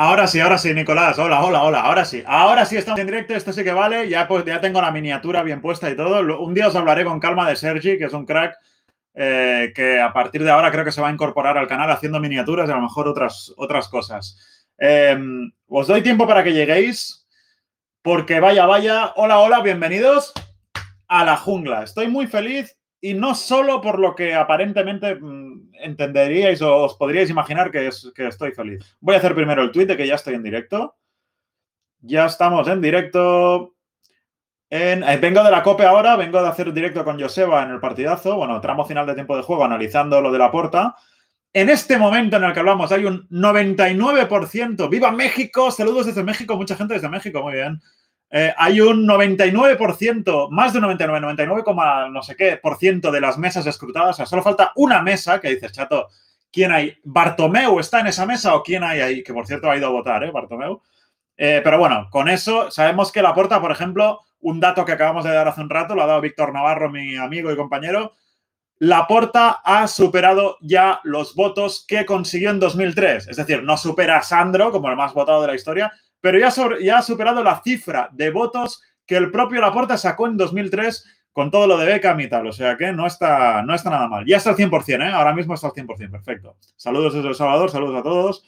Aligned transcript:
Ahora 0.00 0.28
sí, 0.28 0.38
ahora 0.38 0.58
sí, 0.58 0.72
Nicolás. 0.72 1.18
Hola, 1.18 1.42
hola, 1.42 1.64
hola. 1.64 1.80
Ahora 1.80 2.04
sí. 2.04 2.22
Ahora 2.24 2.64
sí 2.64 2.76
estamos 2.76 3.00
en 3.00 3.06
directo. 3.08 3.34
Esto 3.34 3.52
sí 3.52 3.64
que 3.64 3.72
vale. 3.72 4.08
Ya, 4.08 4.28
pues, 4.28 4.44
ya 4.44 4.60
tengo 4.60 4.80
la 4.80 4.92
miniatura 4.92 5.42
bien 5.42 5.60
puesta 5.60 5.90
y 5.90 5.96
todo. 5.96 6.40
Un 6.40 6.54
día 6.54 6.68
os 6.68 6.76
hablaré 6.76 7.04
con 7.04 7.18
calma 7.18 7.48
de 7.48 7.56
Sergi, 7.56 7.98
que 7.98 8.04
es 8.04 8.12
un 8.12 8.24
crack 8.24 8.54
eh, 9.14 9.72
que 9.74 10.00
a 10.00 10.12
partir 10.12 10.44
de 10.44 10.52
ahora 10.52 10.70
creo 10.70 10.84
que 10.84 10.92
se 10.92 11.00
va 11.00 11.08
a 11.08 11.12
incorporar 11.12 11.58
al 11.58 11.66
canal 11.66 11.90
haciendo 11.90 12.20
miniaturas 12.20 12.68
y 12.68 12.72
a 12.72 12.76
lo 12.76 12.82
mejor 12.82 13.08
otras, 13.08 13.52
otras 13.56 13.88
cosas. 13.88 14.38
Em, 14.78 15.50
os 15.66 15.88
doy 15.88 16.00
tiempo 16.00 16.28
para 16.28 16.44
que 16.44 16.52
lleguéis, 16.52 17.26
porque 18.00 18.38
vaya, 18.38 18.66
vaya. 18.66 19.14
Hola, 19.16 19.40
hola, 19.40 19.62
bienvenidos 19.62 20.32
a 21.08 21.24
la 21.24 21.36
jungla. 21.36 21.82
Estoy 21.82 22.06
muy 22.06 22.28
feliz 22.28 22.77
y 23.00 23.14
no 23.14 23.34
solo 23.34 23.80
por 23.80 23.98
lo 23.98 24.14
que 24.14 24.34
aparentemente 24.34 25.14
mm, 25.14 25.70
entenderíais 25.80 26.60
o 26.62 26.84
os 26.84 26.94
podríais 26.94 27.30
imaginar 27.30 27.70
que, 27.70 27.86
es, 27.88 28.10
que 28.14 28.26
estoy 28.26 28.52
feliz. 28.52 28.96
Voy 29.00 29.14
a 29.14 29.18
hacer 29.18 29.34
primero 29.34 29.62
el 29.62 29.70
tweet 29.70 29.86
de 29.86 29.96
que 29.96 30.06
ya 30.06 30.16
estoy 30.16 30.34
en 30.34 30.42
directo. 30.42 30.96
Ya 32.00 32.26
estamos 32.26 32.66
en 32.68 32.80
directo. 32.80 33.74
En, 34.70 35.02
eh, 35.02 35.16
vengo 35.16 35.42
de 35.42 35.50
la 35.50 35.62
COPE 35.62 35.86
ahora, 35.86 36.16
vengo 36.16 36.42
de 36.42 36.48
hacer 36.48 36.72
directo 36.72 37.04
con 37.04 37.20
Joseba 37.20 37.62
en 37.62 37.70
el 37.70 37.80
partidazo, 37.80 38.36
bueno, 38.36 38.60
tramo 38.60 38.84
final 38.84 39.06
de 39.06 39.14
tiempo 39.14 39.34
de 39.36 39.42
juego, 39.42 39.64
analizando 39.64 40.20
lo 40.20 40.30
de 40.30 40.38
la 40.38 40.50
porta. 40.50 40.94
En 41.52 41.70
este 41.70 41.96
momento 41.96 42.36
en 42.36 42.44
el 42.44 42.52
que 42.52 42.60
hablamos 42.60 42.92
hay 42.92 43.06
un 43.06 43.26
99%. 43.30 44.88
¡Viva 44.90 45.10
México! 45.10 45.70
Saludos 45.70 46.06
desde 46.06 46.22
México, 46.22 46.56
mucha 46.56 46.76
gente 46.76 46.94
desde 46.94 47.08
México, 47.08 47.42
muy 47.42 47.54
bien. 47.54 47.80
Eh, 48.30 48.52
hay 48.56 48.80
un 48.80 49.06
99%, 49.06 50.50
más 50.50 50.72
de 50.72 50.78
un 50.78 50.82
99, 50.82 51.20
99, 51.20 52.10
no 52.10 52.22
sé 52.22 52.36
qué 52.36 52.58
por 52.58 52.76
ciento 52.76 53.10
de 53.10 53.20
las 53.20 53.38
mesas 53.38 53.66
escrutadas. 53.66 54.10
O 54.10 54.16
sea, 54.16 54.26
solo 54.26 54.42
falta 54.42 54.72
una 54.76 55.02
mesa 55.02 55.40
que 55.40 55.48
dices, 55.50 55.72
chato, 55.72 56.08
¿quién 56.52 56.72
hay? 56.72 56.98
¿Bartomeu 57.04 57.80
está 57.80 58.00
en 58.00 58.08
esa 58.08 58.26
mesa 58.26 58.54
o 58.54 58.62
quién 58.62 58.84
hay 58.84 59.00
ahí? 59.00 59.22
Que 59.22 59.32
por 59.32 59.46
cierto 59.46 59.70
ha 59.70 59.76
ido 59.76 59.86
a 59.86 59.90
votar, 59.90 60.24
¿eh? 60.24 60.30
Bartomeu. 60.30 60.82
Eh, 61.36 61.60
pero 61.62 61.78
bueno, 61.78 62.08
con 62.10 62.28
eso 62.28 62.70
sabemos 62.70 63.12
que 63.12 63.22
la 63.22 63.34
porta, 63.34 63.60
por 63.60 63.70
ejemplo, 63.70 64.20
un 64.40 64.60
dato 64.60 64.84
que 64.84 64.92
acabamos 64.92 65.24
de 65.24 65.32
dar 65.32 65.48
hace 65.48 65.60
un 65.60 65.70
rato, 65.70 65.94
lo 65.94 66.02
ha 66.02 66.06
dado 66.06 66.20
Víctor 66.20 66.52
Navarro, 66.52 66.90
mi 66.90 67.16
amigo 67.16 67.50
y 67.50 67.56
compañero. 67.56 68.14
La 68.80 69.08
porta 69.08 69.60
ha 69.64 69.88
superado 69.88 70.56
ya 70.60 71.00
los 71.02 71.34
votos 71.34 71.84
que 71.86 72.06
consiguió 72.06 72.50
en 72.50 72.60
2003. 72.60 73.26
Es 73.28 73.36
decir, 73.36 73.64
no 73.64 73.76
supera 73.76 74.18
a 74.18 74.22
Sandro 74.22 74.70
como 74.70 74.88
el 74.88 74.96
más 74.96 75.12
votado 75.14 75.42
de 75.42 75.48
la 75.48 75.56
historia, 75.56 75.92
pero 76.20 76.38
ya, 76.38 76.48
ha 76.96 77.02
superado 77.02 77.42
la 77.42 77.60
cifra 77.62 78.08
de 78.12 78.30
votos 78.30 78.80
que 79.04 79.16
el 79.16 79.32
propio 79.32 79.60
Laporta 79.60 79.96
sacó 79.96 80.28
en 80.28 80.36
2003 80.36 81.04
con 81.32 81.50
todo 81.50 81.66
lo 81.66 81.76
de 81.76 81.86
Beckham 81.86 82.20
y 82.20 82.28
tal. 82.28 82.46
O 82.46 82.52
sea 82.52 82.76
que 82.76 82.92
no 82.92 83.06
está, 83.06 83.62
no 83.62 83.74
está 83.74 83.90
nada 83.90 84.06
mal. 84.06 84.24
Ya 84.26 84.36
está 84.36 84.50
al 84.50 84.56
100%, 84.56 85.02
¿eh? 85.02 85.12
Ahora 85.12 85.34
mismo 85.34 85.54
está 85.54 85.66
al 85.68 85.72
100%. 85.72 86.10
Perfecto. 86.10 86.56
Saludos 86.76 87.14
desde 87.14 87.28
El 87.28 87.34
Salvador, 87.34 87.70
saludos 87.70 87.98
a 87.98 88.02
todos. 88.02 88.44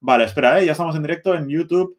Vale, 0.00 0.24
espera, 0.24 0.60
¿eh? 0.60 0.66
Ya 0.66 0.72
estamos 0.72 0.96
en 0.96 1.02
directo 1.02 1.34
en 1.34 1.48
youtube.com 1.48 1.98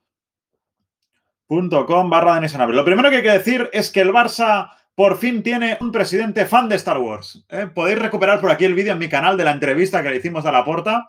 barra 2.09 2.39
Lo 2.67 2.85
primero 2.85 3.09
que 3.09 3.17
hay 3.17 3.23
que 3.23 3.31
decir 3.31 3.69
es 3.73 3.91
que 3.91 4.01
el 4.01 4.11
Barça 4.11 4.71
por 4.95 5.17
fin 5.17 5.43
tiene 5.43 5.77
un 5.81 5.91
presidente 5.91 6.45
fan 6.45 6.69
de 6.69 6.77
Star 6.77 6.97
Wars. 6.97 7.45
¿eh? 7.49 7.67
Podéis 7.73 7.99
recuperar 7.99 8.39
por 8.39 8.49
aquí 8.49 8.65
el 8.65 8.73
vídeo 8.73 8.93
en 8.93 8.99
mi 8.99 9.09
canal 9.09 9.37
de 9.37 9.43
la 9.43 9.51
entrevista 9.51 10.01
que 10.01 10.09
le 10.09 10.17
hicimos 10.17 10.45
a 10.45 10.51
Laporta 10.51 11.07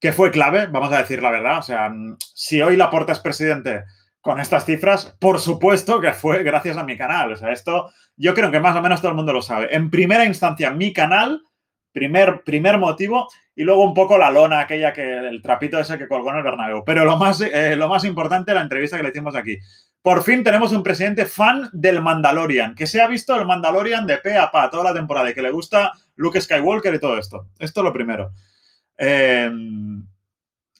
que 0.00 0.12
fue 0.12 0.30
clave, 0.30 0.66
vamos 0.66 0.92
a 0.92 0.98
decir 0.98 1.22
la 1.22 1.30
verdad. 1.30 1.58
O 1.58 1.62
sea, 1.62 1.92
si 2.18 2.60
hoy 2.62 2.76
Laporta 2.76 3.12
es 3.12 3.20
presidente 3.20 3.84
con 4.20 4.40
estas 4.40 4.64
cifras, 4.64 5.16
por 5.18 5.40
supuesto 5.40 6.00
que 6.00 6.12
fue 6.12 6.42
gracias 6.42 6.76
a 6.76 6.84
mi 6.84 6.96
canal. 6.96 7.32
O 7.32 7.36
sea, 7.36 7.52
esto 7.52 7.90
yo 8.16 8.34
creo 8.34 8.50
que 8.50 8.60
más 8.60 8.76
o 8.76 8.82
menos 8.82 9.00
todo 9.00 9.10
el 9.10 9.16
mundo 9.16 9.32
lo 9.32 9.42
sabe. 9.42 9.74
En 9.74 9.90
primera 9.90 10.24
instancia, 10.24 10.70
mi 10.70 10.92
canal, 10.92 11.42
primer, 11.98 12.42
primer 12.44 12.78
motivo, 12.78 13.28
y 13.56 13.64
luego 13.64 13.82
un 13.82 13.92
poco 13.92 14.16
la 14.16 14.30
lona, 14.30 14.60
aquella 14.60 14.92
que, 14.92 15.02
el 15.02 15.42
trapito 15.42 15.80
ese 15.80 15.98
que 15.98 16.06
colgó 16.06 16.30
en 16.30 16.36
el 16.36 16.42
Bernabéu. 16.44 16.84
Pero 16.84 17.04
lo 17.04 17.16
más, 17.16 17.40
eh, 17.40 17.74
lo 17.74 17.88
más 17.88 18.04
importante, 18.04 18.54
la 18.54 18.62
entrevista 18.62 18.96
que 18.96 19.02
le 19.02 19.08
hicimos 19.08 19.34
aquí. 19.34 19.58
Por 20.00 20.22
fin 20.22 20.44
tenemos 20.44 20.70
un 20.70 20.84
presidente 20.84 21.26
fan 21.26 21.68
del 21.72 22.00
Mandalorian, 22.00 22.76
que 22.76 22.86
se 22.86 23.00
ha 23.00 23.08
visto 23.08 23.34
el 23.34 23.46
Mandalorian 23.46 24.06
de 24.06 24.18
pe 24.18 24.38
a 24.38 24.50
pa 24.52 24.70
toda 24.70 24.84
la 24.84 24.94
temporada 24.94 25.28
y 25.28 25.34
que 25.34 25.42
le 25.42 25.50
gusta 25.50 25.92
Luke 26.14 26.40
Skywalker 26.40 26.94
y 26.94 27.00
todo 27.00 27.18
esto. 27.18 27.48
Esto 27.58 27.80
es 27.80 27.84
lo 27.84 27.92
primero. 27.92 28.30
Em, 28.96 30.06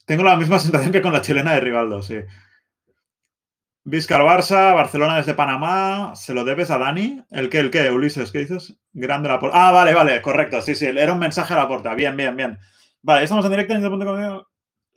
tengo 0.05 0.23
la 0.23 0.37
misma 0.37 0.57
sensación 0.59 0.93
que 0.93 1.01
con 1.01 1.11
la 1.11 1.21
chilena 1.21 1.53
de 1.53 1.59
Rivaldo, 1.59 2.01
sí. 2.01 2.15
Vizcar 3.83 4.21
Barça, 4.21 4.73
Barcelona 4.73 5.17
desde 5.17 5.33
Panamá, 5.33 6.13
¿se 6.15 6.33
lo 6.33 6.43
debes 6.43 6.69
a 6.69 6.77
Dani? 6.77 7.23
¿El 7.31 7.49
qué, 7.49 7.59
el 7.59 7.71
qué, 7.71 7.89
Ulises? 7.89 8.31
¿Qué 8.31 8.39
dices? 8.39 8.75
Grande 8.93 9.29
la 9.29 9.39
puerta. 9.39 9.67
Ah, 9.67 9.71
vale, 9.71 9.93
vale, 9.93 10.21
correcto, 10.21 10.61
sí, 10.61 10.75
sí, 10.75 10.85
era 10.85 11.13
un 11.13 11.19
mensaje 11.19 11.53
a 11.53 11.57
la 11.57 11.67
puerta. 11.67 11.95
Bien, 11.95 12.15
bien, 12.15 12.35
bien. 12.35 12.59
Vale, 13.01 13.23
estamos 13.23 13.45
en 13.45 13.51
directo 13.51 13.73
en 13.73 14.41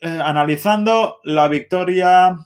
eh, 0.01 0.21
analizando 0.23 1.21
la 1.23 1.49
victoria 1.49 2.37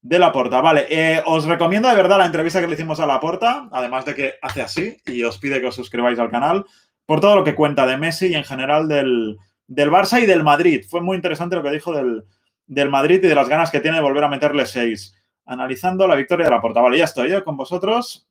de 0.00 0.18
la 0.18 0.32
porta. 0.32 0.60
Vale, 0.60 0.86
eh, 0.88 1.22
os 1.26 1.44
recomiendo 1.44 1.88
de 1.88 1.96
verdad 1.96 2.18
la 2.18 2.26
entrevista 2.26 2.60
que 2.60 2.66
le 2.66 2.74
hicimos 2.74 2.98
a 2.98 3.06
la 3.06 3.20
porta, 3.20 3.68
además 3.70 4.04
de 4.06 4.14
que 4.14 4.34
hace 4.40 4.62
así 4.62 4.96
y 5.04 5.22
os 5.22 5.38
pide 5.38 5.60
que 5.60 5.66
os 5.66 5.74
suscribáis 5.74 6.18
al 6.18 6.30
canal, 6.30 6.64
por 7.04 7.20
todo 7.20 7.36
lo 7.36 7.44
que 7.44 7.54
cuenta 7.54 7.86
de 7.86 7.98
Messi 7.98 8.28
y 8.28 8.34
en 8.34 8.44
general 8.44 8.88
del, 8.88 9.36
del 9.66 9.90
Barça 9.90 10.20
y 10.22 10.26
del 10.26 10.42
Madrid. 10.42 10.84
Fue 10.88 11.00
muy 11.00 11.16
interesante 11.16 11.56
lo 11.56 11.62
que 11.62 11.70
dijo 11.70 11.92
del, 11.92 12.90
Madrid 12.90 13.20
y 13.22 13.28
de 13.28 13.34
las 13.34 13.48
ganas 13.48 13.70
que 13.70 13.80
tiene 13.80 13.98
de 13.98 14.02
volver 14.02 14.24
a 14.24 14.28
meterle 14.28 14.66
seis. 14.66 15.14
Analizando 15.48 16.06
la 16.06 16.14
victoria 16.14 16.44
de 16.44 16.50
la 16.50 16.60
Porta. 16.60 16.82
Vale, 16.82 16.98
ya 16.98 17.04
estoy 17.04 17.32
¿eh? 17.32 17.42
con 17.42 17.56
vosotros. 17.56 18.28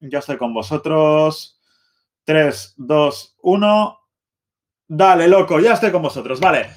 Ya 0.00 0.18
estoy 0.18 0.36
con 0.36 0.52
vosotros. 0.52 1.60
3, 2.24 2.74
2, 2.76 3.36
1. 3.40 4.00
Dale, 4.88 5.28
loco, 5.28 5.60
ya 5.60 5.74
estoy 5.74 5.92
con 5.92 6.02
vosotros. 6.02 6.40
Vale. 6.40 6.70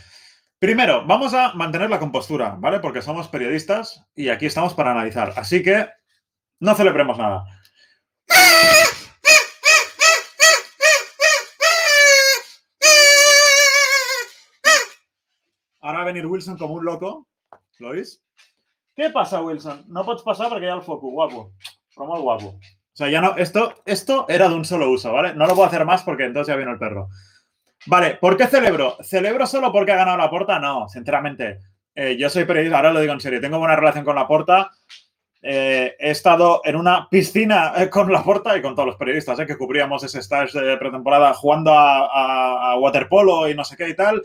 Primero, 0.60 1.06
vamos 1.08 1.34
a 1.34 1.54
mantener 1.54 1.90
la 1.90 1.98
compostura, 2.00 2.56
¿vale? 2.60 2.80
Porque 2.80 3.02
somos 3.02 3.28
periodistas 3.28 4.06
y 4.16 4.30
aquí 4.30 4.46
estamos 4.46 4.76
para 4.76 4.92
analizar. 4.92 5.34
Así 5.36 5.64
que 5.64 5.88
no 6.60 6.76
celebremos 6.76 7.18
nada. 7.18 7.46
Ahora 15.80 16.00
va 16.00 16.04
a 16.04 16.06
venir 16.06 16.28
Wilson 16.28 16.58
como 16.58 16.76
un 16.76 16.86
loco. 16.86 17.28
¿Lo 17.80 17.90
oís? 17.90 18.22
¿Qué 18.98 19.12
pasa, 19.12 19.44
Wilson? 19.44 19.86
No 19.90 20.04
puedes 20.04 20.24
pasar 20.24 20.50
porque 20.50 20.66
ya 20.66 20.74
el 20.74 20.82
foco, 20.82 21.12
guapo. 21.12 21.52
Como 21.94 22.16
el 22.16 22.24
guapo. 22.24 22.48
O 22.48 22.60
sea, 22.94 23.08
ya 23.08 23.22
no. 23.22 23.38
Esto, 23.38 23.76
esto 23.86 24.26
era 24.28 24.50
de 24.50 24.56
un 24.56 24.66
solo 24.66 24.90
uso, 24.90 25.14
¿vale? 25.14 25.36
No 25.36 25.46
lo 25.46 25.54
puedo 25.54 25.68
hacer 25.68 25.86
más 25.86 26.02
porque 26.02 26.26
entonces 26.26 26.52
ya 26.52 26.58
viene 26.58 26.72
el 26.72 26.80
perro. 26.80 27.10
Vale, 27.86 28.16
¿por 28.16 28.36
qué 28.36 28.48
celebro? 28.48 28.98
¿Celebro 29.04 29.46
solo 29.46 29.72
porque 29.72 29.92
ha 29.92 29.98
ganado 29.98 30.18
la 30.18 30.32
porta? 30.32 30.58
No, 30.58 30.90
sinceramente. 30.90 31.60
Eh, 31.94 32.18
yo 32.18 32.28
soy 32.28 32.46
periodista, 32.46 32.78
ahora 32.78 32.92
lo 32.92 33.00
digo 33.00 33.14
en 33.14 33.20
serio. 33.20 33.40
Tengo 33.40 33.60
buena 33.60 33.76
relación 33.76 34.04
con 34.04 34.16
la 34.16 34.28
porta. 34.28 34.72
Eh, 35.44 35.96
he 36.00 36.10
estado 36.10 36.62
en 36.66 36.76
una 36.76 37.08
piscina 37.08 37.74
eh, 37.78 37.92
con 37.92 38.12
la 38.12 38.24
porta 38.24 38.58
y 38.58 38.64
con 38.64 38.74
todos 38.74 38.88
los 38.88 38.98
periodistas 38.98 39.38
que 39.46 39.58
cubríamos 39.58 40.04
ese 40.04 40.22
stage 40.22 40.60
de 40.60 40.76
pretemporada 40.78 41.36
jugando 41.36 41.72
a 41.72 42.76
waterpolo 42.80 43.48
y 43.48 43.54
no 43.54 43.64
sé 43.64 43.78
qué 43.78 43.90
y 43.90 43.96
tal. 43.96 44.24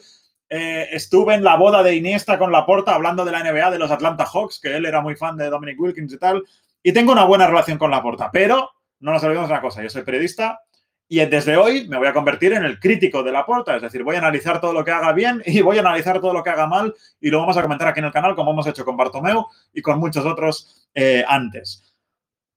Eh, 0.55 0.95
estuve 0.95 1.33
en 1.33 1.43
la 1.43 1.57
boda 1.57 1.83
de 1.83 1.97
Iniesta 1.97 2.39
con 2.39 2.53
Laporta 2.53 2.95
hablando 2.95 3.25
de 3.25 3.33
la 3.33 3.43
NBA, 3.43 3.71
de 3.71 3.79
los 3.79 3.91
Atlanta 3.91 4.27
Hawks, 4.27 4.61
que 4.61 4.77
él 4.77 4.85
era 4.85 5.01
muy 5.01 5.17
fan 5.17 5.35
de 5.35 5.49
Dominic 5.49 5.81
Wilkins 5.81 6.13
y 6.13 6.19
tal. 6.19 6.45
Y 6.83 6.93
tengo 6.93 7.13
una 7.13 7.25
buena 7.25 7.47
relación 7.47 7.79
con 7.79 7.91
Laporta, 7.91 8.31
pero 8.31 8.69
no 9.01 9.13
nos 9.13 9.25
olvidemos 9.25 9.49
una 9.49 9.63
cosa, 9.63 9.83
yo 9.83 9.89
soy 9.89 10.03
periodista 10.03 10.61
y 11.09 11.25
desde 11.25 11.57
hoy 11.57 11.89
me 11.89 11.97
voy 11.97 12.07
a 12.07 12.13
convertir 12.13 12.53
en 12.53 12.65
el 12.65 12.79
crítico 12.79 13.23
de 13.23 13.33
Laporta, 13.33 13.77
es 13.77 13.83
decir, 13.83 14.05
voy 14.05 14.17
a 14.17 14.19
analizar 14.19 14.61
todo 14.61 14.75
lo 14.75 14.85
que 14.85 14.91
haga 14.91 15.15
bien 15.15 15.43
y 15.47 15.63
voy 15.63 15.79
a 15.79 15.81
analizar 15.81 16.21
todo 16.21 16.35
lo 16.35 16.43
que 16.43 16.51
haga 16.51 16.67
mal 16.67 16.95
y 17.19 17.31
lo 17.31 17.39
vamos 17.39 17.57
a 17.57 17.63
comentar 17.63 17.89
aquí 17.89 18.01
en 18.01 18.07
el 18.07 18.13
canal 18.13 18.35
como 18.35 18.51
hemos 18.51 18.67
hecho 18.67 18.85
con 18.85 18.95
Bartomeu 18.95 19.47
y 19.73 19.81
con 19.81 19.99
muchos 19.99 20.27
otros 20.27 20.87
eh, 20.95 21.25
antes. 21.27 21.92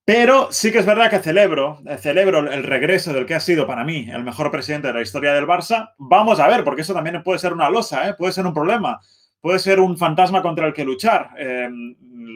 Pero 0.06 0.52
sí 0.52 0.70
que 0.70 0.78
es 0.78 0.86
verdad 0.86 1.10
que 1.10 1.18
celebro, 1.18 1.82
celebro 1.98 2.38
el 2.38 2.62
regreso 2.62 3.12
del 3.12 3.26
que 3.26 3.34
ha 3.34 3.40
sido 3.40 3.66
para 3.66 3.82
mí 3.82 4.08
el 4.08 4.22
mejor 4.22 4.52
presidente 4.52 4.86
de 4.86 4.94
la 4.94 5.02
historia 5.02 5.34
del 5.34 5.48
Barça. 5.48 5.94
Vamos 5.98 6.38
a 6.38 6.46
ver, 6.46 6.62
porque 6.62 6.82
eso 6.82 6.94
también 6.94 7.24
puede 7.24 7.40
ser 7.40 7.52
una 7.52 7.68
losa, 7.68 8.08
¿eh? 8.08 8.14
puede 8.14 8.32
ser 8.32 8.46
un 8.46 8.54
problema, 8.54 9.00
puede 9.40 9.58
ser 9.58 9.80
un 9.80 9.98
fantasma 9.98 10.42
contra 10.42 10.68
el 10.68 10.74
que 10.74 10.84
luchar. 10.84 11.30
Eh, 11.36 11.68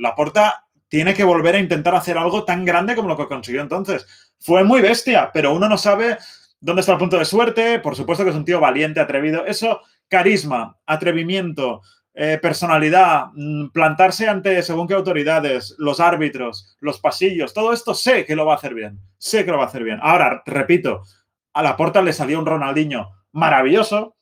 la 0.01 0.17
Porta 0.17 0.67
tiene 0.89 1.15
que 1.15 1.23
volver 1.23 1.55
a 1.55 1.61
intentar 1.61 1.95
hacer 1.95 2.19
algo 2.19 2.43
tan 2.43 2.65
grande 2.65 2.97
como 2.97 3.09
lo 3.09 3.17
que 3.17 3.29
consiguió 3.29 3.63
entonces. 3.63 4.05
Fue 4.41 4.65
muy 4.65 4.81
bestia, 4.81 5.31
pero 5.33 5.55
uno 5.55 5.69
no 5.69 5.79
sabe 5.79 6.19
dónde 6.59 6.81
está 6.81 6.95
el 6.95 6.99
punto 6.99 7.21
de 7.21 7.25
suerte. 7.25 7.79
Por 7.79 7.95
supuesto 7.95 8.25
que 8.25 8.31
es 8.31 8.37
un 8.37 8.45
tío 8.45 8.59
valiente, 8.59 8.99
atrevido. 8.99 9.47
Eso, 9.47 9.83
carisma, 10.09 10.77
atrevimiento, 10.87 11.83
eh, 12.13 12.39
personalidad, 12.43 13.27
mm, 13.35 13.69
plantarse 13.69 14.29
ante 14.29 14.63
según 14.63 14.89
qué 14.89 14.95
autoridades, 14.95 15.77
los 15.79 16.01
árbitros, 16.01 16.77
los 16.81 16.99
pasillos, 16.99 17.55
todo 17.55 17.73
esto 17.73 17.95
sé 17.95 18.25
que 18.25 18.35
lo 18.35 18.45
va 18.45 18.55
a 18.55 18.57
hacer 18.57 18.75
bien. 18.75 18.99
Sé 19.17 19.45
que 19.45 19.53
lo 19.53 19.59
va 19.59 19.65
a 19.65 19.67
hacer 19.69 19.85
bien. 19.85 20.01
Ahora, 20.03 20.43
repito, 20.45 21.05
a 21.53 21.63
la 21.63 21.77
puerta 21.77 22.03
le 22.03 22.13
salió 22.13 22.39
un 22.39 22.47
Ronaldinho 22.47 23.11
maravilloso, 23.33 24.17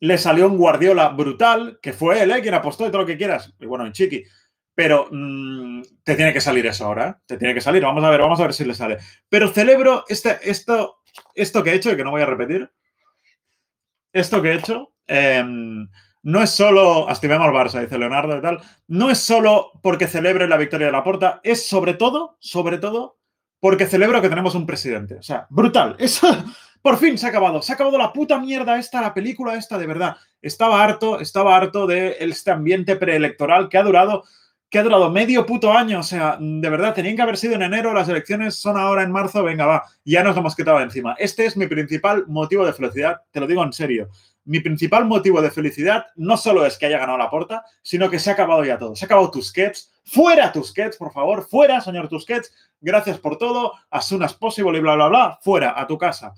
le 0.00 0.18
salió 0.18 0.48
un 0.48 0.58
Guardiola 0.58 1.08
brutal, 1.08 1.78
que 1.80 1.92
fue 1.92 2.20
él, 2.22 2.32
¿eh? 2.32 2.42
quien 2.42 2.54
apostó 2.54 2.84
y 2.86 2.90
todo 2.90 3.02
lo 3.02 3.06
que 3.06 3.16
quieras. 3.16 3.54
Y 3.60 3.66
bueno, 3.66 3.86
en 3.86 3.92
Chiqui. 3.92 4.24
Pero 4.74 5.08
mm, 5.10 5.82
te 6.02 6.16
tiene 6.16 6.32
que 6.32 6.40
salir 6.40 6.66
eso 6.66 6.84
ahora, 6.84 7.08
¿eh? 7.08 7.22
te 7.26 7.36
tiene 7.36 7.54
que 7.54 7.60
salir. 7.60 7.82
Vamos 7.82 8.02
a 8.02 8.10
ver, 8.10 8.20
vamos 8.20 8.40
a 8.40 8.42
ver 8.42 8.54
si 8.54 8.64
le 8.64 8.74
sale. 8.74 8.98
Pero 9.28 9.48
celebro 9.48 10.04
este, 10.08 10.38
esto, 10.42 10.96
esto 11.34 11.62
que 11.62 11.70
he 11.70 11.74
hecho 11.74 11.92
y 11.92 11.96
que 11.96 12.02
no 12.02 12.10
voy 12.10 12.22
a 12.22 12.26
repetir. 12.26 12.70
Esto 14.12 14.42
que 14.42 14.50
he 14.50 14.54
hecho. 14.54 14.92
No 16.24 16.42
es 16.42 16.50
solo, 16.50 17.06
estimemos 17.10 17.46
Barça, 17.48 17.82
dice 17.82 17.98
Leonardo 17.98 18.38
y 18.38 18.40
tal, 18.40 18.58
no 18.88 19.10
es 19.10 19.18
solo 19.18 19.72
porque 19.82 20.06
celebre 20.06 20.48
la 20.48 20.56
victoria 20.56 20.86
de 20.86 20.92
la 20.92 21.04
Porta, 21.04 21.40
es 21.44 21.68
sobre 21.68 21.92
todo, 21.92 22.38
sobre 22.40 22.78
todo, 22.78 23.18
porque 23.60 23.86
celebro 23.86 24.22
que 24.22 24.30
tenemos 24.30 24.54
un 24.54 24.64
presidente. 24.64 25.16
O 25.16 25.22
sea, 25.22 25.46
brutal. 25.50 25.96
Por 26.82 26.96
fin 26.96 27.18
se 27.18 27.26
ha 27.26 27.28
acabado. 27.28 27.60
Se 27.60 27.72
ha 27.72 27.74
acabado 27.74 27.98
la 27.98 28.12
puta 28.12 28.38
mierda 28.38 28.78
esta, 28.78 29.02
la 29.02 29.12
película 29.12 29.54
esta, 29.54 29.76
de 29.76 29.86
verdad. 29.86 30.16
Estaba 30.40 30.82
harto, 30.82 31.20
estaba 31.20 31.56
harto 31.56 31.86
de 31.86 32.16
este 32.20 32.50
ambiente 32.50 32.96
preelectoral 32.96 33.68
que 33.68 33.78
ha 33.78 33.82
durado 33.82 34.24
que 34.70 34.78
ha 34.78 34.82
durado 34.82 35.08
medio 35.10 35.46
puto 35.46 35.72
año. 35.72 36.00
O 36.00 36.02
sea, 36.02 36.36
de 36.40 36.70
verdad, 36.70 36.94
tenían 36.94 37.16
que 37.16 37.22
haber 37.22 37.36
sido 37.36 37.54
en 37.54 37.62
enero, 37.62 37.92
las 37.92 38.08
elecciones 38.08 38.56
son 38.56 38.76
ahora 38.76 39.02
en 39.02 39.12
marzo, 39.12 39.44
venga, 39.44 39.66
va, 39.66 39.84
ya 40.04 40.22
nos 40.22 40.36
hemos 40.36 40.56
quitado 40.56 40.80
encima. 40.80 41.14
Este 41.18 41.46
es 41.46 41.56
mi 41.56 41.66
principal 41.66 42.24
motivo 42.26 42.66
de 42.66 42.72
felicidad, 42.72 43.20
te 43.30 43.40
lo 43.40 43.46
digo 43.46 43.62
en 43.62 43.72
serio. 43.72 44.08
Mi 44.44 44.60
principal 44.60 45.06
motivo 45.06 45.40
de 45.40 45.50
felicidad 45.50 46.06
no 46.16 46.36
solo 46.36 46.66
es 46.66 46.76
que 46.76 46.86
haya 46.86 46.98
ganado 46.98 47.18
la 47.18 47.30
porta, 47.30 47.64
sino 47.82 48.10
que 48.10 48.18
se 48.18 48.30
ha 48.30 48.34
acabado 48.34 48.64
ya 48.64 48.78
todo. 48.78 48.94
Se 48.94 49.04
ha 49.04 49.06
acabado 49.06 49.30
Tusquets. 49.30 49.92
Fuera 50.04 50.52
Tusquets, 50.52 50.96
por 50.96 51.12
favor. 51.12 51.46
Fuera, 51.48 51.80
señor 51.80 52.08
Tusquets. 52.08 52.52
Gracias 52.80 53.18
por 53.18 53.38
todo. 53.38 53.72
As 53.90 54.06
soon 54.06 54.22
as 54.22 54.34
possible 54.34 54.76
y 54.76 54.80
bla, 54.80 54.94
bla, 54.94 55.08
bla. 55.08 55.38
Fuera, 55.42 55.80
a 55.80 55.86
tu 55.86 55.96
casa. 55.96 56.34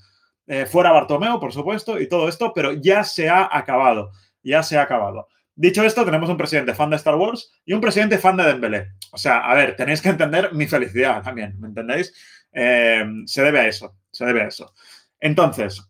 Eh, 0.47 0.67
fuera 0.67 0.93
Bartomeo, 0.93 1.41
por 1.41 1.53
supuesto, 1.53 2.01
y 2.01 2.09
todo 2.09 2.29
esto, 2.29 2.53
pero 2.55 2.73
ya 2.73 3.03
se 3.03 3.29
ha 3.29 3.49
acabado. 3.51 4.13
Ya 4.43 4.63
se 4.63 4.79
ha 4.79 4.83
acabado. 4.83 5.29
Dicho 5.57 5.83
esto, 5.83 6.05
tenemos 6.05 6.29
un 6.29 6.37
presidente 6.37 6.75
fan 6.75 6.91
de 6.91 6.97
Star 6.97 7.17
Wars 7.17 7.51
y 7.65 7.73
un 7.73 7.81
presidente 7.81 8.19
fan 8.19 8.37
de 8.37 8.45
Dembélé. 8.45 8.93
O 9.11 9.19
sea, 9.19 9.39
a 9.39 9.55
ver, 9.55 9.75
tenéis 9.75 10.03
que 10.03 10.11
entender 10.11 10.53
mi 10.53 10.67
felicidad 10.67 11.23
también, 11.23 11.59
¿me 11.59 11.69
entendéis? 11.69 12.15
Eh, 12.53 13.05
se 13.25 13.43
debe 13.43 13.61
a 13.61 13.67
eso, 13.67 13.97
se 14.11 14.25
debe 14.27 14.43
a 14.43 14.49
eso. 14.49 14.73
Entonces, 15.19 15.83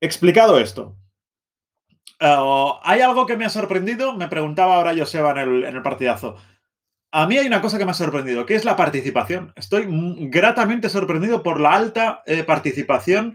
explicado 0.00 0.58
esto, 0.58 0.96
eh, 2.20 2.36
¿hay 2.82 3.00
algo 3.00 3.26
que 3.26 3.36
me 3.36 3.44
ha 3.44 3.50
sorprendido? 3.50 4.14
Me 4.14 4.28
preguntaba 4.28 4.76
ahora 4.76 4.94
Joseba 4.96 5.30
en 5.32 5.38
el, 5.38 5.64
en 5.64 5.76
el 5.76 5.82
partidazo. 5.82 6.36
A 7.10 7.26
mí 7.26 7.38
hay 7.38 7.46
una 7.46 7.62
cosa 7.62 7.78
que 7.78 7.84
me 7.84 7.92
ha 7.92 7.94
sorprendido, 7.94 8.44
que 8.44 8.54
es 8.54 8.64
la 8.64 8.76
participación. 8.76 9.52
Estoy 9.56 9.86
gratamente 10.28 10.90
sorprendido 10.90 11.42
por 11.42 11.58
la 11.58 11.74
alta 11.74 12.22
eh, 12.26 12.44
participación 12.44 13.34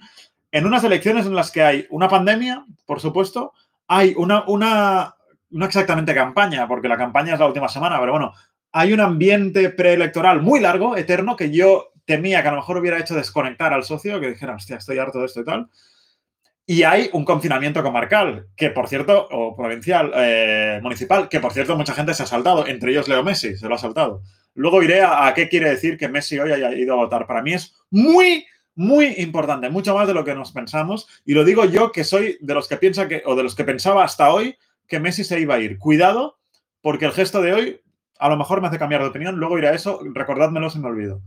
en 0.51 0.68
unas 0.68 0.83
elecciones 0.83 1.25
en 1.25 1.36
las 1.36 1.50
que 1.50 1.63
hay 1.63 1.88
una 1.89 2.07
pandemia, 2.07 2.63
por 2.86 3.00
supuesto, 3.00 3.54
hay 3.88 4.13
una, 4.16 4.44
una, 4.45 5.16
no 5.50 5.66
exactamente 5.66 6.13
campaña, 6.13 6.68
porque 6.68 6.88
la 6.88 6.98
campaña 6.98 7.33
es 7.33 7.39
la 7.39 7.48
última 7.48 7.68
semana, 7.68 8.00
pero 8.00 8.12
bueno, 8.12 8.33
hay 8.71 8.94
un 8.94 9.00
ambiente 9.00 9.71
preelectoral 9.71 10.44
muy 10.44 10.59
largo, 10.59 10.95
eterno, 10.95 11.36
que 11.36 11.50
yo 11.50 11.94
temía 12.06 12.44
que 12.44 12.50
a 12.50 12.51
lo 12.51 12.57
mejor 12.57 12.77
hubiera 12.77 13.00
hecho 13.00 13.16
desconectar 13.16 13.74
al 13.74 13.83
socio, 13.83 14.19
que 14.19 14.30
dijera, 14.30 14.54
hostia, 14.54 14.77
estoy 14.77 15.00
harto 15.00 15.19
de 15.19 15.25
esto 15.25 15.42
y 15.42 15.45
tal. 15.45 15.69
Y 16.65 16.83
hay 16.83 17.10
un 17.12 17.25
confinamiento 17.25 17.83
comarcal, 17.83 18.48
que 18.56 18.69
por 18.69 18.88
cierto, 18.88 19.27
o 19.31 19.56
provincial, 19.56 20.12
eh, 20.15 20.80
municipal, 20.81 21.27
que 21.27 21.42
por 21.42 21.51
cierto 21.51 21.75
mucha 21.75 21.94
gente 21.94 22.13
se 22.13 22.24
ha 22.24 22.25
saltado, 22.25 22.65
entre 22.68 22.92
ellos 22.92 23.10
Leo 23.10 23.24
Messi, 23.24 23.57
se 23.57 23.68
lo 23.68 23.75
ha 23.75 23.77
saltado. 23.77 24.21
Luego 24.56 24.81
iré 24.81 25.01
a, 25.01 25.33
qué 25.36 25.50
quiere 25.50 25.69
decir 25.69 25.98
que 25.98 26.07
Messi 26.07 26.39
hoy 26.39 26.51
haya 26.51 26.74
ido 26.74 26.94
a 26.94 26.98
votar. 26.98 27.27
Para 27.27 27.42
mí 27.42 27.54
es 27.54 27.75
muy, 27.89 28.45
muy 28.75 29.07
importante, 29.18 29.69
mucho 29.69 29.94
más 29.95 30.07
de 30.07 30.13
lo 30.13 30.24
que 30.24 30.36
nos 30.36 30.51
pensamos. 30.51 31.07
Y 31.25 31.33
lo 31.33 31.44
digo 31.44 31.65
yo 31.65 31.92
que 31.92 32.04
soy 32.04 32.38
de 32.39 32.54
los 32.54 32.68
que 32.68 32.77
piensa 32.77 33.07
que, 33.07 33.24
o 33.25 33.36
de 33.36 33.44
los 33.44 33.56
que 33.56 33.66
pensaba 33.66 34.04
hasta 34.04 34.31
hoy, 34.31 34.56
que 34.88 35.00
Messi 35.00 35.24
se 35.24 35.39
iba 35.39 35.56
a 35.56 35.59
ir. 35.59 35.77
Cuidado, 35.80 36.38
porque 36.81 37.06
el 37.06 37.12
gesto 37.12 37.42
de 37.42 37.54
hoy 37.54 37.81
a 38.19 38.30
lo 38.30 38.38
mejor 38.38 38.62
me 38.62 38.68
hace 38.68 38.80
cambiar 38.80 39.01
de 39.01 39.09
opinión. 39.09 39.36
Luego 39.36 39.57
iré 39.57 39.68
a 39.68 39.74
eso, 39.74 40.00
recordádmelo 40.13 40.69
si 40.69 40.80
me 40.80 40.88
olvido. 40.88 41.21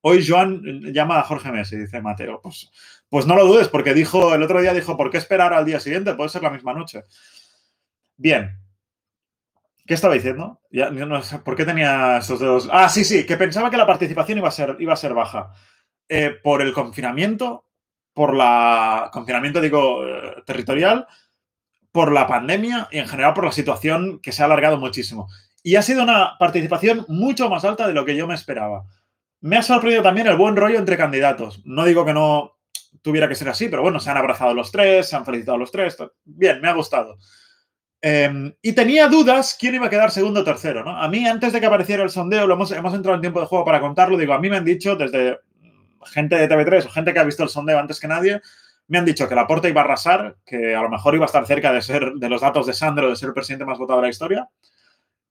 Hoy 0.00 0.24
Joan 0.26 0.62
llama 0.94 1.18
a 1.18 1.24
Jorge 1.24 1.50
Messi, 1.50 1.76
dice 1.76 2.00
Mateo. 2.00 2.40
Pues, 2.40 2.70
pues 3.08 3.26
no 3.26 3.36
lo 3.36 3.46
dudes, 3.46 3.68
porque 3.68 3.94
dijo, 3.94 4.34
el 4.34 4.42
otro 4.42 4.60
día 4.60 4.74
dijo, 4.74 4.96
¿por 4.96 5.10
qué 5.10 5.18
esperar 5.18 5.52
al 5.52 5.64
día 5.64 5.80
siguiente? 5.80 6.14
Puede 6.14 6.28
ser 6.30 6.42
la 6.42 6.50
misma 6.50 6.74
noche. 6.74 7.04
Bien. 8.16 8.58
¿Qué 9.86 9.94
estaba 9.94 10.12
diciendo? 10.12 10.60
¿Por 11.44 11.56
qué 11.56 11.64
tenía 11.64 12.18
estos 12.18 12.40
dos? 12.40 12.68
Ah, 12.70 12.90
sí, 12.90 13.04
sí, 13.04 13.24
que 13.24 13.38
pensaba 13.38 13.70
que 13.70 13.78
la 13.78 13.86
participación 13.86 14.38
iba 14.38 14.48
a 14.48 14.52
ser, 14.52 14.76
iba 14.78 14.92
a 14.92 14.96
ser 14.96 15.14
baja. 15.14 15.52
Eh, 16.06 16.36
por 16.42 16.60
el 16.60 16.74
confinamiento, 16.74 17.64
por 18.12 18.34
la 18.34 19.08
confinamiento, 19.12 19.60
digo, 19.60 20.06
eh, 20.06 20.42
territorial, 20.44 21.06
por 21.90 22.12
la 22.12 22.26
pandemia 22.26 22.88
y 22.90 22.98
en 22.98 23.08
general 23.08 23.32
por 23.32 23.46
la 23.46 23.52
situación 23.52 24.20
que 24.20 24.32
se 24.32 24.42
ha 24.42 24.44
alargado 24.44 24.76
muchísimo. 24.76 25.28
Y 25.62 25.76
ha 25.76 25.82
sido 25.82 26.02
una 26.02 26.36
participación 26.38 27.06
mucho 27.08 27.48
más 27.48 27.64
alta 27.64 27.86
de 27.86 27.94
lo 27.94 28.04
que 28.04 28.16
yo 28.16 28.26
me 28.26 28.34
esperaba. 28.34 28.84
Me 29.40 29.56
ha 29.56 29.62
sorprendido 29.62 30.02
también 30.02 30.26
el 30.26 30.36
buen 30.36 30.56
rollo 30.56 30.78
entre 30.78 30.98
candidatos. 30.98 31.62
No 31.64 31.84
digo 31.84 32.04
que 32.04 32.12
no 32.12 32.57
tuviera 33.02 33.28
que 33.28 33.34
ser 33.34 33.48
así, 33.48 33.68
pero 33.68 33.82
bueno, 33.82 34.00
se 34.00 34.10
han 34.10 34.16
abrazado 34.16 34.54
los 34.54 34.70
tres, 34.70 35.08
se 35.08 35.16
han 35.16 35.24
felicitado 35.24 35.58
los 35.58 35.70
tres. 35.70 35.96
Bien, 36.24 36.60
me 36.60 36.68
ha 36.68 36.72
gustado. 36.72 37.18
Em, 38.00 38.54
y 38.62 38.72
tenía 38.72 39.08
dudas 39.08 39.56
quién 39.58 39.74
iba 39.74 39.86
a 39.86 39.90
quedar 39.90 40.10
segundo 40.10 40.40
o 40.40 40.44
tercero, 40.44 40.84
¿no? 40.84 40.96
A 40.96 41.08
mí, 41.08 41.26
antes 41.26 41.52
de 41.52 41.60
que 41.60 41.66
apareciera 41.66 42.02
el 42.04 42.10
sondeo, 42.10 42.46
lo 42.46 42.54
hemos, 42.54 42.70
hemos 42.70 42.94
entrado 42.94 43.16
en 43.16 43.20
tiempo 43.20 43.40
de 43.40 43.46
juego 43.46 43.64
para 43.64 43.80
contarlo, 43.80 44.16
digo, 44.16 44.34
a 44.34 44.38
mí 44.38 44.48
me 44.48 44.56
han 44.56 44.64
dicho 44.64 44.94
desde 44.94 45.38
gente 46.06 46.36
de 46.36 46.48
TV3 46.48 46.86
o 46.86 46.90
gente 46.90 47.12
que 47.12 47.18
ha 47.18 47.24
visto 47.24 47.42
el 47.42 47.48
sondeo 47.48 47.78
antes 47.78 47.98
que 47.98 48.06
nadie, 48.06 48.40
me 48.86 48.98
han 48.98 49.04
dicho 49.04 49.28
que 49.28 49.34
la 49.34 49.42
Laporta 49.42 49.68
iba 49.68 49.80
a 49.80 49.84
arrasar, 49.84 50.36
que 50.46 50.74
a 50.74 50.80
lo 50.80 50.88
mejor 50.88 51.14
iba 51.14 51.24
a 51.24 51.26
estar 51.26 51.44
cerca 51.46 51.72
de 51.72 51.82
ser 51.82 52.12
de 52.14 52.28
los 52.28 52.40
datos 52.40 52.66
de 52.66 52.72
Sandro, 52.72 53.10
de 53.10 53.16
ser 53.16 53.28
el 53.28 53.34
presidente 53.34 53.64
más 53.64 53.78
votado 53.78 53.98
de 53.98 54.06
la 54.06 54.10
historia. 54.10 54.48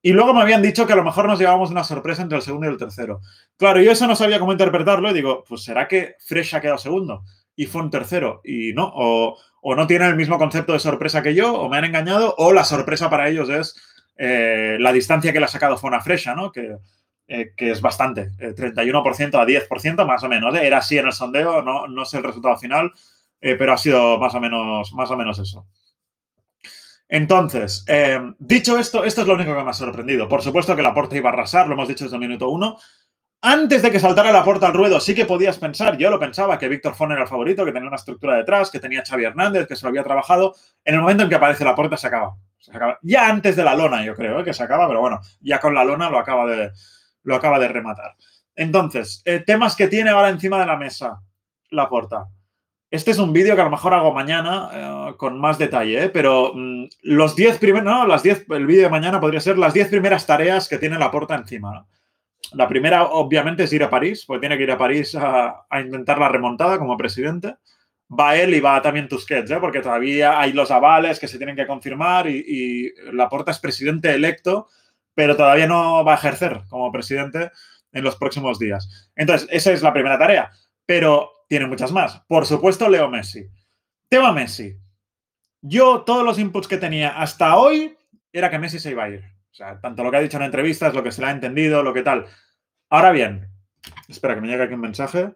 Y 0.02 0.12
luego 0.12 0.34
me 0.34 0.42
habían 0.42 0.62
dicho 0.62 0.86
que 0.86 0.94
a 0.94 0.96
lo 0.96 1.04
mejor 1.04 1.26
nos 1.26 1.40
llevábamos 1.40 1.72
una 1.72 1.84
sorpresa 1.84 2.22
entre 2.22 2.38
el 2.38 2.44
segundo 2.44 2.68
y 2.68 2.70
el 2.70 2.78
tercero. 2.78 3.22
Claro, 3.58 3.82
yo 3.82 3.92
eso 3.92 4.06
no 4.08 4.16
sabía 4.16 4.40
cómo 4.40 4.52
interpretarlo 4.52 5.10
y 5.10 5.14
digo, 5.14 5.44
pues 5.48 5.64
será 5.64 5.88
que 5.88 6.16
Fresh 6.20 6.56
ha 6.56 6.62
quedado 6.62 6.78
segundo 6.78 7.24
y 7.58 7.66
fue 7.66 7.82
un 7.82 7.90
tercero. 7.90 8.40
Y 8.46 8.72
no, 8.74 8.90
o, 8.94 9.36
no 9.76 9.88
tienen 9.88 10.10
el 10.10 10.16
mismo 10.16 10.38
concepto 10.38 10.72
de 10.72 10.80
sorpresa 10.80 11.22
que 11.22 11.36
yo, 11.36 11.54
o 11.54 11.68
me 11.68 11.78
han 11.78 11.86
engañado, 11.86 12.36
o 12.38 12.54
la 12.54 12.64
sorpresa 12.64 13.10
para 13.10 13.28
ellos 13.28 13.50
es 13.50 13.76
eh, 14.16 14.78
la 14.80 14.94
distancia 14.94 15.34
que 15.34 15.40
le 15.40 15.46
ha 15.46 15.50
sacado 15.50 15.76
fue 15.76 15.90
una 15.90 16.00
Fresha, 16.00 16.36
¿no? 16.36 16.52
Que, 16.52 16.78
eh, 17.28 17.52
que 17.58 17.72
es 17.72 17.82
bastante, 17.82 18.30
31% 18.38 19.34
eh, 19.34 19.38
a 19.38 19.46
10% 19.46 20.06
más 20.06 20.24
o 20.24 20.30
menos. 20.30 20.56
Era 20.56 20.78
así 20.78 21.00
en 21.00 21.08
el 21.08 21.14
sondeo, 21.14 21.64
no, 21.64 21.88
no 21.88 22.06
sé 22.06 22.18
el 22.18 22.24
resultado 22.24 22.58
final, 22.58 22.94
pero 23.40 23.74
ha 23.74 23.78
sido 23.78 24.18
más 24.20 24.34
o 24.36 24.40
menos, 24.40 24.94
más 24.94 25.12
o 25.12 25.18
menos 25.18 25.40
eso. 25.40 25.66
Entonces, 27.10 27.86
dicho 28.38 28.78
esto, 28.78 29.04
esto 29.04 29.22
es 29.22 29.28
lo 29.28 29.36
único 29.36 29.56
que 29.56 29.64
me 29.64 29.70
ha 29.70 29.74
sorprendido. 29.74 30.28
Por 30.28 30.42
supuesto 30.42 30.76
que 30.76 30.82
la 30.82 30.94
puerta 30.94 31.16
iba 31.16 31.30
a 31.30 31.34
arrasar, 31.34 31.68
lo 31.68 31.74
hemos 31.74 31.88
dicho 31.88 32.04
desde 32.04 32.18
el 32.18 32.22
minuto 32.22 32.50
uno. 32.50 32.78
Antes 33.50 33.82
de 33.82 33.92
que 33.92 34.00
saltara 34.02 34.30
la 34.34 34.44
puerta 34.44 34.68
al 34.68 34.74
ruedo, 34.74 35.00
sí 35.00 35.16
que 35.16 35.24
podías 35.26 35.58
pensar, 35.58 35.96
yo 35.98 36.10
lo 36.10 36.20
pensaba, 36.20 36.60
que 36.60 36.68
Víctor 36.68 36.96
Fon 36.96 37.14
era 37.14 37.22
el 37.22 37.30
favorito, 37.30 37.64
que 37.64 37.72
tenía 37.72 37.88
una 37.88 37.96
estructura 37.96 38.36
detrás, 38.36 38.70
que 38.70 38.82
tenía 38.82 39.06
Xavi 39.06 39.24
Hernández, 39.24 39.70
que 39.70 39.78
se 39.78 39.86
lo 39.86 39.90
había 39.90 40.04
trabajado. 40.04 40.54
En 40.84 40.96
el 40.96 41.00
momento 41.00 41.24
en 41.24 41.30
que 41.30 41.36
aparece 41.36 41.64
la 41.64 41.74
puerta 41.74 41.96
se 41.96 42.08
acaba. 42.08 42.36
Se 42.60 42.76
acaba. 42.76 43.00
Ya 43.04 43.30
antes 43.30 43.56
de 43.56 43.64
la 43.64 43.74
lona, 43.74 44.04
yo 44.04 44.16
creo, 44.16 44.44
que 44.44 44.54
se 44.54 44.62
acaba, 44.64 44.86
pero 44.90 45.00
bueno, 45.00 45.22
ya 45.40 45.62
con 45.62 45.74
la 45.74 45.86
lona 45.86 46.10
lo 46.10 46.20
acaba 46.20 46.46
de, 46.46 46.72
lo 47.24 47.36
acaba 47.36 47.58
de 47.58 47.70
rematar. 47.70 48.18
Entonces, 48.54 49.22
eh, 49.24 49.40
temas 49.40 49.78
que 49.78 49.88
tiene 49.88 50.10
ahora 50.10 50.28
encima 50.28 50.60
de 50.60 50.66
la 50.66 50.76
mesa 50.76 51.22
la 51.70 51.88
porta. 51.88 52.26
Este 52.92 53.12
es 53.12 53.18
un 53.18 53.32
vídeo 53.32 53.56
que 53.56 53.62
a 53.62 53.66
lo 53.66 53.72
mejor 53.72 53.94
hago 53.94 54.14
mañana 54.14 54.70
eh, 54.74 55.14
con 55.16 55.40
más 55.40 55.58
detalle, 55.58 56.04
¿eh? 56.04 56.10
pero 56.10 56.52
mm, 56.54 56.88
los 57.04 57.34
10 57.34 57.60
primeros, 57.60 57.86
no, 57.86 58.06
las 58.08 58.24
10, 58.24 58.48
el 58.50 58.68
vídeo 58.68 58.84
de 58.84 58.90
mañana 58.90 59.22
podría 59.22 59.40
ser 59.40 59.58
las 59.58 59.74
10 59.74 59.88
primeras 59.88 60.26
tareas 60.26 60.68
que 60.68 60.78
tiene 60.78 61.00
la 61.00 61.12
porta 61.12 61.36
encima. 61.36 61.88
La 62.54 62.68
primera, 62.68 63.06
obviamente, 63.06 63.64
es 63.64 63.74
ir 63.74 63.84
a 63.84 63.90
París, 63.90 64.24
porque 64.26 64.42
tiene 64.42 64.58
que 64.58 64.64
ir 64.64 64.72
a 64.72 64.78
París 64.78 65.16
a, 65.16 65.66
intentar 65.84 66.18
la 66.20 66.30
remontada 66.30 66.78
como 66.78 66.98
presidente. 66.98 67.56
Va 68.10 68.38
él 68.38 68.54
y 68.54 68.60
va 68.60 68.82
también 68.82 69.10
Tusquets, 69.10 69.52
porque 69.60 69.82
todavía 69.82 70.40
hay 70.40 70.54
los 70.54 70.72
avales 70.72 71.20
que 71.20 71.28
se 71.28 71.38
tienen 71.38 71.56
que 71.56 71.68
confirmar 71.68 72.28
y, 72.28 72.44
y 72.48 73.12
la 73.12 73.28
porta 73.28 73.52
es 73.52 73.60
presidente 73.60 74.14
electo 74.14 74.68
pero 75.18 75.36
todavía 75.36 75.66
no 75.66 76.06
va 76.06 76.12
a 76.12 76.18
ejercer 76.18 76.62
como 76.70 76.92
presidente 76.92 77.50
en 77.92 78.04
los 78.04 78.16
próximos 78.18 78.60
días. 78.60 79.10
Entonces, 79.16 79.50
esa 79.52 79.72
es 79.72 79.82
la 79.82 79.92
primera 79.92 80.20
tarea, 80.20 80.52
pero 80.86 81.32
tiene 81.50 81.66
muchas 81.66 81.92
más. 81.92 82.22
Por 82.28 82.46
supuesto, 82.46 82.88
Leo 82.88 83.10
Messi. 83.10 83.50
Tema 84.10 84.32
Messi. 84.32 84.78
Yo, 85.60 86.04
todos 86.04 86.24
los 86.24 86.38
inputs 86.38 86.68
que 86.68 86.78
tenía 86.78 87.20
hasta 87.20 87.58
hoy 87.58 87.98
era 88.32 88.52
que 88.52 88.60
Messi 88.60 88.78
se 88.78 88.92
iba 88.92 89.06
a 89.06 89.10
ir. 89.10 89.24
O 89.52 89.56
sea, 89.56 89.80
tanto 89.80 90.04
lo 90.04 90.12
que 90.12 90.18
ha 90.18 90.22
dicho 90.22 90.38
en 90.38 90.44
entrevistas, 90.44 90.94
lo 90.94 91.04
que 91.04 91.12
se 91.12 91.22
le 91.22 91.28
ha 91.28 91.32
entendido, 91.32 91.84
lo 91.84 91.94
que 91.94 92.04
tal. 92.04 92.26
Ahora 92.90 93.12
bien, 93.12 93.50
espera 94.08 94.36
que 94.36 94.42
me 94.42 94.48
llegue 94.48 94.64
aquí 94.64 94.74
un 94.74 94.82
mensaje. 94.82 95.34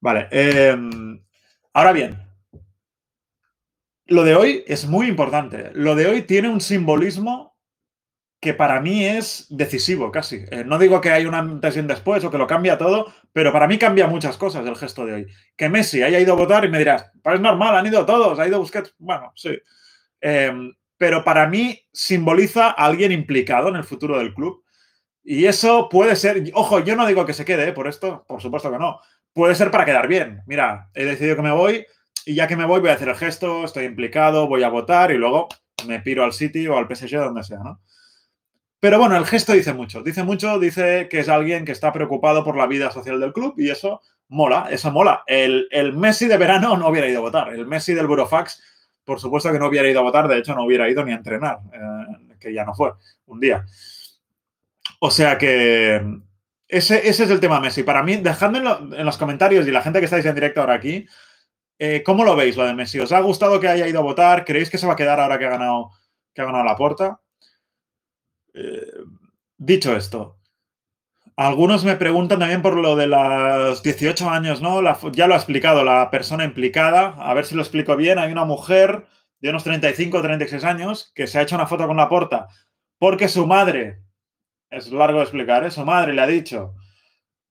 Vale. 0.00 0.28
Em, 0.30 1.24
ahora 1.72 1.92
bien, 1.92 2.18
lo 4.06 4.24
de 4.24 4.34
hoy 4.34 4.64
es 4.66 4.86
muy 4.86 5.08
importante. 5.08 5.70
Lo 5.74 5.94
de 5.94 6.06
hoy 6.06 6.22
tiene 6.22 6.48
un 6.48 6.60
simbolismo 6.60 7.54
que 8.44 8.52
para 8.52 8.78
mí 8.78 9.06
es 9.06 9.46
decisivo 9.48 10.12
casi. 10.12 10.44
Eh, 10.50 10.64
no 10.66 10.78
digo 10.78 11.00
que 11.00 11.10
hay 11.10 11.24
un 11.24 11.34
antes 11.34 11.76
y 11.76 11.80
un 11.80 11.86
después 11.86 12.22
o 12.24 12.30
que 12.30 12.36
lo 12.36 12.46
cambia 12.46 12.76
todo, 12.76 13.10
pero 13.32 13.50
para 13.50 13.66
mí 13.66 13.78
cambia 13.78 14.06
muchas 14.06 14.36
cosas 14.36 14.66
el 14.66 14.76
gesto 14.76 15.06
de 15.06 15.14
hoy. 15.14 15.26
Que 15.56 15.70
Messi 15.70 16.02
haya 16.02 16.20
ido 16.20 16.34
a 16.34 16.36
votar 16.36 16.62
y 16.66 16.68
me 16.68 16.76
dirás, 16.76 17.10
pues 17.22 17.36
es 17.36 17.40
normal, 17.40 17.74
han 17.74 17.86
ido 17.86 18.04
todos, 18.04 18.38
ha 18.38 18.46
ido 18.46 18.58
Busquets, 18.58 18.94
bueno, 18.98 19.32
sí. 19.34 19.58
Em, 20.20 20.74
pero 21.04 21.22
para 21.22 21.46
mí 21.46 21.78
simboliza 21.92 22.68
a 22.68 22.86
alguien 22.86 23.12
implicado 23.12 23.68
en 23.68 23.76
el 23.76 23.84
futuro 23.84 24.16
del 24.16 24.32
club. 24.32 24.64
Y 25.22 25.44
eso 25.44 25.90
puede 25.90 26.16
ser, 26.16 26.42
ojo, 26.54 26.80
yo 26.80 26.96
no 26.96 27.06
digo 27.06 27.26
que 27.26 27.34
se 27.34 27.44
quede 27.44 27.68
¿eh? 27.68 27.72
por 27.74 27.88
esto, 27.88 28.24
por 28.26 28.40
supuesto 28.40 28.72
que 28.72 28.78
no. 28.78 29.00
Puede 29.34 29.54
ser 29.54 29.70
para 29.70 29.84
quedar 29.84 30.08
bien. 30.08 30.40
Mira, 30.46 30.88
he 30.94 31.04
decidido 31.04 31.36
que 31.36 31.42
me 31.42 31.50
voy, 31.50 31.84
y 32.24 32.34
ya 32.34 32.46
que 32.46 32.56
me 32.56 32.64
voy, 32.64 32.80
voy 32.80 32.88
a 32.88 32.94
hacer 32.94 33.10
el 33.10 33.16
gesto, 33.16 33.66
estoy 33.66 33.84
implicado, 33.84 34.48
voy 34.48 34.62
a 34.62 34.70
votar 34.70 35.10
y 35.10 35.18
luego 35.18 35.48
me 35.86 36.00
piro 36.00 36.24
al 36.24 36.32
City 36.32 36.66
o 36.68 36.78
al 36.78 36.88
PSG, 36.88 37.18
donde 37.18 37.44
sea, 37.44 37.58
¿no? 37.58 37.82
Pero 38.80 38.98
bueno, 38.98 39.14
el 39.18 39.26
gesto 39.26 39.52
dice 39.52 39.74
mucho. 39.74 40.02
Dice 40.02 40.22
mucho, 40.22 40.58
dice 40.58 41.06
que 41.10 41.18
es 41.18 41.28
alguien 41.28 41.66
que 41.66 41.72
está 41.72 41.92
preocupado 41.92 42.44
por 42.44 42.56
la 42.56 42.66
vida 42.66 42.90
social 42.90 43.20
del 43.20 43.34
club 43.34 43.52
y 43.58 43.68
eso 43.68 44.00
mola, 44.28 44.68
eso 44.70 44.90
mola. 44.90 45.22
El, 45.26 45.68
Messi 45.98 46.28
de 46.28 46.38
verano 46.38 46.78
no 46.78 46.88
hubiera 46.88 47.06
ido 47.08 47.18
a 47.18 47.22
votar. 47.22 47.52
El 47.52 47.66
Messi 47.66 47.92
del 47.92 48.06
Burofax, 48.06 48.62
por 49.04 49.20
supuesto 49.20 49.52
que 49.52 49.58
no 49.58 49.68
hubiera 49.68 49.88
ido 49.88 50.00
a 50.00 50.04
votar. 50.04 50.28
De 50.28 50.38
hecho, 50.38 50.54
no 50.54 50.64
hubiera 50.64 50.88
ido 50.88 51.04
ni 51.04 51.12
a 51.12 51.16
entrenar, 51.16 51.60
eh, 51.72 52.36
que 52.40 52.52
ya 52.52 52.64
no 52.64 52.74
fue 52.74 52.92
un 53.26 53.40
día. 53.40 53.64
O 55.00 55.10
sea 55.10 55.36
que 55.38 56.02
ese, 56.68 57.08
es 57.08 57.20
el 57.20 57.40
tema 57.40 57.60
Messi. 57.60 57.82
Para 57.82 58.02
mí, 58.02 58.16
dejadme 58.16 58.58
en, 58.58 59.04
los 59.04 59.18
comentarios 59.18 59.66
y 59.66 59.70
la 59.70 59.82
gente 59.82 59.98
que 59.98 60.06
estáis 60.06 60.24
en 60.24 60.34
directo 60.34 60.60
ahora 60.60 60.74
aquí, 60.74 61.06
eh, 61.78 62.02
¿cómo 62.04 62.24
lo 62.24 62.36
veis 62.36 62.56
lo 62.56 62.64
de 62.64 62.74
Messi? 62.74 63.00
¿Os 63.00 63.12
ha 63.12 63.20
gustado 63.20 63.60
que 63.60 63.68
haya 63.68 63.86
ido 63.86 64.00
a 64.00 64.02
votar? 64.02 64.44
¿Creéis 64.44 64.70
que 64.70 64.78
se 64.78 64.86
va 64.86 64.94
a 64.94 64.96
quedar 64.96 65.20
ahora 65.20 65.38
que 65.38 65.46
ha 65.46 65.50
ganado, 65.50 65.90
que 66.32 66.42
ha 66.42 66.46
ganado 66.46 66.64
la 66.64 66.76
puerta? 66.76 67.20
Eh, 68.54 68.86
dicho 69.56 69.94
esto, 69.96 70.38
algunos 71.36 71.84
me 71.84 71.96
preguntan 71.96 72.38
también 72.38 72.62
por 72.62 72.76
lo 72.76 72.96
de 72.96 73.06
los 73.06 73.82
18 73.82 74.30
años, 74.30 74.62
¿no? 74.62 74.80
ya 75.12 75.26
lo 75.26 75.34
ha 75.34 75.36
explicado 75.36 75.84
la 75.84 76.10
persona 76.10 76.44
implicada. 76.44 77.14
A 77.18 77.34
ver 77.34 77.44
si 77.44 77.54
lo 77.54 77.62
explico 77.62 77.96
bien. 77.96 78.18
Hay 78.18 78.30
una 78.30 78.44
mujer 78.44 79.06
de 79.40 79.50
unos 79.50 79.64
35 79.64 80.18
o 80.18 80.22
36 80.22 80.64
años 80.64 81.12
que 81.14 81.26
se 81.26 81.38
ha 81.38 81.42
hecho 81.42 81.56
una 81.56 81.66
foto 81.66 81.86
con 81.86 81.96
la 81.96 82.08
porta 82.08 82.48
porque 82.98 83.28
su 83.28 83.46
madre 83.46 84.02
es 84.70 84.90
largo 84.90 85.18
de 85.18 85.24
explicar, 85.24 85.64
¿eh? 85.64 85.70
Su 85.70 85.84
madre 85.84 86.14
le 86.14 86.22
ha 86.22 86.26
dicho, 86.26 86.74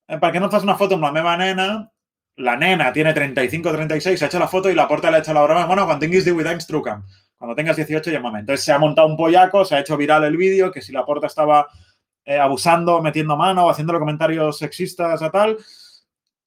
eh, 0.07 0.17
¿para 0.17 0.33
qué 0.33 0.39
no 0.39 0.47
haces 0.47 0.63
una 0.63 0.75
foto 0.75 0.95
con 0.95 1.01
la 1.01 1.11
misma 1.11 1.37
nena? 1.37 1.91
La 2.35 2.55
nena 2.57 2.91
tiene 2.91 3.13
35, 3.13 3.71
36, 3.71 4.17
se 4.17 4.25
ha 4.25 4.27
hecho 4.27 4.39
la 4.39 4.47
foto 4.47 4.69
y 4.71 4.73
la 4.73 4.87
porta 4.87 5.11
le 5.11 5.17
ha 5.17 5.19
hecho 5.19 5.33
la 5.33 5.43
broma. 5.43 5.67
Bueno, 5.67 5.85
cuando 5.85 5.99
tengas 5.99 6.25
18 6.25 6.65
trucan. 6.67 7.05
Cuando 7.37 7.55
tengas 7.55 7.75
18, 7.75 8.09
llámame. 8.09 8.39
Entonces 8.39 8.65
se 8.65 8.71
ha 8.71 8.79
montado 8.79 9.07
un 9.07 9.15
pollaco, 9.15 9.63
se 9.63 9.75
ha 9.75 9.79
hecho 9.79 9.95
viral 9.95 10.23
el 10.23 10.37
vídeo, 10.37 10.71
que 10.71 10.81
si 10.81 10.91
la 10.91 11.05
porta 11.05 11.27
estaba 11.27 11.67
eh, 12.25 12.37
abusando, 12.37 13.01
metiendo 13.01 13.37
mano, 13.37 13.69
haciendo 13.69 13.97
comentarios 13.97 14.57
sexistas 14.57 15.21
a 15.21 15.31
tal. 15.31 15.57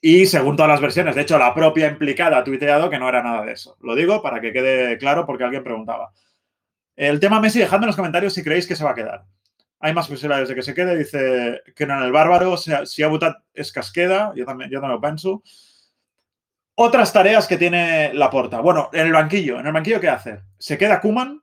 Y 0.00 0.26
según 0.26 0.56
todas 0.56 0.70
las 0.70 0.80
versiones, 0.80 1.14
de 1.14 1.22
hecho, 1.22 1.38
la 1.38 1.54
propia 1.54 1.88
implicada 1.88 2.38
ha 2.38 2.44
tuiteado 2.44 2.90
que 2.90 2.98
no 2.98 3.08
era 3.08 3.22
nada 3.22 3.44
de 3.44 3.52
eso. 3.52 3.76
Lo 3.80 3.94
digo 3.94 4.22
para 4.22 4.40
que 4.40 4.52
quede 4.52 4.98
claro 4.98 5.26
porque 5.26 5.44
alguien 5.44 5.64
preguntaba. 5.64 6.12
El 6.94 7.20
tema 7.20 7.40
Messi, 7.40 7.58
dejadme 7.58 7.84
en 7.84 7.88
los 7.88 7.96
comentarios 7.96 8.34
si 8.34 8.42
creéis 8.42 8.66
que 8.66 8.76
se 8.76 8.84
va 8.84 8.92
a 8.92 8.94
quedar 8.94 9.24
hay 9.80 9.94
más 9.94 10.08
posibilidades 10.08 10.48
de 10.48 10.54
que 10.54 10.62
se 10.62 10.74
quede. 10.74 10.96
Dice 10.96 11.62
que 11.74 11.84
en 11.84 11.90
el 11.90 12.12
bárbaro, 12.12 12.56
si 12.56 12.72
ha 12.72 13.10
es 13.54 13.72
casqueda, 13.72 14.32
yo 14.34 14.44
también, 14.44 14.70
yo 14.70 14.80
lo 14.80 15.00
pienso. 15.00 15.42
Otras 16.74 17.12
tareas 17.12 17.46
que 17.46 17.56
tiene 17.56 18.12
la 18.14 18.30
porta. 18.30 18.60
Bueno, 18.60 18.90
en 18.92 19.06
el 19.06 19.12
banquillo. 19.12 19.58
¿En 19.60 19.66
el 19.66 19.72
banquillo 19.72 20.00
qué 20.00 20.08
hace? 20.08 20.40
¿Se 20.58 20.76
queda 20.76 21.00
Kuman? 21.00 21.40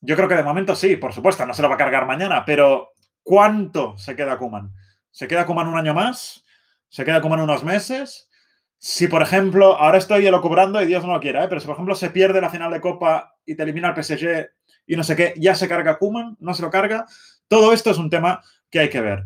Yo 0.00 0.16
creo 0.16 0.28
que 0.28 0.36
de 0.36 0.42
momento 0.42 0.74
sí, 0.74 0.96
por 0.96 1.12
supuesto, 1.12 1.44
no 1.44 1.54
se 1.54 1.62
lo 1.62 1.68
va 1.68 1.74
a 1.74 1.78
cargar 1.78 2.06
mañana, 2.06 2.44
pero 2.44 2.92
¿cuánto 3.26 3.98
se 3.98 4.14
queda 4.14 4.38
Kuman? 4.38 4.72
¿Se 5.10 5.26
queda 5.26 5.44
Kuman 5.44 5.66
un 5.66 5.76
año 5.76 5.92
más? 5.92 6.44
¿Se 6.88 7.04
queda 7.04 7.20
Kuman 7.20 7.40
unos 7.40 7.64
meses? 7.64 8.30
Si, 8.78 9.08
por 9.08 9.20
ejemplo, 9.20 9.76
ahora 9.76 9.98
estoy 9.98 10.30
cobrando 10.40 10.80
y 10.80 10.86
Dios 10.86 11.04
no 11.04 11.12
lo 11.12 11.20
quiera, 11.20 11.42
¿eh? 11.42 11.48
pero 11.48 11.60
si, 11.60 11.66
por 11.66 11.74
ejemplo, 11.74 11.96
se 11.96 12.10
pierde 12.10 12.40
la 12.40 12.50
final 12.50 12.70
de 12.72 12.80
Copa 12.80 13.34
y 13.44 13.56
te 13.56 13.64
elimina 13.64 13.88
el 13.88 14.04
PSG 14.04 14.48
y 14.86 14.96
no 14.96 15.02
sé 15.02 15.16
qué, 15.16 15.34
¿ya 15.38 15.56
se 15.56 15.68
carga 15.68 15.98
Kuman? 15.98 16.36
¿No 16.38 16.54
se 16.54 16.62
lo 16.62 16.70
carga? 16.70 17.04
Todo 17.48 17.72
esto 17.72 17.90
es 17.90 17.98
un 17.98 18.10
tema 18.10 18.42
que 18.70 18.78
hay 18.78 18.90
que 18.90 19.00
ver. 19.00 19.24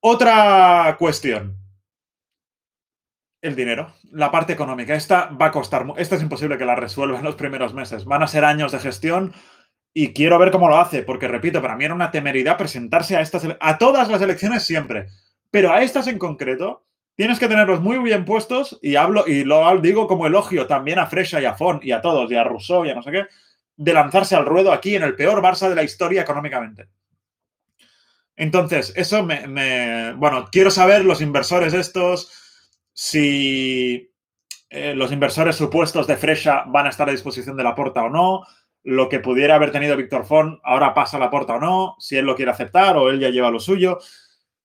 Otra 0.00 0.94
cuestión. 0.98 1.56
El 3.40 3.56
dinero, 3.56 3.94
la 4.10 4.30
parte 4.30 4.52
económica. 4.52 4.94
Esta 4.94 5.26
va 5.30 5.46
a 5.46 5.52
costar, 5.52 5.86
esta 5.96 6.16
es 6.16 6.22
imposible 6.22 6.58
que 6.58 6.66
la 6.66 6.76
resuelva 6.76 7.18
en 7.18 7.24
los 7.24 7.34
primeros 7.36 7.72
meses. 7.72 8.04
Van 8.04 8.22
a 8.22 8.28
ser 8.28 8.44
años 8.44 8.72
de 8.72 8.78
gestión 8.78 9.32
y 9.94 10.12
quiero 10.12 10.38
ver 10.38 10.50
cómo 10.50 10.68
lo 10.68 10.78
hace, 10.78 11.02
porque 11.02 11.28
repito, 11.28 11.60
para 11.60 11.76
mí 11.76 11.84
era 11.84 11.94
una 11.94 12.10
temeridad 12.10 12.56
presentarse 12.56 13.16
a 13.16 13.20
estas, 13.20 13.46
a 13.60 13.78
todas 13.78 14.08
las 14.08 14.22
elecciones 14.22 14.64
siempre, 14.64 15.08
pero 15.50 15.72
a 15.72 15.82
estas 15.82 16.06
en 16.06 16.18
concreto 16.18 16.84
tienes 17.14 17.38
que 17.38 17.48
tenerlos 17.48 17.80
muy 17.80 17.98
bien 17.98 18.24
puestos 18.24 18.78
y 18.82 18.96
hablo 18.96 19.24
y 19.26 19.44
lo 19.44 19.78
digo 19.80 20.06
como 20.06 20.26
elogio 20.26 20.66
también 20.66 20.98
a 20.98 21.06
Fresha 21.06 21.40
y 21.40 21.44
a 21.44 21.54
Fon 21.54 21.80
y 21.82 21.92
a 21.92 22.00
todos 22.00 22.30
y 22.30 22.36
a 22.36 22.44
Rousseau 22.44 22.86
y 22.86 22.90
a 22.90 22.94
no 22.94 23.02
sé 23.02 23.12
qué, 23.12 23.26
de 23.76 23.92
lanzarse 23.92 24.34
al 24.34 24.46
ruedo 24.46 24.72
aquí 24.72 24.96
en 24.96 25.02
el 25.02 25.14
peor 25.14 25.42
Barça 25.42 25.68
de 25.68 25.74
la 25.74 25.82
historia 25.82 26.22
económicamente. 26.22 26.88
Entonces, 28.34 28.92
eso 28.96 29.22
me, 29.22 30.14
Bueno, 30.14 30.48
quiero 30.50 30.70
saber 30.70 31.04
los 31.04 31.20
inversores 31.20 31.74
estos, 31.74 32.32
si 32.94 34.10
eh, 34.70 34.94
los 34.94 35.12
inversores 35.12 35.56
supuestos 35.56 36.06
de 36.06 36.16
Fresha 36.16 36.64
van 36.66 36.86
a 36.86 36.90
estar 36.90 37.08
a 37.08 37.12
disposición 37.12 37.56
de 37.56 37.64
la 37.64 37.74
porta 37.74 38.02
o 38.02 38.10
no, 38.10 38.42
lo 38.84 39.08
que 39.08 39.20
pudiera 39.20 39.54
haber 39.54 39.72
tenido 39.72 39.96
Víctor 39.96 40.24
Font 40.24 40.60
ahora 40.64 40.94
pasa 40.94 41.18
la 41.18 41.30
porta 41.30 41.54
o 41.54 41.60
no, 41.60 41.96
si 41.98 42.16
él 42.16 42.24
lo 42.24 42.34
quiere 42.34 42.50
aceptar 42.50 42.96
o 42.96 43.10
él 43.10 43.20
ya 43.20 43.30
lleva 43.30 43.50
lo 43.50 43.60
suyo. 43.60 43.98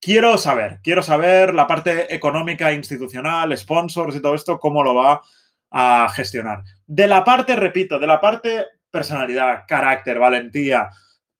Quiero 0.00 0.38
saber, 0.38 0.80
quiero 0.82 1.02
saber 1.02 1.54
la 1.54 1.66
parte 1.66 2.14
económica, 2.14 2.72
institucional, 2.72 3.56
sponsors 3.56 4.14
y 4.16 4.22
todo 4.22 4.34
esto, 4.34 4.58
cómo 4.58 4.82
lo 4.82 4.94
va 4.94 5.22
a 5.70 6.08
gestionar. 6.14 6.62
De 6.86 7.06
la 7.06 7.24
parte, 7.24 7.56
repito, 7.56 7.98
de 7.98 8.06
la 8.06 8.20
parte 8.20 8.64
personalidad, 8.90 9.64
carácter, 9.66 10.18
valentía, 10.18 10.88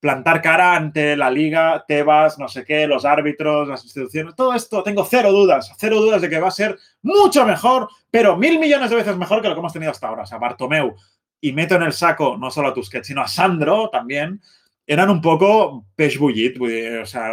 plantar 0.01 0.43
cara 0.43 0.77
ante 0.77 1.17
la 1.17 1.31
liga, 1.31 1.85
Tebas, 1.87 2.39
no 2.39 2.49
sé 2.49 2.65
qué, 2.65 2.87
los 2.87 3.05
árbitros, 3.05 3.69
las 3.69 3.85
instituciones, 3.85 4.35
todo 4.37 4.55
esto, 4.55 4.83
tengo 4.83 5.05
cero 5.05 5.33
dudas, 5.33 5.73
cero 5.79 6.01
dudas 6.01 6.21
de 6.21 6.29
que 6.29 6.39
va 6.39 6.49
a 6.49 6.53
ser 6.53 6.79
mucho 7.03 7.45
mejor, 7.45 7.89
pero 8.11 8.37
mil 8.37 8.59
millones 8.59 8.91
de 8.91 8.97
veces 8.97 9.17
mejor 9.17 9.43
que 9.43 9.49
lo 9.49 9.55
que 9.55 9.61
hemos 9.61 9.73
tenido 9.73 9.91
hasta 9.91 10.09
ahora. 10.09 10.23
O 10.23 10.27
sea, 10.27 10.39
Bartomeu, 10.39 10.95
y 11.41 11.53
meto 11.53 11.75
en 11.75 11.83
el 11.83 11.93
saco 11.93 12.37
no 12.37 12.51
solo 12.51 12.69
a 12.69 12.75
Tusquets, 12.75 13.07
sino 13.07 13.23
a 13.23 13.29
Sandro 13.29 13.89
también, 13.91 14.41
eran 14.89 15.11
un 15.11 15.21
poco 15.21 15.85
peix 15.95 16.19
bullit, 16.19 16.59
o 16.59 17.05
sea, 17.05 17.31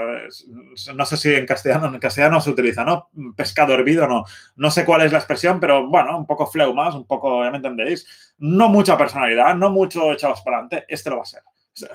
no 0.93 1.05
sé 1.05 1.15
si 1.15 1.33
en 1.33 1.45
castellano, 1.45 1.87
en 1.87 1.99
castellano 1.99 2.41
se 2.41 2.49
utiliza, 2.49 2.83
¿no? 2.83 3.09
Pescado 3.33 3.73
hervido, 3.73 4.05
no, 4.07 4.25
no 4.57 4.71
sé 4.71 4.83
cuál 4.83 5.03
es 5.03 5.13
la 5.13 5.19
expresión, 5.19 5.61
pero 5.61 5.87
bueno, 5.87 6.17
un 6.17 6.25
poco 6.25 6.47
fleumas, 6.47 6.95
un 6.95 7.07
poco, 7.07 7.45
ya 7.45 7.51
me 7.51 7.57
entendéis, 7.57 8.35
no 8.39 8.67
mucha 8.67 8.97
personalidad, 8.97 9.55
no 9.55 9.69
mucho 9.69 10.11
echados 10.11 10.41
para 10.41 10.57
adelante, 10.57 10.85
este 10.89 11.09
lo 11.09 11.15
va 11.15 11.21
a 11.21 11.25
ser. 11.25 11.43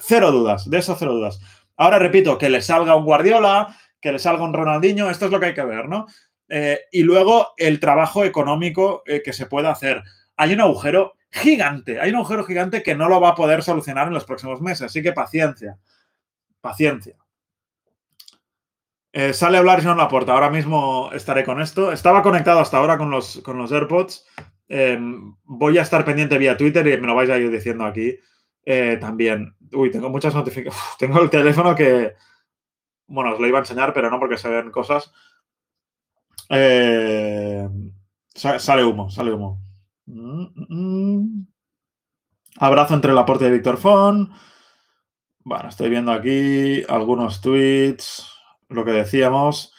Cero 0.00 0.32
dudas, 0.32 0.68
de 0.68 0.78
eso 0.78 0.96
cero 0.98 1.12
dudas. 1.12 1.40
Ahora 1.76 1.98
repito, 1.98 2.38
que 2.38 2.48
le 2.48 2.62
salga 2.62 2.96
un 2.96 3.04
Guardiola, 3.04 3.76
que 4.00 4.12
le 4.12 4.18
salga 4.18 4.44
un 4.44 4.54
Ronaldinho, 4.54 5.10
esto 5.10 5.26
es 5.26 5.30
lo 5.30 5.40
que 5.40 5.46
hay 5.46 5.54
que 5.54 5.64
ver, 5.64 5.90
¿no? 5.90 6.06
Eh, 6.48 6.80
y 6.90 7.02
luego 7.02 7.52
el 7.58 7.80
trabajo 7.80 8.24
económico 8.24 9.02
eh, 9.04 9.20
que 9.22 9.34
se 9.34 9.44
puede 9.44 9.68
hacer. 9.68 10.02
Hay 10.36 10.54
un 10.54 10.62
agujero 10.62 11.14
gigante, 11.30 12.00
hay 12.00 12.10
un 12.10 12.16
agujero 12.16 12.44
gigante 12.44 12.82
que 12.82 12.94
no 12.94 13.08
lo 13.08 13.20
va 13.20 13.30
a 13.30 13.34
poder 13.34 13.62
solucionar 13.62 14.08
en 14.08 14.14
los 14.14 14.24
próximos 14.24 14.60
meses, 14.60 14.82
así 14.82 15.02
que 15.02 15.12
paciencia, 15.12 15.78
paciencia. 16.60 17.16
Eh, 19.12 19.32
sale 19.32 19.56
a 19.56 19.60
hablar 19.60 19.82
John 19.82 19.98
Laporta, 19.98 20.32
ahora 20.32 20.50
mismo 20.50 21.10
estaré 21.12 21.44
con 21.44 21.60
esto. 21.60 21.92
Estaba 21.92 22.22
conectado 22.22 22.60
hasta 22.60 22.76
ahora 22.76 22.96
con 22.96 23.10
los, 23.10 23.40
con 23.44 23.58
los 23.58 23.72
AirPods. 23.72 24.24
voy 25.44 25.78
a 25.78 25.82
estar 25.82 26.04
pendiente 26.04 26.38
vía 26.38 26.56
Twitter 26.56 26.86
y 26.86 27.00
me 27.00 27.08
lo 27.08 27.16
vais 27.16 27.30
a 27.30 27.38
ir 27.38 27.50
diciendo 27.50 27.84
aquí 27.84 28.16
también. 29.00 29.56
Uy, 29.72 29.90
tengo 29.90 30.08
muchas 30.10 30.34
notificaciones. 30.34 30.96
Tengo 30.98 31.20
el 31.20 31.30
teléfono 31.30 31.74
que. 31.74 32.14
Bueno, 33.08 33.32
os 33.32 33.40
lo 33.40 33.46
iba 33.48 33.58
a 33.58 33.62
enseñar, 33.62 33.92
pero 33.92 34.10
no 34.10 34.20
porque 34.20 34.36
se 34.38 34.48
ven 34.48 34.70
cosas. 34.70 35.12
Eh, 36.48 37.68
sale 38.34 38.84
humo, 38.84 39.10
sale 39.10 39.32
humo. 39.32 39.60
Mm, 40.10 40.46
mm, 40.54 40.66
mm. 40.68 41.46
Abrazo 42.58 42.94
entre 42.94 43.12
el 43.12 43.18
aporte 43.18 43.44
de 43.44 43.52
Víctor 43.52 43.76
Fon. 43.76 44.32
Bueno, 45.44 45.68
estoy 45.68 45.88
viendo 45.88 46.12
aquí 46.12 46.82
algunos 46.88 47.40
tweets, 47.40 48.28
lo 48.68 48.84
que 48.84 48.90
decíamos. 48.92 49.72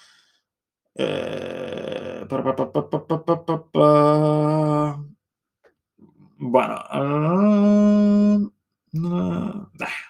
bueno, 6.38 6.84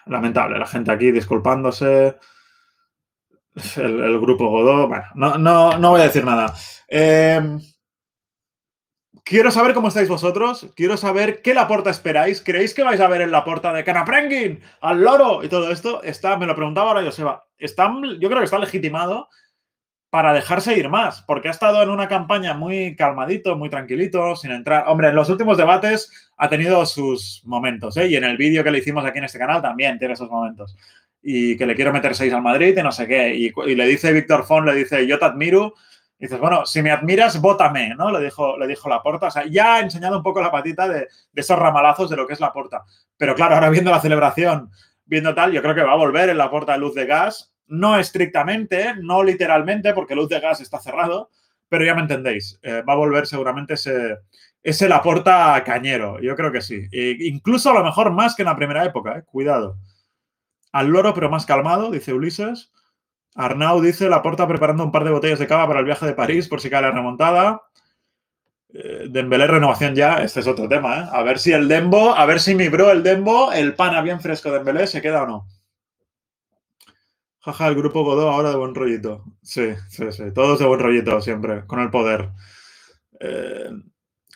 lamentable, 0.06 0.60
la 0.60 0.68
gente 0.68 0.92
aquí 0.92 1.12
disculpándose. 1.12 2.18
El, 3.76 4.20
grupo 4.20 4.50
Godó. 4.50 4.88
Bueno, 4.88 5.38
no, 5.38 5.78
no, 5.78 5.90
voy 5.90 6.02
a 6.02 6.06
decir 6.06 6.24
nada. 6.24 6.54
Em, 6.88 7.60
quiero 9.24 9.52
saber 9.52 9.74
cómo 9.74 9.88
estáis 9.88 10.10
vosotros. 10.10 10.68
Quiero 10.76 10.98
saber 10.98 11.42
qué 11.42 11.54
Laporta 11.54 11.90
esperáis. 11.90 12.42
¿Creéis 12.42 12.74
que 12.74 12.84
vais 12.84 13.00
a 13.00 13.08
ver 13.08 13.22
en 13.22 13.32
la 13.32 13.44
porta 13.44 13.74
de 13.74 13.84
Canaprenguin, 13.84 14.62
al 14.82 15.02
loro 15.02 15.44
y 15.44 15.50
todo 15.50 15.72
esto? 15.72 16.04
Está, 16.04 16.38
me 16.38 16.46
lo 16.46 16.56
preguntaba 16.56 16.90
ahora 16.90 17.04
Joseba. 17.04 17.46
Está, 17.58 17.92
yo 18.20 18.28
creo 18.30 18.40
que 18.40 18.46
está 18.46 18.60
legitimado 18.60 19.30
para 20.12 20.34
dejarse 20.34 20.78
ir 20.78 20.90
más, 20.90 21.22
porque 21.22 21.48
ha 21.48 21.52
estado 21.52 21.82
en 21.82 21.90
una 21.90 22.10
campaña 22.10 22.54
muy 22.54 22.98
calmadito, 22.98 23.56
muy 23.56 23.70
tranquilito, 23.70 24.36
sin 24.36 24.52
entrar. 24.52 24.84
Hombre, 24.88 25.08
en 25.08 25.16
los 25.16 25.30
últimos 25.30 25.58
debates 25.58 26.12
ha 26.36 26.50
tenido 26.50 26.86
sus 26.86 27.42
momentos, 27.46 27.96
¿eh? 27.96 28.08
Y 28.08 28.18
en 28.18 28.26
el 28.26 28.36
vídeo 28.36 28.62
que 28.62 28.72
le 28.72 28.80
hicimos 28.80 29.06
aquí 29.06 29.20
en 29.20 29.24
este 29.24 29.40
canal 29.40 29.62
también 29.62 29.98
tiene 29.98 30.14
esos 30.14 30.30
momentos. 30.30 30.76
Y 31.24 31.56
que 31.56 31.66
le 31.66 31.76
quiero 31.76 31.94
meter 31.94 32.14
seis 32.14 32.34
al 32.34 32.42
Madrid 32.42 32.78
y 32.78 32.84
no 32.84 32.92
sé 32.92 33.08
qué. 33.08 33.34
Y, 33.34 33.76
le 33.76 33.88
dice 33.88 34.12
Víctor 34.12 34.44
Font, 34.44 34.68
le 34.68 34.76
dice, 34.76 35.08
yo 35.08 35.18
te 35.18 35.24
admiro, 35.24 35.76
dices, 36.26 36.40
bueno, 36.40 36.66
si 36.66 36.82
me 36.84 36.92
admiras, 36.92 37.42
vótame, 37.42 37.96
¿no? 37.96 38.12
Le 38.12 38.24
dijo, 38.24 38.58
le 38.58 38.68
dijo 38.68 38.88
la 38.88 39.02
porta. 39.02 39.28
O 39.28 39.32
sea, 39.32 39.46
ya 39.48 39.76
ha 39.76 39.80
enseñado 39.80 40.18
un 40.18 40.24
poco 40.24 40.42
la 40.42 40.52
patita 40.52 40.88
de, 40.88 41.08
esos 41.34 41.58
ramalazos 41.58 42.10
de 42.10 42.16
lo 42.16 42.28
que 42.28 42.34
es 42.34 42.40
la 42.40 42.54
porta. 42.54 42.84
Pero 43.18 43.34
claro, 43.34 43.56
ahora 43.56 43.70
viendo 43.70 43.90
la 43.90 44.00
celebración, 44.00 44.70
viendo 45.06 45.34
tal, 45.34 45.52
yo 45.52 45.62
creo 45.62 45.74
que 45.74 45.82
va 45.82 45.94
a 45.94 45.98
volver 45.98 46.30
en 46.30 46.38
de 46.38 46.78
luz 46.78 46.94
de 46.94 47.06
gas. 47.06 47.54
No 47.68 47.98
estrictamente, 47.98 48.96
no 49.02 49.24
literalmente, 49.24 49.94
porque 49.94 50.16
luz 50.16 50.30
de 50.30 50.40
gas 50.40 50.62
está 50.62 50.80
cerrado, 50.80 51.30
pero 51.68 51.86
ya 51.86 51.96
me 51.96 52.02
entendéis. 52.02 52.60
Eh, 52.62 52.84
va 52.88 52.94
a 52.94 52.98
volver 52.98 53.26
seguramente 53.26 53.74
ese, 53.74 54.18
ese 54.62 54.88
Laporta 54.88 55.64
cañero. 55.64 56.20
Yo 56.22 56.36
creo 56.36 56.52
que 56.52 56.62
sí. 56.62 56.88
E 56.92 57.18
incluso 57.22 57.72
a 57.72 57.74
lo 57.74 57.84
mejor 57.84 58.12
más 58.12 58.36
que 58.36 58.44
en 58.44 58.48
la 58.48 58.56
primera 58.56 58.86
época, 58.86 59.18
¿eh? 59.18 59.24
Cuidado. 59.26 59.78
Al 60.72 60.88
loro, 60.88 61.14
pero 61.14 61.30
más 61.30 61.46
calmado, 61.46 61.90
dice 61.90 62.14
Ulises. 62.14 62.72
Arnau 63.36 63.82
dice, 63.82 64.10
la 64.10 64.22
porta 64.22 64.48
preparando 64.48 64.84
un 64.84 64.92
par 64.92 65.04
de 65.04 65.12
botellas 65.12 65.40
de 65.40 65.48
cava 65.48 65.68
para 65.68 65.80
el 65.80 65.86
viaje 65.86 66.06
de 66.06 66.14
París 66.14 66.48
por 66.48 66.62
si 66.62 66.70
cae 66.70 66.82
la 66.82 66.92
remontada. 66.92 67.62
Eh, 68.74 69.08
Dembélé 69.10 69.48
renovación 69.48 69.96
ya, 69.96 70.24
este 70.24 70.40
es 70.40 70.48
otro 70.48 70.68
tema, 70.68 71.00
¿eh? 71.00 71.06
A 71.12 71.24
ver 71.24 71.40
si 71.40 71.52
el 71.52 71.68
Dembo, 71.68 72.16
a 72.16 72.26
ver 72.26 72.40
si 72.40 72.56
mi 72.56 72.70
bro, 72.70 72.92
el 72.92 73.04
Dembo, 73.04 73.52
el 73.52 73.74
pana 73.76 74.02
bien 74.02 74.22
fresco 74.22 74.50
de 74.50 74.56
Dembélé, 74.56 74.88
se 74.88 75.02
queda 75.02 75.24
o 75.24 75.28
no. 75.28 75.48
Jaja, 77.40 77.68
el 77.68 77.76
grupo 77.76 78.04
Godó 78.04 78.30
ahora 78.30 78.52
de 78.52 78.56
buen 78.56 78.76
rollito. 78.76 79.24
Sí, 79.42 79.74
sí, 79.90 80.12
sí. 80.12 80.32
Todos 80.34 80.60
de 80.60 80.66
buen 80.66 80.80
rollito 80.80 81.20
siempre, 81.22 81.66
con 81.66 81.80
el 81.80 81.90
poder. 81.90 82.30
Eh, 83.20 83.70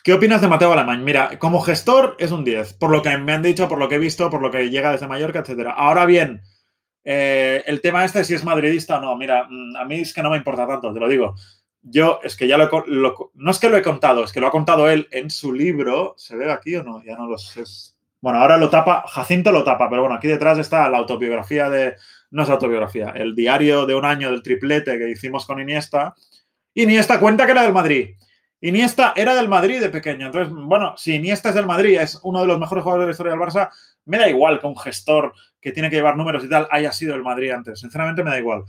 ¿Qué 0.02 0.12
opinas 0.12 0.40
de 0.40 0.48
Mateo 0.48 0.72
Alemán? 0.72 1.04
Mira, 1.04 1.38
como 1.38 1.60
gestor 1.60 2.16
es 2.18 2.30
un 2.30 2.44
10, 2.44 2.74
por 2.74 2.90
lo 2.90 3.02
que 3.02 3.16
me 3.18 3.32
han 3.32 3.42
dicho, 3.42 3.68
por 3.68 3.78
lo 3.78 3.88
que 3.88 3.96
he 3.96 3.98
visto, 3.98 4.30
por 4.30 4.42
lo 4.42 4.50
que 4.50 4.70
llega 4.70 4.92
desde 4.92 5.08
Mallorca, 5.08 5.40
etcétera. 5.40 5.72
Ahora 5.72 6.04
bien, 6.04 6.42
eh, 7.08 7.62
el 7.66 7.80
tema 7.80 8.04
este, 8.04 8.24
si 8.24 8.34
es 8.34 8.42
madridista 8.42 8.98
o 8.98 9.00
no, 9.00 9.16
mira, 9.16 9.46
mm, 9.48 9.76
a 9.76 9.84
mí 9.84 10.00
es 10.00 10.12
que 10.12 10.24
no 10.24 10.30
me 10.30 10.36
importa 10.36 10.66
tanto, 10.66 10.92
te 10.92 10.98
lo 10.98 11.08
digo. 11.08 11.36
Yo, 11.80 12.18
es 12.24 12.36
que 12.36 12.48
ya 12.48 12.58
lo, 12.58 12.68
No 13.34 13.50
es 13.52 13.58
que 13.60 13.70
lo 13.70 13.76
he 13.76 13.82
contado, 13.82 14.24
es 14.24 14.32
que 14.32 14.40
lo 14.40 14.48
ha 14.48 14.50
contado 14.50 14.90
él 14.90 15.06
en 15.12 15.30
su 15.30 15.52
libro. 15.52 16.14
¿Se 16.18 16.34
ve 16.34 16.50
aquí 16.50 16.74
o 16.74 16.82
no? 16.82 17.00
Ya 17.04 17.14
no 17.16 17.28
lo 17.28 17.38
sé. 17.38 17.62
Bueno, 18.20 18.40
ahora 18.40 18.56
lo 18.56 18.68
tapa, 18.68 19.04
Jacinto 19.06 19.52
lo 19.52 19.62
tapa, 19.62 19.88
pero 19.88 20.02
bueno, 20.02 20.16
aquí 20.16 20.26
detrás 20.26 20.58
está 20.58 20.88
la 20.90 20.98
autobiografía 20.98 21.70
de. 21.70 21.94
No 22.32 22.42
es 22.42 22.50
autobiografía, 22.50 23.10
el 23.10 23.36
diario 23.36 23.86
de 23.86 23.94
un 23.94 24.04
año 24.04 24.32
del 24.32 24.42
triplete 24.42 24.98
que 24.98 25.08
hicimos 25.08 25.46
con 25.46 25.60
Iniesta. 25.60 26.12
Iniesta 26.74 27.20
cuenta 27.20 27.46
que 27.46 27.52
era 27.52 27.62
del 27.62 27.72
Madrid. 27.72 28.16
Iniesta 28.60 29.12
era 29.14 29.36
del 29.36 29.48
Madrid 29.48 29.80
de 29.80 29.90
pequeño. 29.90 30.26
Entonces, 30.26 30.52
bueno, 30.52 30.94
si 30.96 31.14
Iniesta 31.14 31.50
es 31.50 31.54
del 31.54 31.66
Madrid, 31.66 32.00
es 32.00 32.18
uno 32.24 32.40
de 32.40 32.48
los 32.48 32.58
mejores 32.58 32.82
jugadores 32.82 33.04
de 33.04 33.06
la 33.06 33.12
historia 33.12 33.32
del 33.32 33.40
Barça, 33.40 33.70
me 34.06 34.18
da 34.18 34.28
igual 34.28 34.58
que 34.58 34.66
un 34.66 34.76
gestor 34.76 35.32
que 35.66 35.72
tiene 35.72 35.90
que 35.90 35.96
llevar 35.96 36.16
números 36.16 36.44
y 36.44 36.48
tal 36.48 36.68
haya 36.70 36.92
sido 36.92 37.16
el 37.16 37.24
Madrid 37.24 37.50
antes. 37.50 37.80
Sinceramente 37.80 38.22
me 38.22 38.30
da 38.30 38.38
igual. 38.38 38.62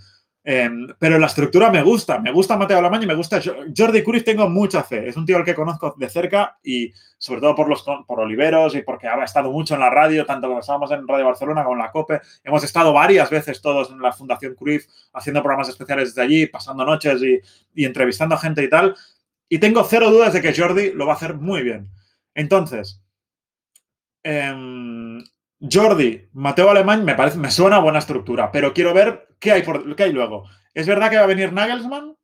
Em, 0.43 0.87
pero 0.97 1.19
la 1.19 1.27
estructura 1.27 1.69
me 1.69 1.83
gusta. 1.83 2.17
Me 2.17 2.31
gusta 2.31 2.57
Mateo 2.57 2.79
Alemán 2.79 3.03
y 3.03 3.05
me 3.05 3.13
gusta 3.13 3.39
Jordi 3.39 4.01
Cruz. 4.01 4.23
Tengo 4.23 4.49
mucha 4.49 4.81
fe. 4.81 5.07
Es 5.07 5.15
un 5.15 5.23
tío 5.23 5.37
al 5.37 5.45
que 5.45 5.53
conozco 5.53 5.93
de 5.95 6.09
cerca 6.09 6.57
y 6.63 6.91
sobre 7.19 7.39
todo 7.39 7.53
por 7.53 7.69
los 7.69 7.83
por 7.83 8.19
Oliveros 8.19 8.73
y 8.73 8.81
porque 8.81 9.07
ha 9.07 9.23
estado 9.23 9.51
mucho 9.51 9.75
en 9.75 9.81
la 9.81 9.91
radio, 9.91 10.25
tanto 10.25 10.47
cuando 10.47 10.61
estábamos 10.61 10.89
en 10.89 11.07
Radio 11.07 11.25
Barcelona 11.25 11.61
como 11.63 11.75
en 11.75 11.83
la 11.83 11.91
COPE. 11.91 12.19
Hemos 12.43 12.63
estado 12.63 12.91
varias 12.91 13.29
veces 13.29 13.61
todos 13.61 13.91
en 13.91 14.01
la 14.01 14.11
Fundación 14.11 14.55
Cruz 14.55 14.89
haciendo 15.13 15.43
programas 15.43 15.69
especiales 15.69 16.15
desde 16.15 16.23
allí, 16.23 16.47
pasando 16.47 16.83
noches 16.83 17.21
y, 17.21 17.39
y 17.79 17.85
entrevistando 17.85 18.33
a 18.33 18.39
gente 18.39 18.63
y 18.63 18.69
tal. 18.71 18.95
Y 19.47 19.59
tengo 19.59 19.83
cero 19.83 20.09
dudas 20.09 20.33
de 20.33 20.41
que 20.41 20.55
Jordi 20.55 20.93
lo 20.93 21.05
va 21.05 21.13
a 21.13 21.15
hacer 21.17 21.35
muy 21.35 21.61
bien. 21.61 21.89
Entonces, 22.33 23.03
eh, 24.23 25.21
Jordi, 25.59 26.29
Mateo 26.33 26.69
Alemán, 26.69 27.03
me 27.03 27.15
parece, 27.15 27.37
me 27.37 27.49
suena 27.49 27.79
buena 27.79 27.99
estructura, 27.99 28.51
pero 28.51 28.73
quiero 28.73 28.93
ver 28.93 29.27
qué 29.39 29.51
hay, 29.51 29.63
por, 29.63 29.95
qué 29.95 30.03
hay 30.03 30.13
luego. 30.13 30.47
¿Es 30.73 30.87
verdad 30.87 31.09
que 31.09 31.17
va 31.17 31.23
a 31.23 31.27
venir 31.27 31.51
Nagelsmann? 31.51 32.15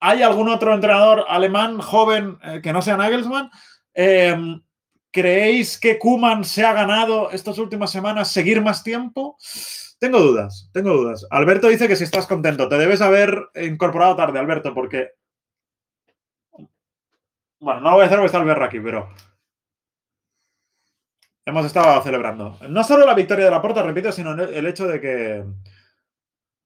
¿Hay 0.00 0.22
algún 0.22 0.48
otro 0.48 0.74
entrenador 0.74 1.24
alemán 1.28 1.80
joven 1.80 2.38
eh, 2.42 2.60
que 2.62 2.72
no 2.72 2.82
sea 2.82 2.96
Nagelsmann? 2.96 3.50
Em, 3.94 4.62
¿Creéis 5.10 5.80
que 5.80 5.98
Kuman 5.98 6.44
se 6.44 6.64
ha 6.64 6.72
ganado 6.72 7.30
estas 7.30 7.58
últimas 7.58 7.90
semanas 7.90 8.30
seguir 8.30 8.60
más 8.60 8.84
tiempo? 8.84 9.38
Tengo 9.98 10.20
dudas, 10.20 10.70
tengo 10.72 10.92
dudas. 10.92 11.26
Alberto 11.30 11.68
dice 11.68 11.88
que 11.88 11.96
si 11.96 12.04
estás 12.04 12.26
contento, 12.26 12.68
te 12.68 12.78
debes 12.78 13.00
haber 13.00 13.48
incorporado 13.54 14.14
tarde, 14.14 14.38
Alberto, 14.38 14.74
porque. 14.74 15.12
Bueno, 17.58 17.80
no 17.80 17.90
lo 17.90 17.96
voy 17.96 18.02
a 18.02 18.06
hacer 18.06 18.18
porque 18.18 18.26
está 18.26 18.38
Alberto 18.38 18.64
aquí, 18.64 18.78
pero 18.78 19.08
hemos 21.48 21.66
estado 21.66 22.02
celebrando. 22.02 22.58
No 22.68 22.84
solo 22.84 23.06
la 23.06 23.14
victoria 23.14 23.46
de 23.46 23.50
la 23.50 23.62
Porta, 23.62 23.82
repito, 23.82 24.12
sino 24.12 24.32
el 24.32 24.66
hecho 24.66 24.86
de 24.86 25.00
que 25.00 25.44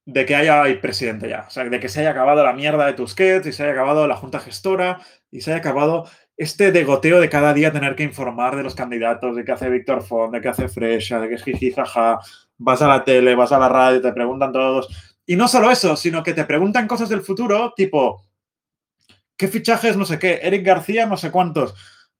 de 0.05 0.27
que 0.27 0.35
haya 0.35 0.65
presidente 0.81 1.29
ya. 1.29 1.45
O 1.47 1.51
sea, 1.51 1.65
de 1.65 1.81
que 1.81 1.89
se 1.89 2.01
haya 2.01 2.11
acabado 2.11 2.43
la 2.45 2.53
mierda 2.53 2.87
de 2.87 2.95
Tusquets 2.95 3.47
y 3.47 3.53
se 3.53 3.63
haya 3.63 3.73
acabado 3.73 4.07
la 4.07 4.17
junta 4.17 4.41
gestora 4.41 5.01
y 5.31 5.41
se 5.41 5.53
haya 5.53 5.61
acabado 5.61 6.07
este 6.37 6.73
degoteo 6.73 7.21
de 7.21 7.29
cada 7.29 7.55
día 7.55 7.73
tener 7.73 7.95
que 7.95 8.03
informar 8.03 8.57
de 8.57 8.65
los 8.65 8.75
candidatos, 8.75 9.37
de 9.37 9.45
qué 9.45 9.53
hace 9.53 9.69
Víctor 9.69 10.03
Font, 10.03 10.33
de 10.33 10.41
qué 10.41 10.49
hace 10.49 10.69
Fresha, 10.69 11.21
de 11.21 11.29
qué 11.29 11.35
es 11.37 11.45
jiji, 11.45 11.73
jaja, 11.73 12.19
vas 12.59 12.83
a 12.83 12.89
la 12.89 13.05
tele, 13.05 13.35
vas 13.35 13.53
a 13.53 13.59
la 13.59 13.69
radio, 13.69 14.01
te 14.01 14.13
preguntan 14.13 14.53
todos. 14.53 14.89
Y 15.25 15.37
no 15.37 15.47
solo 15.47 15.71
eso, 15.71 15.95
sino 15.95 16.23
que 16.23 16.33
te 16.33 16.45
preguntan 16.45 16.89
cosas 16.89 17.09
del 17.09 17.21
futuro, 17.21 17.73
tipo, 17.77 18.25
¿qué 19.37 19.47
fichajes 19.47 19.97
no 19.97 20.05
sé 20.05 20.19
qué? 20.19 20.41
Eric 20.43 20.67
García 20.67 21.07
no 21.07 21.17
sé 21.17 21.31
cuántos. 21.31 21.75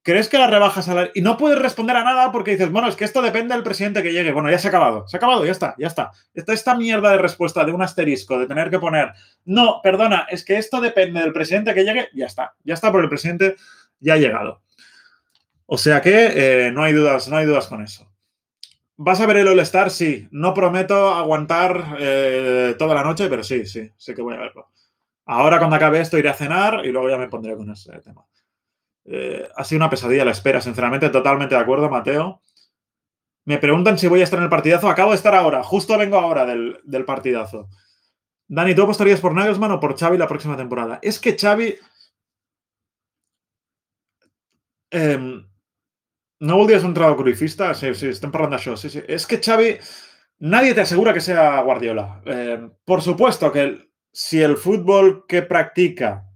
¿Crees 0.05 0.29
que 0.29 0.37
la 0.37 0.49
rebaja 0.49 0.83
salarial? 0.83 1.13
Y 1.15 1.23
no 1.23 1.37
puedes 1.37 1.59
responder 1.59 1.97
a 1.97 2.03
nada 2.03 2.33
porque 2.33 2.53
dices, 2.53 2.71
bueno, 2.73 2.89
es 2.89 2.97
que 2.97 3.05
esto 3.05 3.23
depende 3.23 3.55
del 3.55 3.63
presidente 3.63 4.03
que 4.03 4.13
llegue. 4.13 4.33
Bueno, 4.33 4.51
ya 4.51 4.59
se 4.59 4.67
ha 4.67 4.71
acabado. 4.71 5.07
Se 5.07 5.17
ha 5.17 5.19
acabado, 5.19 5.45
ya 5.45 5.53
está, 5.53 5.77
ya 5.79 5.87
está. 5.87 6.11
Esta, 6.35 6.53
esta 6.53 6.75
mierda 6.75 7.13
de 7.13 7.19
respuesta 7.19 7.65
de 7.65 7.71
un 7.71 7.83
asterisco, 7.83 8.37
de 8.39 8.49
tener 8.49 8.69
que 8.69 8.81
poner, 8.81 9.13
no, 9.45 9.81
perdona, 9.81 10.27
es 10.29 10.45
que 10.45 10.59
esto 10.59 10.81
depende 10.81 11.21
del 11.21 11.33
presidente 11.33 11.73
que 11.73 11.85
llegue, 11.85 12.09
ya 12.15 12.27
está. 12.27 12.55
Ya 12.65 12.75
está, 12.75 12.91
porque 12.91 13.05
el 13.05 13.11
presidente 13.11 13.57
ya 14.01 14.15
ha 14.15 14.19
llegado. 14.19 14.63
O 15.67 15.79
sea 15.79 16.01
que 16.03 16.67
eh, 16.67 16.73
no 16.73 16.83
hay 16.83 16.93
dudas, 16.93 17.29
no 17.29 17.37
hay 17.37 17.47
dudas 17.47 17.69
con 17.69 17.83
eso. 17.83 18.11
¿Vas 18.97 19.21
a 19.21 19.27
ver 19.27 19.39
el 19.39 19.49
All-Star? 19.49 19.91
Sí. 19.91 20.29
No 20.33 20.53
prometo 20.53 21.15
aguantar 21.15 21.97
eh, 22.01 22.75
toda 22.77 22.95
la 22.95 23.05
noche, 23.05 23.29
pero 23.29 23.43
sí, 23.45 23.67
sí, 23.67 23.91
sé 23.97 24.15
que 24.15 24.23
voy 24.23 24.35
a 24.35 24.41
verlo. 24.41 24.71
Ahora 25.27 25.59
cuando 25.59 25.77
acabe 25.77 26.01
esto 26.01 26.19
iré 26.19 26.29
a 26.29 26.35
cenar 26.35 26.85
y 26.85 26.91
luego 26.91 27.09
ya 27.09 27.17
me 27.17 27.29
pondré 27.29 27.57
con 27.57 27.71
ese 27.71 27.93
tema. 28.01 28.25
Eh, 29.05 29.49
ha 29.57 29.65
sido 29.65 29.79
una 29.79 29.91
pesadilla 29.91 30.25
la 30.25 30.31
espera, 30.31 30.61
sinceramente, 30.61 31.09
totalmente 31.11 31.55
de 31.55 31.61
acuerdo, 31.61 31.91
Mateo. 31.91 32.41
Me 33.45 33.59
preguntan 33.59 33.99
si 33.99 34.07
voy 34.07 34.21
a 34.21 34.25
estar 34.25 34.39
en 34.39 34.45
el 34.45 34.51
partidazo. 34.51 34.89
Acabo 34.89 35.11
de 35.11 35.17
estar 35.17 35.35
ahora, 35.35 35.63
justo 35.63 35.99
vengo 35.99 36.19
ahora 36.19 36.47
del, 36.47 37.05
partidazo. 37.05 37.69
Dani, 38.47 38.75
¿tú 38.75 38.83
apostarías 38.83 39.21
por 39.21 39.35
Nagelsmann 39.35 39.73
o 39.73 39.81
por 39.81 39.99
Xavi 39.99 40.19
la 40.19 40.29
próxima 40.29 40.57
temporada? 40.57 40.99
Es 41.03 41.19
que 41.19 41.37
Xavi... 41.37 41.77
Em, 44.91 45.49
no 46.41 46.57
volvías 46.57 46.85
un 46.85 46.95
trago 46.95 47.17
cruifista? 47.17 47.75
Sí, 47.75 47.95
sí, 47.95 48.09
están 48.09 48.31
hablando 48.35 48.59
de 48.59 48.77
Sí, 48.77 48.91
sí. 48.91 49.03
Es 49.09 49.27
que 49.27 49.39
Xavi... 49.39 49.79
Nadie 50.39 50.75
te 50.75 50.81
asegura 50.83 51.15
que 51.15 51.21
sea 51.21 51.61
Guardiola. 51.63 52.21
Em, 52.27 52.71
por 52.85 53.01
supuesto 53.01 53.51
que 53.51 53.91
si 54.13 54.43
el 54.43 54.57
fútbol 54.57 55.25
que 55.27 55.43
practica 55.43 56.27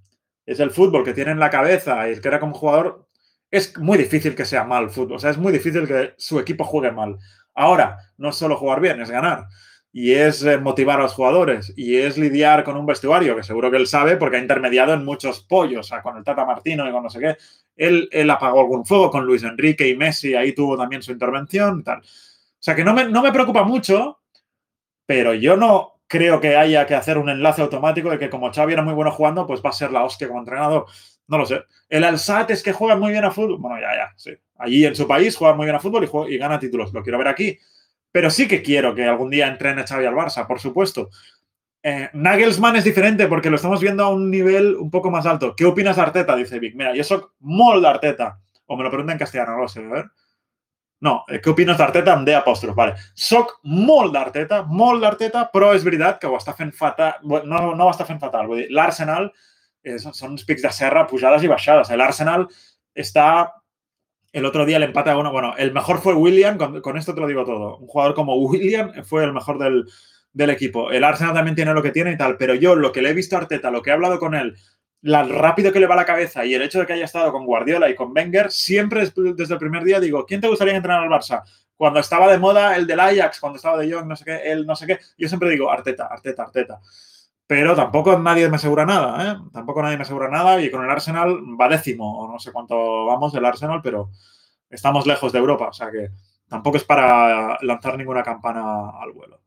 es 0.47 0.61
el 0.61 0.71
fútbol 0.71 1.05
que 1.05 1.13
tiene 1.13 1.33
en 1.33 1.41
la 1.41 1.51
cabeza 1.51 2.09
y 2.09 2.21
que 2.21 2.29
era 2.29 2.41
como 2.41 2.55
jugador, 2.55 3.07
es 3.51 3.77
muy 3.79 3.99
difícil 3.99 4.35
que 4.35 4.45
sea 4.45 4.65
mal 4.65 4.91
fútbol. 4.91 5.17
O 5.17 5.19
sea, 5.19 5.31
es 5.31 5.39
muy 5.39 5.53
difícil 5.53 5.87
que 5.87 6.15
su 6.17 6.39
equipo 6.39 6.65
juegue 6.65 6.93
mal. 6.93 7.19
Ahora, 7.55 7.99
no 8.17 8.31
es 8.31 8.37
solo 8.37 8.57
jugar 8.57 8.81
bien, 8.81 9.01
es 9.01 9.11
ganar. 9.11 9.47
Y 9.93 10.13
es 10.13 10.45
eh, 10.45 10.59
motivar 10.59 11.01
a 11.01 11.05
los 11.05 11.15
jugadores. 11.15 11.73
Y 11.77 11.97
es 11.97 12.19
lidiar 12.19 12.65
con 12.65 12.77
un 12.77 12.87
vestuario, 12.87 13.35
que 13.35 13.43
seguro 13.43 13.71
que 13.71 13.79
él 13.79 13.87
sabe, 13.87 14.17
porque 14.17 14.37
ha 14.37 14.41
intermediado 14.41 14.93
en 14.93 15.05
muchos 15.05 15.41
pollos, 15.41 15.87
o 15.87 15.89
sea, 15.89 16.03
con 16.03 16.17
el 16.17 16.25
Tata 16.25 16.45
Martino 16.45 16.89
y 16.89 16.93
con 16.93 17.03
no 17.03 17.11
sé 17.11 17.21
qué. 17.21 17.37
Él, 17.77 18.09
él 18.13 18.31
apagó 18.31 18.61
algún 18.61 18.85
fuego 18.85 19.11
con 19.11 19.25
Luis 19.25 19.43
Enrique 19.43 19.89
y 19.89 19.97
Messi, 19.97 20.35
ahí 20.35 20.55
tuvo 20.55 20.77
también 20.77 21.03
su 21.03 21.13
intervención 21.13 21.81
y 21.81 21.83
tal. 21.83 21.99
O 21.99 22.03
sea, 22.59 22.75
que 22.75 22.85
no 22.85 22.95
me, 22.95 23.05
no 23.09 23.23
me 23.23 23.33
preocupa 23.33 23.65
mucho, 23.65 24.21
pero 25.07 25.35
yo 25.35 25.57
no, 25.57 25.96
creo 26.07 26.41
que 26.41 26.57
haya 26.57 26.87
que 26.87 26.95
hacer 26.95 27.19
un 27.19 27.29
enlace 27.29 27.63
automático 27.63 28.11
de 28.11 28.19
que 28.19 28.31
como 28.31 28.53
Xavi 28.53 28.73
era 28.73 28.83
muy 28.83 28.95
bueno 28.95 29.11
jugando, 29.11 29.47
pues 29.47 29.61
va 29.65 29.71
a 29.71 29.73
ser 29.73 29.91
la 29.93 30.05
hostia 30.05 30.29
como 30.29 30.41
entrenador. 30.41 30.87
No 31.29 31.39
lo 31.39 31.47
sé. 31.47 31.63
El 31.89 32.05
Alsat 32.05 32.51
es 32.51 32.63
que 32.63 32.73
juega 32.73 32.97
muy 32.97 33.13
bien 33.13 33.25
a 33.25 33.31
fútbol. 33.31 33.59
Bueno, 33.59 33.81
ya, 33.81 33.95
ya, 33.95 34.13
sí. 34.17 34.33
Allí 34.59 34.85
en 34.85 34.95
su 34.95 35.07
país 35.07 35.37
juega 35.37 35.55
muy 35.55 35.67
bien 35.67 35.77
a 35.77 35.81
fútbol 35.81 36.05
y, 36.05 36.35
y 36.35 36.39
gana 36.39 36.59
títulos. 36.59 36.93
Lo 36.93 37.03
quiero 37.03 37.19
ver 37.19 37.29
aquí. 37.29 37.59
Pero 38.13 38.31
sí 38.31 38.49
que 38.49 38.63
quiero 38.63 38.95
que 38.95 39.05
algún 39.05 39.31
día 39.31 39.49
entrene 39.49 39.85
Xavi 39.87 40.07
al 40.07 40.15
Barça, 40.15 40.47
por 40.47 40.61
supuesto. 40.61 41.11
Eh, 41.83 42.11
Nagelsmann 42.15 42.77
es 42.77 42.85
diferente 42.85 43.27
porque 43.27 43.51
lo 43.51 43.57
estamos 43.57 43.81
viendo 43.81 44.05
a 44.05 44.09
un 44.09 44.31
nivel 44.31 44.77
un 44.77 44.91
poco 44.91 45.11
más 45.11 45.27
alto. 45.27 45.55
¿Qué 45.55 45.65
opinas 45.65 45.97
de 45.97 46.03
Arteta? 46.03 46.35
Dice 46.35 46.59
Vic. 46.59 46.75
Mira, 46.75 46.95
yo 46.95 47.05
soy 47.05 47.23
molt 47.41 47.85
Arteta. 47.85 48.41
O 48.67 48.77
me 48.77 48.85
lo 48.85 48.91
preguntan 48.91 49.15
en 49.15 49.19
castellano, 49.19 49.53
no 49.53 49.63
lo 49.63 49.69
sé, 49.69 49.81
a 49.81 49.89
ver. 49.89 50.07
No, 51.05 51.19
eh, 51.29 51.41
què 51.45 51.53
opines 51.53 51.77
d'Arteta 51.77 52.15
amb 52.15 52.25
D 52.27 52.35
apòstrof? 52.37 52.77
Vale. 52.77 52.95
Soc 53.15 53.59
molt 53.69 54.15
d'Arteta, 54.15 54.63
molt 54.65 55.03
d'Arteta, 55.05 55.45
però 55.53 55.75
és 55.77 55.85
veritat 55.85 56.21
que 56.21 56.31
ho 56.31 56.39
està 56.39 56.55
fent 56.57 56.73
fatal. 56.73 57.21
No, 57.25 57.75
no 57.77 57.85
ho 57.85 57.93
està 57.93 58.07
fatal. 58.09 58.49
Vull 58.49 58.63
dir, 58.63 58.71
l'Arsenal 58.73 59.29
eh, 59.85 59.99
són 60.01 60.33
uns 60.33 60.47
pics 60.49 60.65
de 60.65 60.73
serra, 60.73 61.07
pujades 61.11 61.45
i 61.45 61.53
baixades. 61.53 61.93
L'Arsenal 61.93 62.49
està... 62.95 63.53
El 64.37 64.45
otro 64.45 64.67
día 64.67 64.77
el 64.77 64.83
empate 64.83 65.09
a 65.09 65.17
uno. 65.17 65.31
Bueno, 65.33 65.55
el 65.57 65.73
mejor 65.73 66.03
fue 66.03 66.13
William, 66.13 66.59
con, 66.59 66.83
con, 66.83 66.99
esto 66.99 67.15
te 67.15 67.21
lo 67.23 67.27
digo 67.27 67.47
todo. 67.47 67.79
Un 67.79 67.87
jugador 67.87 68.15
como 68.15 68.35
William 68.37 68.93
fue 69.05 69.25
el 69.25 69.33
mejor 69.33 69.59
del, 69.59 69.87
del 70.35 70.51
equipo. 70.51 70.91
El 70.91 71.05
Arsenal 71.05 71.33
también 71.33 71.55
tiene 71.55 71.73
lo 71.73 71.83
que 71.83 71.91
tiene 71.91 72.13
y 72.13 72.19
tal, 72.19 72.37
pero 72.37 72.55
yo 72.55 72.75
lo 72.75 72.93
que 72.93 73.01
le 73.01 73.11
he 73.11 73.15
visto 73.15 73.37
a 73.37 73.41
Arteta, 73.41 73.71
lo 73.71 73.81
que 73.81 73.89
he 73.89 73.93
hablado 73.95 74.19
con 74.19 74.35
él, 74.35 74.55
la 75.07 75.23
rápido 75.23 75.73
que 75.73 75.79
le 75.79 75.87
va 75.87 75.95
la 75.95 76.05
cabeza 76.05 76.45
y 76.45 76.55
el 76.55 76.63
hecho 76.63 76.81
de 76.81 76.87
que 76.87 76.95
haya 76.95 77.05
estado 77.05 77.31
con 77.31 77.47
Guardiola 77.47 77.89
y 77.89 77.95
con 77.95 78.11
Wenger, 78.11 78.51
siempre 78.51 79.09
desde 79.35 79.55
el 79.55 79.61
primer 79.61 79.85
día 79.85 80.01
digo, 80.01 80.27
¿quién 80.27 80.41
te 80.41 80.49
gustaría 80.49 80.75
entrenar 80.75 81.05
al 81.05 81.09
Barça? 81.09 81.45
Cuando 81.77 82.01
estaba 82.01 82.29
de 82.29 82.39
moda 82.39 82.77
el 82.77 82.89
del 82.89 82.99
Ajax, 82.99 83.39
cuando 83.39 83.57
estaba 83.57 83.79
de 83.79 83.93
Jong, 83.93 84.07
no 84.07 84.17
sé 84.17 84.25
qué, 84.25 84.37
él 84.51 84.67
no 84.67 84.75
sé 84.75 84.85
qué, 84.85 84.99
yo 85.17 85.29
siempre 85.29 85.49
digo 85.51 85.71
Arteta, 85.71 86.07
Arteta, 86.07 86.43
Arteta. 86.43 86.81
Pero 87.47 87.77
tampoco 87.77 88.19
nadie 88.19 88.49
me 88.49 88.57
asegura 88.57 88.85
nada, 88.85 89.31
¿eh? 89.31 89.37
Tampoco 89.53 89.81
nadie 89.81 89.97
me 89.97 90.03
asegura 90.03 90.29
nada 90.29 90.61
y 90.61 90.73
con 90.73 90.85
el 90.85 90.91
Arsenal 90.91 91.39
va 91.61 91.69
décimo, 91.69 92.23
o 92.23 92.33
no 92.33 92.41
sé 92.41 92.51
cuánto 92.51 93.07
vamos 93.07 93.33
del 93.33 93.45
Arsenal, 93.45 93.81
pero 93.85 94.11
estamos 94.69 95.07
lejos 95.07 95.33
de 95.33 95.39
Europa, 95.39 95.69
o 95.69 95.73
sea 95.73 95.89
que 95.93 96.11
tampoco 96.49 96.79
es 96.79 96.85
para 96.85 97.59
lanzar 97.63 97.97
ninguna 97.97 98.25
campana 98.25 98.91
al 99.01 99.13
vuelo. 99.13 99.43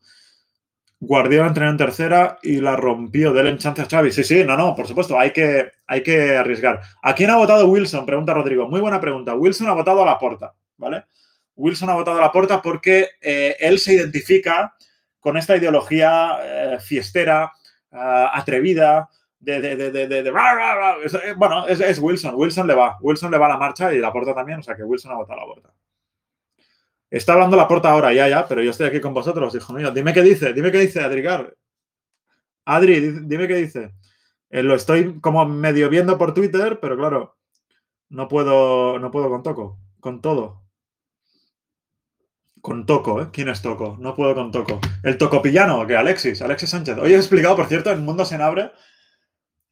Guardiola 1.01 1.47
entrenó 1.47 1.71
en 1.71 1.77
tercera 1.77 2.39
y 2.43 2.59
la 2.59 2.75
rompió. 2.75 3.31
Del 3.31 3.57
chance 3.57 3.81
a 3.81 3.85
Xavi. 3.85 4.11
Sí, 4.11 4.23
sí, 4.23 4.43
no, 4.43 4.57
no, 4.57 4.75
por 4.75 4.87
supuesto, 4.87 5.17
hay 5.17 5.31
que, 5.31 5.71
hay 5.87 6.03
que 6.03 6.35
arriesgar. 6.35 6.81
¿A 7.01 7.15
quién 7.15 7.29
ha 7.29 7.37
votado 7.37 7.67
Wilson? 7.67 8.05
Pregunta 8.05 8.33
Rodrigo. 8.33 8.67
Muy 8.67 8.81
buena 8.81 8.99
pregunta. 8.99 9.33
Wilson 9.33 9.67
ha 9.69 9.73
votado 9.73 10.03
a 10.03 10.05
la 10.05 10.19
porta, 10.19 10.53
¿vale? 10.77 11.05
Wilson 11.55 11.89
ha 11.89 11.95
votado 11.95 12.17
a 12.17 12.21
la 12.21 12.31
porta 12.31 12.61
porque 12.61 13.09
eh, 13.21 13.55
él 13.59 13.79
se 13.79 13.93
identifica 13.93 14.73
con 15.19 15.37
esta 15.37 15.57
ideología 15.57 16.37
eh, 16.41 16.77
fiestera, 16.79 17.51
eh, 17.91 18.25
atrevida, 18.33 19.09
de, 19.39 19.61
de, 19.61 19.91
de, 19.91 20.31
bueno, 21.37 21.65
es, 21.67 21.79
es, 21.79 21.99
Wilson. 21.99 22.35
Wilson 22.35 22.67
le 22.67 22.75
va. 22.75 22.97
Wilson 22.99 23.31
le 23.31 23.37
va 23.37 23.45
a 23.45 23.49
la 23.49 23.57
marcha 23.57 23.93
y 23.93 23.99
la 23.99 24.11
porta 24.11 24.35
también, 24.35 24.59
o 24.59 24.63
sea 24.63 24.75
que 24.75 24.83
Wilson 24.83 25.13
ha 25.13 25.15
votado 25.15 25.39
a 25.39 25.43
la 25.43 25.53
porta. 25.53 25.69
Está 27.09 27.33
hablando 27.33 27.57
la 27.57 27.67
puerta 27.67 27.89
ahora, 27.89 28.13
ya, 28.13 28.27
ya, 28.27 28.47
pero 28.47 28.61
yo 28.61 28.71
estoy 28.71 28.87
aquí 28.87 29.01
con 29.01 29.13
vosotros, 29.13 29.55
hijo 29.55 29.73
mío. 29.73 29.91
Dime 29.91 30.13
qué 30.13 30.21
dice, 30.21 30.53
dime 30.53 30.71
qué 30.71 30.79
dice, 30.79 31.01
Adrigar. 31.01 31.55
Adri, 32.65 32.99
dime 33.25 33.47
qué 33.47 33.55
dice. 33.55 33.93
Eh, 34.49 34.63
lo 34.63 34.75
estoy 34.75 35.19
como 35.19 35.45
medio 35.45 35.89
viendo 35.89 36.17
por 36.17 36.33
Twitter, 36.33 36.79
pero 36.79 36.97
claro, 36.97 37.37
no 38.09 38.27
puedo, 38.27 38.99
no 38.99 39.11
puedo 39.11 39.29
con 39.29 39.43
Toco, 39.43 39.79
con 39.99 40.21
todo. 40.21 40.63
Con 42.61 42.85
Toco, 42.85 43.21
¿eh? 43.21 43.29
¿Quién 43.31 43.49
es 43.49 43.61
Toco? 43.61 43.97
No 43.99 44.15
puedo 44.15 44.35
con 44.35 44.51
Toco. 44.51 44.79
El 45.03 45.17
Tocopillano, 45.17 45.87
que 45.87 45.95
Alexis, 45.95 46.41
Alexis 46.41 46.69
Sánchez. 46.69 46.97
Hoy 46.97 47.13
he 47.13 47.17
explicado, 47.17 47.55
por 47.55 47.67
cierto, 47.67 47.89
en 47.89 48.03
Mundo 48.03 48.25
se 48.25 48.35
abre 48.35 48.71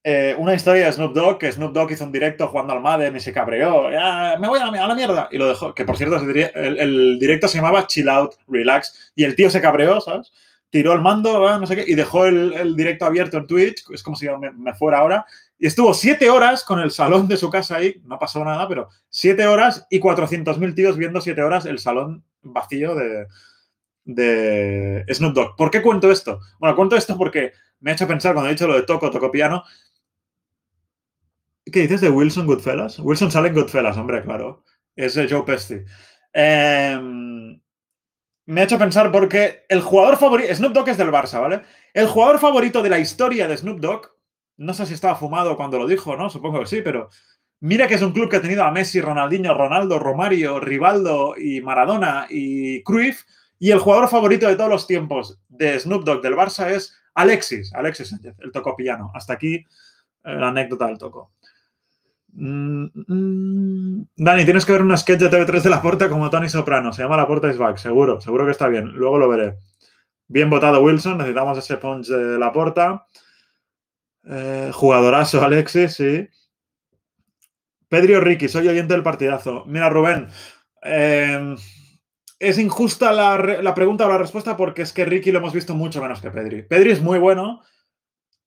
eh, 0.09 0.33
una 0.37 0.53
historia 0.53 0.85
de 0.85 0.93
Snoop 0.93 1.13
Dogg, 1.13 1.37
que 1.37 1.51
Snoop 1.51 1.73
Dogg 1.73 1.91
hizo 1.91 2.05
un 2.05 2.13
directo 2.13 2.47
jugando 2.47 2.71
al 2.71 2.79
Madden 2.79 3.17
y 3.17 3.19
se 3.19 3.33
cabreó. 3.33 3.89
me 4.39 4.47
voy 4.47 4.57
a 4.57 4.71
la, 4.71 4.95
mierda. 4.95 5.27
Y 5.31 5.37
lo 5.37 5.49
dejó. 5.49 5.75
Que 5.75 5.83
por 5.83 5.97
cierto, 5.97 6.15
el, 6.15 7.19
directo 7.19 7.49
se 7.49 7.57
llamaba 7.57 7.87
Chill 7.87 8.07
Out, 8.07 8.35
Relax. 8.47 9.11
Y 9.15 9.25
el 9.25 9.35
tío 9.35 9.49
se 9.49 9.59
cabreó, 9.59 9.99
¿sabes? 9.99 10.31
Tiró 10.69 10.93
el 10.93 11.01
mando, 11.01 11.59
no 11.59 11.67
sé 11.67 11.75
qué, 11.75 11.83
y 11.85 11.95
dejó 11.95 12.25
el, 12.25 12.73
directo 12.77 13.03
abierto 13.03 13.35
en 13.35 13.47
Twitch. 13.47 13.83
Es 13.91 14.01
como 14.01 14.15
si 14.15 14.27
me, 14.29 14.73
fuera 14.75 14.99
ahora. 14.99 15.25
Y 15.59 15.67
estuvo 15.67 15.93
siete 15.93 16.29
horas 16.29 16.63
con 16.63 16.79
el 16.79 16.91
salón 16.91 17.27
de 17.27 17.35
su 17.35 17.49
casa 17.49 17.75
ahí. 17.75 17.99
No 18.05 18.17
pasó 18.17 18.45
nada, 18.45 18.65
pero 18.65 18.87
siete 19.09 19.45
horas 19.45 19.87
y 19.89 19.99
400.000 19.99 20.73
tíos 20.73 20.95
viendo 20.95 21.19
siete 21.19 21.43
horas 21.43 21.65
el 21.65 21.79
salón 21.79 22.23
vacío 22.43 22.95
de, 22.95 23.27
de 24.05 25.05
Snoop 25.13 25.33
Dogg. 25.33 25.55
¿Por 25.57 25.69
qué 25.69 25.81
cuento 25.81 26.09
esto? 26.09 26.39
Bueno, 26.59 26.77
cuento 26.77 26.95
esto 26.95 27.17
porque 27.17 27.51
me 27.79 27.91
ha 27.91 27.93
hecho 27.93 28.07
pensar 28.07 28.33
cuando 28.33 28.49
he 28.49 28.53
dicho 28.53 28.67
lo 28.67 28.75
de 28.75 28.83
Toco, 28.83 29.11
Toco 29.11 29.31
Piano, 29.31 29.63
¿Qué 31.71 31.81
dices 31.81 32.01
de 32.01 32.09
Wilson 32.09 32.45
Goodfellas? 32.45 32.99
Wilson 32.99 33.31
sale 33.31 33.49
en 33.49 33.55
Goodfellas, 33.55 33.97
hombre, 33.97 34.23
claro. 34.23 34.63
Es 34.95 35.15
Joe 35.15 35.43
Pesci. 35.43 35.81
Em, 36.33 37.59
me 38.45 38.61
ha 38.61 38.63
hecho 38.63 38.77
pensar 38.77 39.11
porque 39.11 39.65
el 39.69 39.81
jugador 39.81 40.17
favorito. 40.17 40.53
Snoop 40.53 40.73
Dogg 40.73 40.89
es 40.89 40.97
del 40.97 41.11
Barça, 41.11 41.41
¿vale? 41.41 41.61
El 41.93 42.07
jugador 42.07 42.39
favorito 42.39 42.81
de 42.81 42.89
la 42.89 42.99
historia 42.99 43.47
de 43.47 43.57
Snoop 43.57 43.79
Dogg. 43.79 44.11
No 44.57 44.73
sé 44.73 44.85
si 44.85 44.93
estaba 44.93 45.15
fumado 45.15 45.57
cuando 45.57 45.77
lo 45.77 45.87
dijo, 45.87 46.15
¿no? 46.15 46.29
Supongo 46.29 46.59
que 46.59 46.67
sí, 46.67 46.81
pero. 46.81 47.09
Mira 47.59 47.87
que 47.87 47.95
es 47.95 48.03
un 48.03 48.11
club 48.11 48.29
que 48.29 48.35
ha 48.35 48.41
tenido 48.41 48.63
a 48.63 48.71
Messi, 48.71 49.01
Ronaldinho, 49.01 49.55
Ronaldo, 49.55 49.97
Romario, 49.97 50.59
Rivaldo 50.59 51.33
y 51.35 51.59
Maradona 51.61 52.27
y 52.29 52.83
Cruyff. 52.83 53.23
Y 53.57 53.71
el 53.71 53.79
jugador 53.79 54.07
favorito 54.09 54.47
de 54.47 54.55
todos 54.55 54.69
los 54.69 54.85
tiempos 54.85 55.39
de 55.49 55.79
Snoop 55.79 56.03
Dogg 56.03 56.21
del 56.21 56.35
Barça 56.35 56.69
es 56.69 56.95
Alexis, 57.15 57.73
Alexis 57.73 58.09
Sánchez, 58.09 58.35
el 58.39 58.51
tocopillano. 58.51 59.11
Hasta 59.15 59.33
aquí 59.33 59.55
eh, 59.55 59.65
la 60.23 60.49
anécdota 60.49 60.85
del 60.85 60.99
toco. 60.99 61.31
Mm, 62.39 62.85
mm. 63.07 64.07
Dani, 64.15 64.45
tienes 64.45 64.63
que 64.63 64.71
ver 64.71 64.83
un 64.83 64.95
sketch 64.95 65.21
de 65.21 65.31
TV3 65.31 65.61
de 65.63 65.69
La 65.71 65.81
Porta 65.81 66.07
como 66.07 66.29
Tony 66.29 66.47
Soprano. 66.47 66.93
Se 66.93 67.01
llama 67.01 67.17
La 67.17 67.27
Porta 67.27 67.49
is 67.49 67.57
Back, 67.57 67.77
seguro, 67.77 68.21
seguro 68.21 68.45
que 68.45 68.51
está 68.51 68.67
bien. 68.67 68.89
Luego 68.93 69.17
lo 69.17 69.27
veré. 69.27 69.57
Bien 70.27 70.49
votado 70.49 70.81
Wilson, 70.81 71.17
necesitamos 71.17 71.57
ese 71.57 71.77
punch 71.77 72.07
de 72.07 72.37
La 72.37 72.53
Porta. 72.53 73.07
Eh, 74.23 74.69
jugadorazo 74.71 75.41
Alexis, 75.43 75.95
sí. 75.95 76.27
Pedro 77.89 78.19
Ricky, 78.19 78.47
soy 78.47 78.67
oyente 78.67 78.93
del 78.93 79.03
partidazo. 79.03 79.63
Mira, 79.65 79.89
Rubén, 79.89 80.27
eh, 80.83 81.55
es 82.37 82.59
injusta 82.59 83.13
la, 83.13 83.37
la, 83.37 83.73
pregunta 83.73 84.05
o 84.05 84.09
la 84.09 84.17
respuesta 84.17 84.55
porque 84.57 84.83
es 84.83 84.93
que 84.93 85.05
Ricky 85.05 85.31
lo 85.31 85.39
hemos 85.39 85.53
visto 85.53 85.73
mucho 85.73 86.01
menos 86.01 86.21
que 86.21 86.29
Pedri. 86.29 86.63
Pedri 86.63 86.91
es 86.91 87.01
muy 87.01 87.17
bueno, 87.17 87.63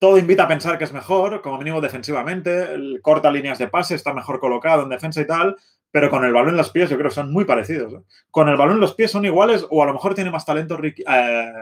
todo 0.00 0.18
invita 0.18 0.44
a 0.44 0.48
pensar 0.48 0.78
que 0.78 0.84
es 0.84 0.94
mejor, 0.94 1.42
como 1.42 1.58
mínimo 1.58 1.80
defensivamente, 1.80 2.68
corta 3.02 3.30
líneas 3.30 3.58
de 3.58 3.68
pase, 3.68 3.94
está 3.94 4.14
mejor 4.14 4.40
colocado 4.40 4.82
en 4.82 4.88
defensa 4.88 5.20
y 5.20 5.26
tal, 5.26 5.56
pero 5.90 6.08
con 6.08 6.24
el 6.24 6.32
balón 6.32 6.50
en 6.50 6.56
los 6.56 6.70
pies 6.70 6.88
yo 6.88 6.96
creo 6.96 7.10
que 7.10 7.14
son 7.14 7.30
muy 7.30 7.44
parecidos. 7.44 7.92
¿eh? 7.92 8.02
Con 8.30 8.48
el 8.48 8.56
balón 8.56 8.76
en 8.76 8.80
los 8.80 8.94
pies 8.94 9.10
son 9.10 9.26
iguales 9.26 9.66
o 9.68 9.82
a 9.82 9.86
lo 9.86 9.92
mejor 9.92 10.14
tiene 10.14 10.30
más 10.30 10.46
talento 10.46 10.78
Ricky. 10.78 11.04
Eh, 11.06 11.52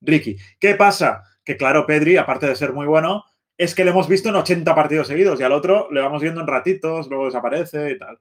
Ricky. 0.00 0.36
¿Qué 0.58 0.74
pasa? 0.74 1.22
Que 1.44 1.56
claro, 1.56 1.86
Pedri, 1.86 2.16
aparte 2.16 2.48
de 2.48 2.56
ser 2.56 2.72
muy 2.72 2.86
bueno, 2.86 3.24
es 3.56 3.76
que 3.76 3.84
le 3.84 3.92
hemos 3.92 4.08
visto 4.08 4.28
en 4.28 4.34
80 4.34 4.74
partidos 4.74 5.06
seguidos 5.06 5.38
y 5.38 5.44
al 5.44 5.52
otro 5.52 5.88
le 5.92 6.00
vamos 6.00 6.20
viendo 6.20 6.40
en 6.40 6.48
ratitos, 6.48 7.06
luego 7.06 7.26
desaparece 7.26 7.92
y 7.92 7.98
tal. 7.98 8.18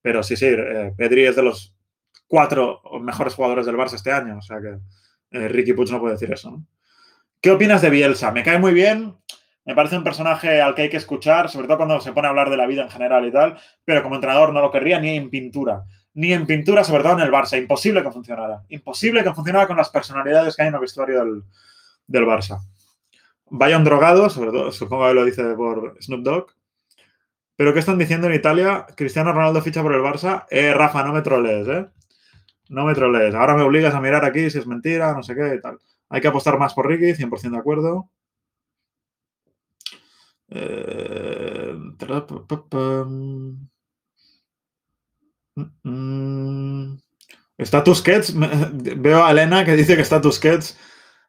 Pero 0.00 0.22
sí, 0.22 0.36
sí, 0.36 0.46
eh, 0.46 0.92
Pedri 0.96 1.26
es 1.26 1.34
de 1.34 1.42
los 1.42 1.74
cuatro 2.28 2.82
mejores 3.00 3.34
jugadores 3.34 3.66
del 3.66 3.76
Barça 3.76 3.94
este 3.94 4.12
año, 4.12 4.38
o 4.38 4.42
sea 4.42 4.58
que 4.60 4.78
Ricky 5.48 5.72
Puig 5.72 5.90
no 5.90 5.98
puede 5.98 6.14
decir 6.14 6.32
eso, 6.32 6.52
¿no? 6.52 6.64
¿Qué 7.40 7.52
opinas 7.52 7.82
de 7.82 7.90
Bielsa? 7.90 8.32
Me 8.32 8.42
cae 8.42 8.58
muy 8.58 8.74
bien. 8.74 9.14
Me 9.64 9.74
parece 9.76 9.96
un 9.96 10.02
personaje 10.02 10.60
al 10.60 10.74
que 10.74 10.82
hay 10.82 10.90
que 10.90 10.96
escuchar, 10.96 11.48
sobre 11.48 11.68
todo 11.68 11.76
cuando 11.76 12.00
se 12.00 12.12
pone 12.12 12.26
a 12.26 12.30
hablar 12.30 12.50
de 12.50 12.56
la 12.56 12.66
vida 12.66 12.82
en 12.82 12.90
general 12.90 13.24
y 13.26 13.30
tal, 13.30 13.56
pero 13.84 14.02
como 14.02 14.16
entrenador 14.16 14.52
no 14.52 14.60
lo 14.60 14.72
querría 14.72 14.98
ni 14.98 15.16
en 15.16 15.30
pintura. 15.30 15.84
Ni 16.14 16.32
en 16.32 16.46
pintura, 16.46 16.82
sobre 16.82 17.04
todo 17.04 17.12
en 17.12 17.20
el 17.20 17.30
Barça. 17.30 17.56
Imposible 17.56 18.02
que 18.02 18.10
funcionara. 18.10 18.62
Imposible 18.70 19.22
que 19.22 19.32
funcionara 19.32 19.68
con 19.68 19.76
las 19.76 19.88
personalidades 19.88 20.56
que 20.56 20.62
hay 20.62 20.68
en 20.68 20.74
el 20.74 20.80
vestuario 20.80 21.24
del, 21.24 21.44
del 22.08 22.24
Barça. 22.24 22.58
Vaya 23.50 23.76
un 23.76 23.84
drogado, 23.84 24.28
sobre 24.30 24.50
todo, 24.50 24.72
supongo 24.72 25.06
que 25.06 25.14
lo 25.14 25.24
dice 25.24 25.44
por 25.54 25.96
Snoop 26.00 26.22
Dogg. 26.22 26.46
Pero 27.54 27.72
¿qué 27.72 27.78
están 27.78 27.98
diciendo 27.98 28.26
en 28.26 28.34
Italia? 28.34 28.84
Cristiano 28.96 29.32
Ronaldo 29.32 29.62
ficha 29.62 29.82
por 29.82 29.94
el 29.94 30.00
Barça. 30.00 30.44
Eh, 30.50 30.74
Rafa, 30.74 31.04
no 31.04 31.12
me 31.12 31.22
trolees, 31.22 31.68
¿eh? 31.68 31.86
No 32.68 32.84
me 32.84 32.94
trolees. 32.94 33.32
Ahora 33.32 33.54
me 33.54 33.62
obligas 33.62 33.94
a 33.94 34.00
mirar 34.00 34.24
aquí 34.24 34.50
si 34.50 34.58
es 34.58 34.66
mentira, 34.66 35.12
no 35.12 35.22
sé 35.22 35.36
qué 35.36 35.54
y 35.54 35.60
tal. 35.60 35.78
Hay 36.10 36.20
que 36.20 36.28
apostar 36.28 36.58
más 36.58 36.74
por 36.74 36.86
Ricky, 36.86 37.14
100% 37.14 37.50
de 37.50 37.58
acuerdo. 37.58 38.10
Eh, 40.50 41.74
está 47.58 47.84
Tusquets. 47.84 48.34
Veo 48.96 49.24
a 49.24 49.30
Elena 49.30 49.64
que 49.64 49.76
dice 49.76 49.96
que 49.96 50.02
está 50.02 50.20
Tusquets 50.20 50.78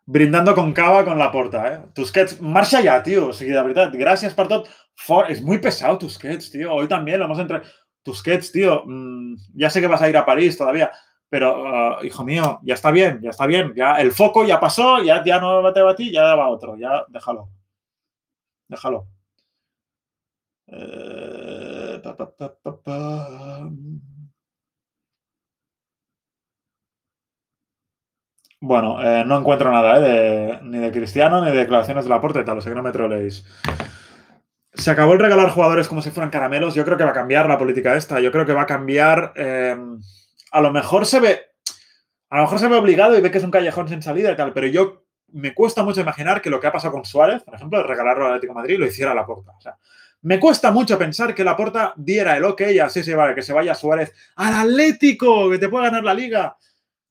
brindando 0.06 0.56
con 0.56 0.74
cava 0.74 1.06
con 1.06 1.20
la 1.20 1.32
porta. 1.32 1.74
Eh? 1.74 1.80
Tusquets, 1.94 2.42
marcha 2.42 2.82
ya, 2.82 3.02
tío. 3.04 3.32
De 3.32 3.64
verdad, 3.64 3.92
gracias 3.94 4.34
por. 4.34 5.30
Es 5.30 5.42
muy 5.42 5.60
pesado 5.60 5.98
Tusquets, 5.98 6.52
tío. 6.52 6.74
Hoy 6.74 6.88
también 6.88 7.20
lo 7.20 7.26
hemos 7.26 7.40
entre... 7.40 7.62
Tusquets, 8.02 8.52
tío. 8.52 8.84
Mm, 8.86 9.36
ya 9.54 9.70
sé 9.70 9.82
que 9.82 9.88
vas 9.88 10.02
a 10.02 10.10
ir 10.10 10.18
a 10.18 10.26
París 10.26 10.58
todavía. 10.58 10.92
Pero, 11.30 11.68
ah, 11.68 12.00
hijo 12.04 12.24
mío, 12.24 12.60
ya 12.64 12.74
está 12.74 12.92
bien, 12.92 13.20
ya 13.22 13.30
está 13.30 13.46
bien. 13.46 13.74
Ya 13.76 13.96
el 14.02 14.12
foco 14.12 14.46
ya 14.46 14.60
pasó, 14.60 15.02
ya, 15.04 15.24
ya 15.24 15.40
no 15.40 15.72
te 15.74 15.82
va 15.82 15.92
a 15.92 15.96
ti, 15.96 16.12
ya 16.12 16.36
va 16.36 16.50
otro. 16.50 16.76
Ya 16.78 17.06
déjalo. 17.10 17.50
Déjalo. 18.68 19.08
Eh, 20.72 22.02
bueno, 28.62 29.02
eh, 29.02 29.24
no 29.26 29.40
encuentro 29.40 29.72
nada 29.72 30.00
eh, 30.06 30.60
ni 30.64 30.80
de 30.80 30.92
Cristiano 30.92 31.44
ni 31.44 31.52
de 31.52 31.58
declaraciones 31.58 32.04
de 32.06 32.10
la 32.10 32.22
puerta 32.22 32.42
y 32.42 32.46
tal, 32.46 32.58
o 32.58 32.62
sea 32.62 32.72
que 32.72 32.76
no 32.76 32.84
me 32.84 32.92
troleéis. 32.92 33.46
Se 34.74 34.92
acabó 34.92 35.14
el 35.14 35.20
regalar 35.20 35.50
jugadores 35.50 35.88
como 35.88 36.02
si 36.02 36.12
fueran 36.12 36.30
caramelos. 36.30 36.76
Yo 36.76 36.86
creo 36.86 36.98
que 36.98 37.04
va 37.04 37.12
a 37.12 37.14
cambiar 37.14 37.48
la 37.50 37.58
política 37.58 37.96
esta. 37.96 38.20
Yo 38.20 38.32
creo 38.32 38.46
que 38.46 38.54
va 38.54 38.62
a 38.62 38.66
cambiar 38.66 39.34
a 40.52 40.62
lo 40.62 40.72
mejor 40.72 41.06
se 41.06 41.20
ve, 41.20 41.42
a 42.30 42.38
lo 42.38 42.44
mejor 42.44 42.60
se 42.60 42.68
ve 42.68 42.76
obligado 42.76 43.18
y 43.18 43.22
ve 43.22 43.32
que 43.32 43.38
es 43.38 43.44
un 43.44 43.52
callejón 43.52 43.90
sin 43.90 44.02
salida 44.02 44.32
y 44.32 44.36
tal, 44.36 44.54
pero 44.54 44.68
yo 44.68 45.04
me 45.32 45.54
cuesta 45.54 45.84
mucho 45.84 46.02
imaginar 46.02 46.42
que 46.42 46.50
lo 46.50 46.60
que 46.60 46.68
ha 46.68 46.72
pasado 46.72 46.94
con 46.94 47.06
Suárez, 47.06 47.44
por 47.44 47.56
ejemplo, 47.56 47.84
regalarlo 47.84 48.26
al 48.26 48.32
Atlético 48.32 48.54
Madrid, 48.54 48.80
lo 48.80 48.86
hiciera 48.86 49.14
la 49.14 49.26
Porta. 49.26 49.52
O 49.58 49.62
sea, 49.62 49.78
me 50.22 50.40
cuesta 50.40 50.72
mucho 50.72 50.98
pensar 50.98 51.34
que 51.34 51.44
la 51.44 51.56
Porta 51.56 51.94
diera 51.96 52.36
el 52.36 52.44
ok 52.44 52.62
y 52.74 52.80
así 52.80 53.04
se 53.04 53.16
vale, 53.16 53.36
que 53.36 53.42
se 53.42 53.54
vaya 53.54 53.76
Suárez 53.76 54.14
al 54.36 54.54
Atlético, 54.54 55.50
que 55.50 55.60
te 55.60 55.70
puede 55.70 55.86
ganar 55.86 56.04
la 56.04 56.14
liga. 56.14 56.58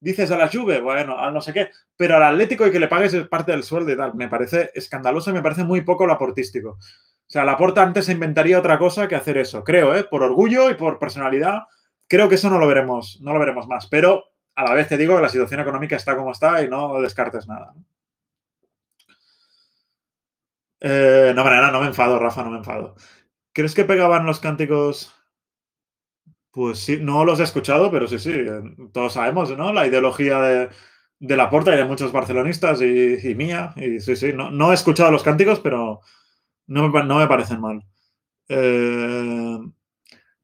Dices 0.00 0.30
a 0.30 0.36
la 0.36 0.48
Juve, 0.48 0.80
bueno, 0.80 1.18
a 1.18 1.30
no 1.30 1.40
sé 1.40 1.52
qué, 1.52 1.70
pero 1.96 2.16
al 2.16 2.22
Atlético 2.22 2.66
y 2.66 2.70
que 2.70 2.78
le 2.78 2.86
pagues 2.86 3.14
parte 3.28 3.50
del 3.50 3.64
sueldo 3.64 3.92
y 3.92 3.96
tal, 3.96 4.14
me 4.14 4.28
parece 4.28 4.70
escandaloso 4.74 5.30
y 5.30 5.32
me 5.32 5.42
parece 5.42 5.64
muy 5.64 5.80
poco 5.80 6.06
lo 6.06 6.12
aportístico. 6.12 6.70
O 6.70 7.30
sea, 7.30 7.44
Laporta 7.44 7.82
antes 7.82 8.06
se 8.06 8.12
inventaría 8.12 8.58
otra 8.58 8.78
cosa 8.78 9.08
que 9.08 9.16
hacer 9.16 9.38
eso, 9.38 9.64
creo, 9.64 9.94
¿eh? 9.96 10.04
Por 10.04 10.22
orgullo 10.22 10.70
y 10.70 10.74
por 10.74 10.98
personalidad, 10.98 11.64
creo 12.08 12.28
que 12.28 12.36
eso 12.36 12.50
no 12.50 12.58
lo 12.58 12.66
veremos, 12.66 13.20
no 13.20 13.32
lo 13.32 13.38
veremos 13.38 13.68
más. 13.68 13.86
Pero 13.86 14.24
a 14.54 14.64
la 14.64 14.74
vez 14.74 14.88
te 14.88 14.96
digo 14.96 15.14
que 15.16 15.22
la 15.22 15.28
situación 15.28 15.60
económica 15.60 15.96
está 15.96 16.16
como 16.16 16.32
está 16.32 16.62
y 16.62 16.68
no 16.68 17.00
descartes 17.00 17.46
nada. 17.46 17.74
Eh, 20.80 21.32
no, 21.34 21.44
no, 21.44 21.72
no 21.72 21.80
me 21.80 21.86
enfado, 21.86 22.18
Rafa, 22.18 22.42
no 22.44 22.50
me 22.50 22.58
enfado. 22.58 22.94
¿Crees 23.52 23.74
que 23.74 23.84
pegaban 23.84 24.26
los 24.26 24.40
cánticos? 24.40 25.14
Pues 26.50 26.78
sí, 26.80 26.98
no 27.00 27.24
los 27.24 27.40
he 27.40 27.44
escuchado, 27.44 27.90
pero 27.90 28.06
sí, 28.08 28.18
sí, 28.18 28.32
todos 28.92 29.12
sabemos, 29.12 29.56
¿no? 29.56 29.72
La 29.72 29.86
ideología 29.86 30.40
de, 30.40 30.70
de 31.20 31.36
la 31.36 31.50
porta 31.50 31.74
y 31.74 31.76
de 31.76 31.84
muchos 31.84 32.12
barcelonistas 32.12 32.80
y, 32.82 33.34
mía. 33.34 33.72
Y 33.76 34.00
sí, 34.00 34.16
sí, 34.16 34.32
no, 34.32 34.50
no, 34.50 34.72
he 34.72 34.74
escuchado 34.74 35.10
los 35.10 35.22
cánticos, 35.22 35.60
pero 35.60 36.00
no 36.66 36.88
me, 36.88 37.04
no 37.04 37.18
me 37.18 37.26
parecen 37.26 37.60
mal. 37.60 37.84
Eh, 38.48 39.58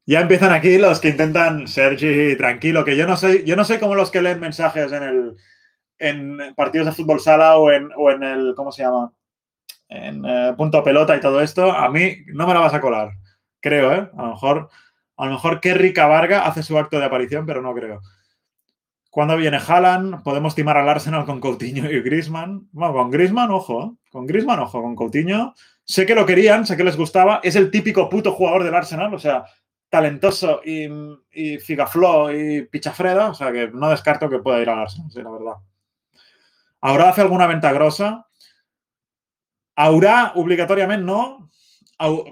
ya 0.05 0.21
empiezan 0.21 0.51
aquí 0.51 0.77
los 0.77 0.99
que 0.99 1.09
intentan, 1.09 1.67
Sergi, 1.67 2.35
tranquilo, 2.37 2.85
que 2.85 2.95
yo 2.95 3.07
no 3.07 3.17
soy, 3.17 3.43
yo 3.45 3.55
no 3.55 3.65
soy 3.65 3.79
como 3.79 3.95
los 3.95 4.11
que 4.11 4.21
leen 4.21 4.39
mensajes 4.39 4.91
en 4.91 5.03
el 5.03 5.35
en 5.97 6.37
partidos 6.55 6.87
de 6.87 6.93
fútbol 6.93 7.19
sala 7.19 7.57
o 7.57 7.71
en, 7.71 7.89
o 7.95 8.11
en 8.11 8.23
el, 8.23 8.53
¿cómo 8.55 8.71
se 8.71 8.83
llama? 8.83 9.13
En 9.87 10.25
eh, 10.25 10.53
punto 10.57 10.83
pelota 10.83 11.15
y 11.15 11.21
todo 11.21 11.41
esto. 11.41 11.71
A 11.71 11.89
mí 11.89 12.17
no 12.27 12.47
me 12.47 12.53
la 12.53 12.59
vas 12.59 12.73
a 12.73 12.81
colar, 12.81 13.11
creo, 13.61 13.93
¿eh? 13.93 14.09
A 14.17 14.23
lo 14.23 14.29
mejor, 14.31 14.69
a 15.17 15.25
lo 15.25 15.31
mejor 15.31 15.61
Kerry 15.61 15.93
Cabarga 15.93 16.45
hace 16.45 16.63
su 16.63 16.77
acto 16.77 16.99
de 16.99 17.05
aparición, 17.05 17.45
pero 17.45 17.61
no 17.61 17.73
creo. 17.73 18.01
Cuando 19.09 19.37
viene 19.37 19.57
Haaland, 19.65 20.23
podemos 20.23 20.55
timar 20.55 20.77
al 20.77 20.89
Arsenal 20.89 21.25
con 21.25 21.39
Coutinho 21.39 21.89
y 21.89 22.01
Griezmann. 22.01 22.67
Bueno, 22.73 22.93
con 22.93 23.11
Griezmann, 23.11 23.49
ojo. 23.49 23.97
Con 24.11 24.27
Griezmann, 24.27 24.59
ojo. 24.59 24.81
Con 24.81 24.93
Coutinho. 24.93 25.53
Sé 25.85 26.05
que 26.05 26.15
lo 26.15 26.25
querían, 26.25 26.65
sé 26.65 26.75
que 26.75 26.83
les 26.83 26.97
gustaba. 26.97 27.39
Es 27.41 27.55
el 27.55 27.71
típico 27.71 28.09
puto 28.09 28.33
jugador 28.33 28.65
del 28.65 28.75
Arsenal. 28.75 29.13
O 29.13 29.19
sea, 29.19 29.45
talentoso 29.95 30.61
y, 30.65 30.85
y 31.31 31.57
y 31.57 32.61
pichafreda. 32.63 33.29
O 33.29 33.33
sea, 33.33 33.51
que 33.51 33.69
no 33.69 33.89
descarto 33.89 34.29
que 34.29 34.39
pueda 34.39 34.61
ir 34.61 34.69
al 34.69 34.79
Arsenal, 34.79 35.09
sí, 35.09 35.21
la 35.21 35.31
verdad. 35.31 35.53
Ahora 36.81 37.09
hace 37.09 37.21
alguna 37.21 37.47
venta 37.47 37.71
grosa. 37.71 38.27
Ahora, 39.75 40.33
obligatoriamente 40.35 41.05
no, 41.05 41.49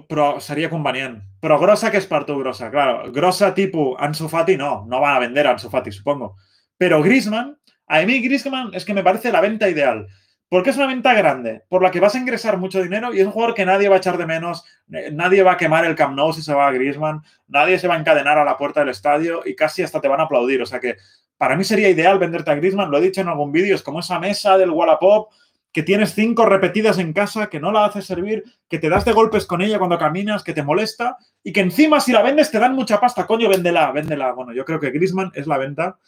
però 0.08 0.40
seria 0.40 0.68
convenient. 0.68 1.22
Però 1.40 1.58
grossa 1.58 1.90
que 1.90 2.00
és 2.00 2.06
per 2.08 2.24
tu 2.24 2.36
grossa? 2.38 2.70
Claro, 2.70 3.10
grossa 3.12 3.52
tipus 3.54 3.96
Ansu 4.00 4.28
Fati 4.28 4.56
no, 4.56 4.84
no 4.88 5.00
van 5.00 5.16
a 5.16 5.24
vender 5.24 5.46
a 5.46 5.52
Ansu 5.52 5.70
Fati, 5.70 5.92
supongo. 5.92 6.36
Pero 6.76 7.02
Grisman, 7.02 7.56
a 7.86 8.02
mí 8.02 8.20
Grisman 8.20 8.70
es 8.74 8.84
que 8.84 8.94
me 8.94 9.02
parece 9.02 9.32
la 9.32 9.40
venta 9.40 9.68
ideal. 9.68 10.06
Porque 10.48 10.70
es 10.70 10.76
una 10.76 10.86
venta 10.86 11.14
grande, 11.14 11.64
por 11.68 11.82
la 11.82 11.90
que 11.90 12.00
vas 12.00 12.14
a 12.14 12.18
ingresar 12.18 12.58
mucho 12.58 12.82
dinero 12.82 13.12
y 13.12 13.20
es 13.20 13.26
un 13.26 13.32
jugador 13.32 13.54
que 13.54 13.64
nadie 13.64 13.88
va 13.88 13.96
a 13.96 13.98
echar 13.98 14.18
de 14.18 14.26
menos, 14.26 14.64
nadie 14.86 15.42
va 15.42 15.52
a 15.52 15.56
quemar 15.56 15.84
el 15.84 15.96
Camp 15.96 16.14
Nou 16.14 16.32
si 16.32 16.42
se 16.42 16.54
va 16.54 16.68
a 16.68 16.72
Griezmann, 16.72 17.22
nadie 17.48 17.78
se 17.78 17.88
va 17.88 17.94
a 17.94 17.98
encadenar 17.98 18.38
a 18.38 18.44
la 18.44 18.56
puerta 18.56 18.80
del 18.80 18.90
estadio 18.90 19.42
y 19.44 19.56
casi 19.56 19.82
hasta 19.82 20.00
te 20.00 20.08
van 20.08 20.20
a 20.20 20.24
aplaudir. 20.24 20.62
O 20.62 20.66
sea 20.66 20.78
que 20.80 20.96
para 21.36 21.56
mí 21.56 21.64
sería 21.64 21.88
ideal 21.88 22.18
venderte 22.18 22.50
a 22.50 22.54
Griezmann, 22.54 22.90
lo 22.90 22.98
he 22.98 23.00
dicho 23.00 23.20
en 23.20 23.28
algún 23.28 23.52
vídeo, 23.52 23.74
es 23.74 23.82
como 23.82 24.00
esa 24.00 24.20
mesa 24.20 24.56
del 24.56 24.70
Wallapop 24.70 25.32
que 25.72 25.82
tienes 25.82 26.14
cinco 26.14 26.46
repetidas 26.46 26.98
en 26.98 27.12
casa, 27.12 27.48
que 27.48 27.58
no 27.58 27.72
la 27.72 27.86
haces 27.86 28.06
servir, 28.06 28.44
que 28.68 28.78
te 28.78 28.88
das 28.88 29.04
de 29.04 29.10
golpes 29.10 29.44
con 29.44 29.60
ella 29.60 29.78
cuando 29.78 29.98
caminas, 29.98 30.44
que 30.44 30.52
te 30.52 30.62
molesta 30.62 31.16
y 31.42 31.52
que 31.52 31.62
encima 31.62 31.98
si 31.98 32.12
la 32.12 32.22
vendes 32.22 32.52
te 32.52 32.60
dan 32.60 32.76
mucha 32.76 33.00
pasta. 33.00 33.26
Coño, 33.26 33.48
véndela, 33.48 33.90
véndela. 33.90 34.30
Bueno, 34.32 34.52
yo 34.52 34.64
creo 34.64 34.78
que 34.78 34.90
Griezmann 34.90 35.32
es 35.34 35.48
la 35.48 35.58
venta 35.58 35.98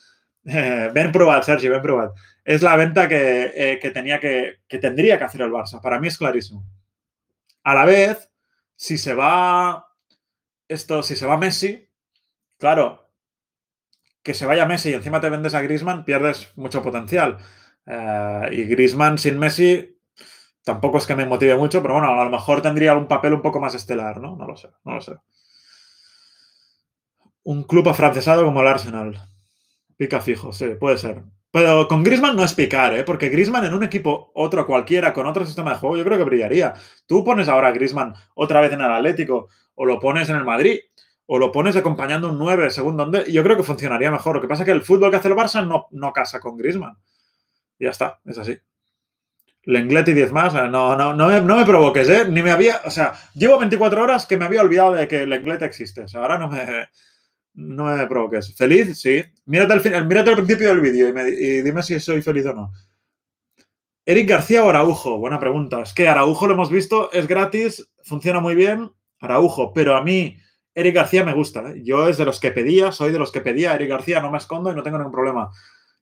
eh, 0.46 0.90
ven 0.94 1.12
probad, 1.12 1.42
Sergi, 1.42 1.68
probad. 1.82 2.12
Es 2.44 2.62
la 2.62 2.76
venta 2.76 3.08
que, 3.08 3.52
eh, 3.54 3.90
tenía 3.90 4.20
que, 4.20 4.60
que, 4.68 4.78
tendría 4.78 5.18
que 5.18 5.24
hacer 5.24 5.42
el 5.42 5.50
Barça. 5.50 5.80
Para 5.80 5.98
mí 6.00 6.08
es 6.08 6.18
clarísimo. 6.18 6.64
A 7.64 7.74
la 7.74 7.84
vez, 7.84 8.30
si 8.76 8.98
se 8.98 9.14
va 9.14 9.88
esto, 10.68 11.02
si 11.02 11.16
se 11.16 11.26
va 11.26 11.36
Messi, 11.36 11.88
claro, 12.58 13.10
que 14.22 14.34
se 14.34 14.46
vaya 14.46 14.66
Messi 14.66 14.90
y 14.90 14.94
encima 14.94 15.20
te 15.20 15.30
vendes 15.30 15.54
a 15.54 15.62
Grisman, 15.62 16.04
pierdes 16.04 16.52
mucho 16.56 16.82
potencial. 16.82 17.38
Eh, 17.86 18.48
y 18.52 18.64
Grisman 18.64 19.18
sin 19.18 19.38
Messi 19.38 20.00
tampoco 20.64 20.98
es 20.98 21.06
que 21.06 21.14
me 21.14 21.26
motive 21.26 21.56
mucho, 21.56 21.82
pero 21.82 21.94
bueno, 21.94 22.20
a 22.20 22.24
lo 22.24 22.30
mejor 22.30 22.60
tendría 22.62 22.94
un 22.94 23.06
papel 23.06 23.34
un 23.34 23.42
poco 23.42 23.60
más 23.60 23.74
estelar, 23.74 24.20
¿no? 24.20 24.36
No 24.36 24.46
lo 24.46 24.56
sé, 24.56 24.68
no 24.84 24.94
lo 24.94 25.00
sé. 25.00 25.12
Un 27.44 27.62
club 27.62 27.88
afrancesado 27.88 28.44
como 28.44 28.60
el 28.60 28.66
Arsenal. 28.66 29.28
Pica 29.96 30.20
fijo, 30.20 30.52
sí, 30.52 30.66
puede 30.78 30.98
ser. 30.98 31.22
Pero 31.50 31.88
con 31.88 32.04
Grisman 32.04 32.36
no 32.36 32.44
es 32.44 32.52
picar, 32.52 32.94
¿eh? 32.94 33.02
Porque 33.02 33.30
Grisman 33.30 33.64
en 33.64 33.72
un 33.72 33.82
equipo, 33.82 34.30
otro 34.34 34.66
cualquiera, 34.66 35.14
con 35.14 35.26
otro 35.26 35.46
sistema 35.46 35.70
de 35.72 35.78
juego, 35.78 35.96
yo 35.96 36.04
creo 36.04 36.18
que 36.18 36.24
brillaría. 36.24 36.74
Tú 37.06 37.24
pones 37.24 37.48
ahora 37.48 37.68
a 37.68 37.72
Grisman 37.72 38.14
otra 38.34 38.60
vez 38.60 38.72
en 38.72 38.82
el 38.82 38.92
Atlético, 38.92 39.48
o 39.74 39.86
lo 39.86 39.98
pones 39.98 40.28
en 40.28 40.36
el 40.36 40.44
Madrid, 40.44 40.80
o 41.24 41.38
lo 41.38 41.50
pones 41.50 41.74
acompañando 41.74 42.28
un 42.28 42.38
9, 42.38 42.70
según 42.70 42.96
donde. 42.98 43.32
Yo 43.32 43.42
creo 43.42 43.56
que 43.56 43.62
funcionaría 43.62 44.10
mejor. 44.10 44.36
Lo 44.36 44.42
que 44.42 44.48
pasa 44.48 44.64
es 44.64 44.66
que 44.66 44.72
el 44.72 44.82
fútbol 44.82 45.10
que 45.10 45.16
hace 45.16 45.28
el 45.28 45.34
Barça 45.34 45.66
no, 45.66 45.86
no 45.92 46.12
casa 46.12 46.40
con 46.40 46.58
Grisman. 46.58 46.94
Ya 47.78 47.88
está, 47.88 48.20
es 48.26 48.36
así. 48.36 48.58
Lenglet 49.62 50.08
y 50.08 50.12
10 50.12 50.32
más, 50.32 50.52
no, 50.52 50.94
no, 50.94 51.14
no, 51.14 51.26
me, 51.28 51.40
no 51.40 51.56
me 51.56 51.64
provoques, 51.64 52.08
¿eh? 52.08 52.26
Ni 52.28 52.42
me 52.42 52.50
había. 52.50 52.82
O 52.84 52.90
sea, 52.90 53.14
llevo 53.34 53.58
24 53.58 54.02
horas 54.02 54.26
que 54.26 54.36
me 54.36 54.44
había 54.44 54.60
olvidado 54.60 54.92
de 54.92 55.08
que 55.08 55.26
Lenglet 55.26 55.62
existe. 55.62 56.02
O 56.02 56.08
sea, 56.08 56.20
ahora 56.20 56.36
no 56.36 56.48
me 56.48 56.88
no 57.56 57.84
me 57.84 58.06
provoques. 58.06 58.54
¿Feliz? 58.54 58.98
Sí. 58.98 59.24
Mírate 59.46 59.72
al, 59.72 59.80
final, 59.80 60.06
mírate 60.06 60.30
al 60.30 60.36
principio 60.36 60.68
del 60.68 60.80
vídeo 60.80 61.08
y, 61.08 61.62
dime 61.62 61.82
si 61.82 61.98
soy 61.98 62.22
feliz 62.22 62.46
o 62.46 62.54
no. 62.54 62.72
Eric 64.04 64.28
García 64.28 64.62
o 64.64 64.68
Araujo, 64.68 65.18
buena 65.18 65.40
pregunta. 65.40 65.80
Es 65.80 65.92
que 65.92 66.06
Araujo 66.06 66.46
lo 66.46 66.54
hemos 66.54 66.70
visto, 66.70 67.10
es 67.12 67.26
gratis, 67.26 67.88
funciona 68.04 68.38
muy 68.38 68.54
bien. 68.54 68.92
Araujo, 69.20 69.72
pero 69.72 69.96
a 69.96 70.02
mí 70.02 70.36
Eric 70.74 70.94
García 70.94 71.24
me 71.24 71.32
gusta. 71.32 71.70
¿eh? 71.70 71.82
Yo 71.82 72.06
es 72.08 72.18
de 72.18 72.26
los 72.26 72.38
que 72.38 72.52
pedía, 72.52 72.92
soy 72.92 73.10
de 73.10 73.18
los 73.18 73.32
que 73.32 73.40
pedía 73.40 73.74
Eric 73.74 73.88
García, 73.88 74.20
no 74.20 74.30
me 74.30 74.38
escondo 74.38 74.70
y 74.70 74.74
no 74.76 74.82
tengo 74.82 74.98
ningún 74.98 75.12
problema. 75.12 75.50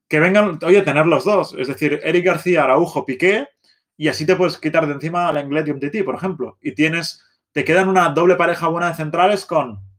Que 0.08 0.20
vengan, 0.20 0.58
oye, 0.62 0.82
tener 0.82 1.06
los 1.06 1.24
dos. 1.24 1.54
Es 1.56 1.68
decir, 1.68 2.00
Eric 2.02 2.26
García, 2.26 2.64
Araujo, 2.64 3.06
Piqué, 3.06 3.48
y 3.96 4.08
así 4.08 4.26
te 4.26 4.36
puedes 4.36 4.58
quitar 4.58 4.86
de 4.86 4.92
encima 4.92 5.30
a 5.30 5.40
Inglés 5.40 5.64
y 5.66 6.02
por 6.02 6.16
ejemplo. 6.16 6.58
Y 6.60 6.72
tienes, 6.72 7.22
te 7.52 7.64
quedan 7.64 7.88
una 7.88 8.08
doble 8.10 8.34
pareja 8.34 8.66
buena 8.66 8.88
de 8.88 8.96
centrales 8.96 9.46
con 9.46 9.93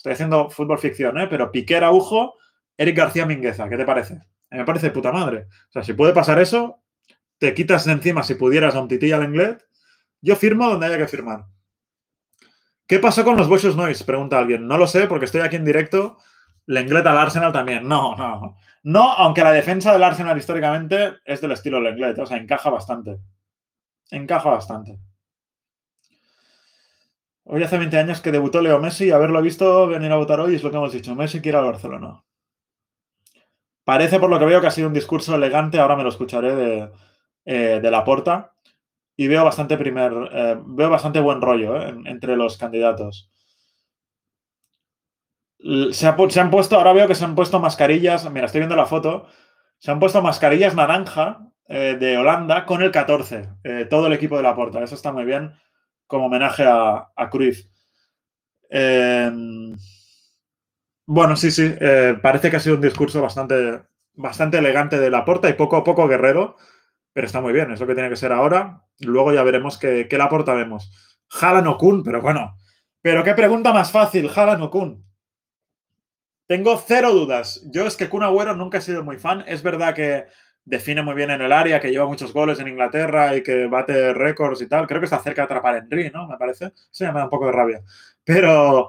Estoy 0.00 0.14
haciendo 0.14 0.48
fútbol 0.48 0.78
ficción, 0.78 1.20
¿eh? 1.20 1.26
Pero 1.28 1.52
Piqué 1.52 1.76
Araujo, 1.76 2.38
Eric 2.78 2.96
García 2.96 3.26
Mingueza, 3.26 3.68
¿qué 3.68 3.76
te 3.76 3.84
parece? 3.84 4.22
me 4.50 4.64
parece 4.64 4.90
puta 4.90 5.12
madre. 5.12 5.46
O 5.68 5.72
sea, 5.72 5.84
si 5.84 5.92
puede 5.92 6.14
pasar 6.14 6.40
eso, 6.40 6.82
te 7.36 7.52
quitas 7.52 7.84
de 7.84 7.92
encima 7.92 8.22
si 8.22 8.34
pudieras 8.34 8.74
a 8.74 8.80
un 8.80 8.88
tití 8.88 9.12
al 9.12 9.24
inglés. 9.24 9.58
Yo 10.22 10.36
firmo 10.36 10.70
donde 10.70 10.86
haya 10.86 10.96
que 10.96 11.06
firmar. 11.06 11.44
¿Qué 12.86 12.98
pasó 12.98 13.24
con 13.24 13.36
los 13.36 13.46
Boschus 13.46 13.76
Noise? 13.76 14.06
Pregunta 14.06 14.38
alguien. 14.38 14.66
No 14.66 14.78
lo 14.78 14.86
sé 14.86 15.06
porque 15.06 15.26
estoy 15.26 15.42
aquí 15.42 15.56
en 15.56 15.66
directo. 15.66 16.16
Lenglet 16.64 17.06
al 17.06 17.18
Arsenal 17.18 17.52
también. 17.52 17.86
No, 17.86 18.16
no. 18.16 18.56
No, 18.84 19.12
aunque 19.12 19.44
la 19.44 19.52
defensa 19.52 19.92
del 19.92 20.02
Arsenal 20.02 20.38
históricamente 20.38 21.18
es 21.26 21.42
del 21.42 21.52
estilo 21.52 21.78
Lenglet. 21.78 22.18
O 22.18 22.24
sea, 22.24 22.38
encaja 22.38 22.70
bastante. 22.70 23.18
Encaja 24.10 24.48
bastante. 24.48 24.98
Hoy 27.52 27.64
hace 27.64 27.78
20 27.78 27.98
años 27.98 28.20
que 28.20 28.30
debutó 28.30 28.62
Leo 28.62 28.78
Messi 28.78 29.10
haberlo 29.10 29.42
visto 29.42 29.88
venir 29.88 30.12
a 30.12 30.16
votar 30.16 30.38
hoy 30.38 30.54
es 30.54 30.62
lo 30.62 30.70
que 30.70 30.76
hemos 30.76 30.92
dicho. 30.92 31.16
Messi 31.16 31.40
quiere 31.40 31.58
al 31.58 31.64
Barcelona. 31.64 32.22
Parece 33.82 34.20
por 34.20 34.30
lo 34.30 34.38
que 34.38 34.44
veo 34.44 34.60
que 34.60 34.68
ha 34.68 34.70
sido 34.70 34.86
un 34.86 34.94
discurso 34.94 35.34
elegante, 35.34 35.80
ahora 35.80 35.96
me 35.96 36.04
lo 36.04 36.10
escucharé 36.10 36.54
de, 36.54 36.92
eh, 37.46 37.80
la 37.82 38.04
porta. 38.04 38.54
Y 39.16 39.26
veo 39.26 39.44
bastante 39.44 39.76
primer, 39.76 40.12
eh, 40.30 40.58
veo 40.64 40.90
bastante 40.90 41.18
buen 41.18 41.40
rollo 41.40 41.82
eh, 41.82 41.92
entre 42.04 42.36
los 42.36 42.56
candidatos. 42.56 43.32
Se, 45.90 46.06
han 46.06 46.50
puesto, 46.52 46.76
ahora 46.76 46.92
veo 46.92 47.08
que 47.08 47.16
se 47.16 47.24
han 47.24 47.34
puesto 47.34 47.58
mascarillas, 47.58 48.30
mira, 48.30 48.46
estoy 48.46 48.60
viendo 48.60 48.76
la 48.76 48.86
foto, 48.86 49.26
se 49.80 49.90
han 49.90 49.98
puesto 49.98 50.22
mascarillas 50.22 50.76
naranja 50.76 51.40
de 51.66 52.16
Holanda 52.16 52.64
con 52.64 52.82
el 52.82 52.90
14, 52.90 53.48
todo 53.90 54.06
el 54.06 54.12
equipo 54.12 54.36
de 54.36 54.42
la 54.42 54.56
porta, 54.56 54.82
eso 54.82 54.94
está 54.94 55.12
muy 55.12 55.24
bien 55.24 55.52
como 56.10 56.26
homenaje 56.26 56.64
a, 56.66 57.08
a 57.14 57.30
Cruyff. 57.30 57.66
Em, 58.68 59.76
bueno, 61.06 61.36
sí, 61.36 61.52
sí, 61.52 61.72
eh, 61.80 62.18
parece 62.20 62.50
que 62.50 62.56
ha 62.56 62.60
sido 62.60 62.74
un 62.74 62.80
discurso 62.82 63.22
bastante, 63.22 63.80
bastante 64.14 64.58
elegante 64.58 64.98
de 64.98 65.08
Laporta 65.08 65.48
y 65.48 65.52
poco 65.54 65.76
a 65.76 65.84
poco 65.84 66.08
guerrero, 66.08 66.56
pero 67.12 67.26
está 67.26 67.40
muy 67.40 67.52
bien, 67.52 67.70
es 67.70 67.80
lo 67.80 67.86
que 67.86 67.94
tiene 67.94 68.10
que 68.10 68.16
ser 68.16 68.32
ahora. 68.32 68.82
Luego 68.98 69.32
ya 69.32 69.44
veremos 69.44 69.78
qué, 69.78 70.08
qué 70.08 70.18
Laporta 70.18 70.52
vemos. 70.52 70.90
Jalan 71.28 71.68
o 71.68 71.78
Kun, 71.78 72.02
pero 72.02 72.20
bueno, 72.20 72.56
pero 73.00 73.22
qué 73.22 73.34
pregunta 73.34 73.72
más 73.72 73.92
fácil, 73.92 74.28
Jalan 74.28 74.62
o 74.62 74.70
Kun. 74.70 75.04
Tengo 76.48 76.76
cero 76.76 77.12
dudas. 77.12 77.62
Yo 77.70 77.86
es 77.86 77.96
que 77.96 78.08
Kun 78.08 78.24
Agüero 78.24 78.56
nunca 78.56 78.78
he 78.78 78.80
sido 78.80 79.04
muy 79.04 79.18
fan. 79.18 79.44
Es 79.46 79.62
verdad 79.62 79.94
que 79.94 80.26
define 80.64 81.02
muy 81.02 81.14
bien 81.14 81.30
en 81.30 81.40
el 81.40 81.52
área, 81.52 81.80
que 81.80 81.90
lleva 81.90 82.06
muchos 82.06 82.32
goles 82.32 82.60
en 82.60 82.68
Inglaterra 82.68 83.34
y 83.36 83.42
que 83.42 83.66
bate 83.66 84.12
récords 84.14 84.62
y 84.62 84.68
tal. 84.68 84.86
Creo 84.86 85.00
que 85.00 85.06
está 85.06 85.18
cerca 85.18 85.42
de 85.42 85.46
atrapar 85.46 85.74
a 85.74 85.78
Henry, 85.78 86.10
¿no? 86.10 86.26
Me 86.28 86.36
parece. 86.36 86.72
Sí, 86.90 87.04
me 87.04 87.12
da 87.12 87.24
un 87.24 87.30
poco 87.30 87.46
de 87.46 87.52
rabia. 87.52 87.82
Pero 88.24 88.88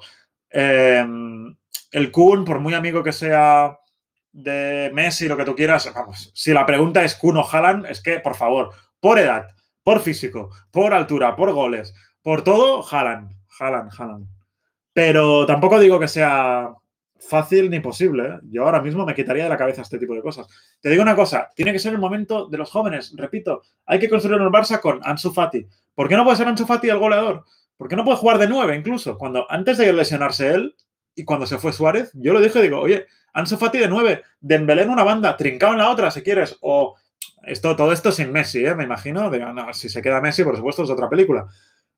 eh, 0.50 1.06
el 1.92 2.12
Kun, 2.12 2.46
por 2.46 2.60
muy 2.60 2.74
amigo 2.74 3.04
que 3.04 3.12
sea 3.12 3.78
de 4.32 4.92
Messi, 4.94 5.28
lo 5.28 5.38
que 5.38 5.46
tú 5.46 5.56
quieras, 5.56 5.92
vamos, 5.94 6.32
si 6.34 6.54
la 6.54 6.66
pregunta 6.66 7.04
es 7.04 7.16
Kun 7.16 7.38
o 7.38 7.48
Haaland, 7.48 7.86
es 7.88 8.02
que, 8.02 8.20
por 8.20 8.36
favor, 8.36 8.72
por 9.00 9.20
edad, 9.20 9.50
por 9.84 10.00
físico, 10.00 10.52
por 10.72 10.94
altura, 10.94 11.36
por 11.36 11.52
goles, 11.54 11.94
Por 12.22 12.44
todo, 12.44 12.84
jalan, 12.84 13.36
jalan, 13.48 13.90
jalan. 13.90 14.28
Pero 14.94 15.46
tampoco 15.48 15.80
digo 15.80 16.00
que 16.00 16.08
sea 16.08 16.70
fácil 17.22 17.70
ni 17.70 17.80
posible. 17.80 18.28
¿eh? 18.28 18.40
Yo 18.52 18.66
ahora 18.66 18.82
mismo 18.82 19.06
me 19.06 19.16
quitaría 19.16 19.44
de 19.44 19.50
la 19.50 19.58
cabeza 19.58 19.82
este 19.82 19.98
tipo 19.98 20.14
de 20.14 20.22
cosas. 20.22 20.48
Te 20.82 20.90
digo 20.90 21.02
una 21.02 21.16
cosa, 21.16 21.50
tiene 21.56 21.72
que 21.72 21.80
ser 21.80 21.94
el 21.94 22.00
momento 22.00 22.48
de 22.48 22.58
los 22.58 22.70
jóvenes. 22.70 23.14
Repito, 23.16 23.62
hay 23.86 24.00
que 24.00 24.10
construir 24.10 24.42
un 24.42 24.52
Barça 24.52 24.80
con 24.80 25.00
Ansu 25.04 25.32
Fati. 25.32 25.66
¿Por 25.94 26.10
qué 26.10 26.16
no 26.16 26.24
puede 26.24 26.38
ser 26.38 26.48
Ansu 26.48 26.66
Fati 26.66 26.90
el 26.90 26.98
goleador? 26.98 27.46
¿Por 27.78 27.88
qué 27.88 27.96
no 27.96 28.04
puede 28.04 28.18
jugar 28.18 28.38
de 28.38 28.48
nueve 28.48 28.76
incluso? 28.76 29.18
Cuando 29.18 29.50
antes 29.50 29.78
de 29.78 29.92
lesionarse 29.94 30.54
él 30.54 30.76
y 31.16 31.24
cuando 31.24 31.46
se 31.46 31.58
fue 31.58 31.74
Suárez, 31.74 32.12
yo 32.14 32.34
lo 32.34 32.42
dije, 32.42 32.62
digo, 32.62 32.80
oye, 32.80 33.08
Ansu 33.34 33.58
Fati 33.58 33.78
de 33.78 33.88
nueve, 33.88 34.24
Dembélé 34.40 34.84
en 34.84 34.90
una 34.90 35.04
banda, 35.04 35.38
Trincao 35.38 35.72
en 35.72 35.78
la 35.78 35.90
otra, 35.90 36.12
si 36.12 36.22
quieres, 36.22 36.58
o 36.62 36.96
esto, 37.44 37.76
todo 37.76 37.92
esto 37.92 38.12
sin 38.12 38.32
Messi, 38.32 38.66
¿eh? 38.66 38.76
me 38.76 38.84
imagino. 38.84 39.30
De, 39.30 39.46
si 39.74 39.90
se 39.90 40.02
queda 40.02 40.22
Messi, 40.22 40.44
por 40.44 40.56
supuesto, 40.56 40.84
es 40.84 40.90
otra 40.90 41.10
película. 41.10 41.48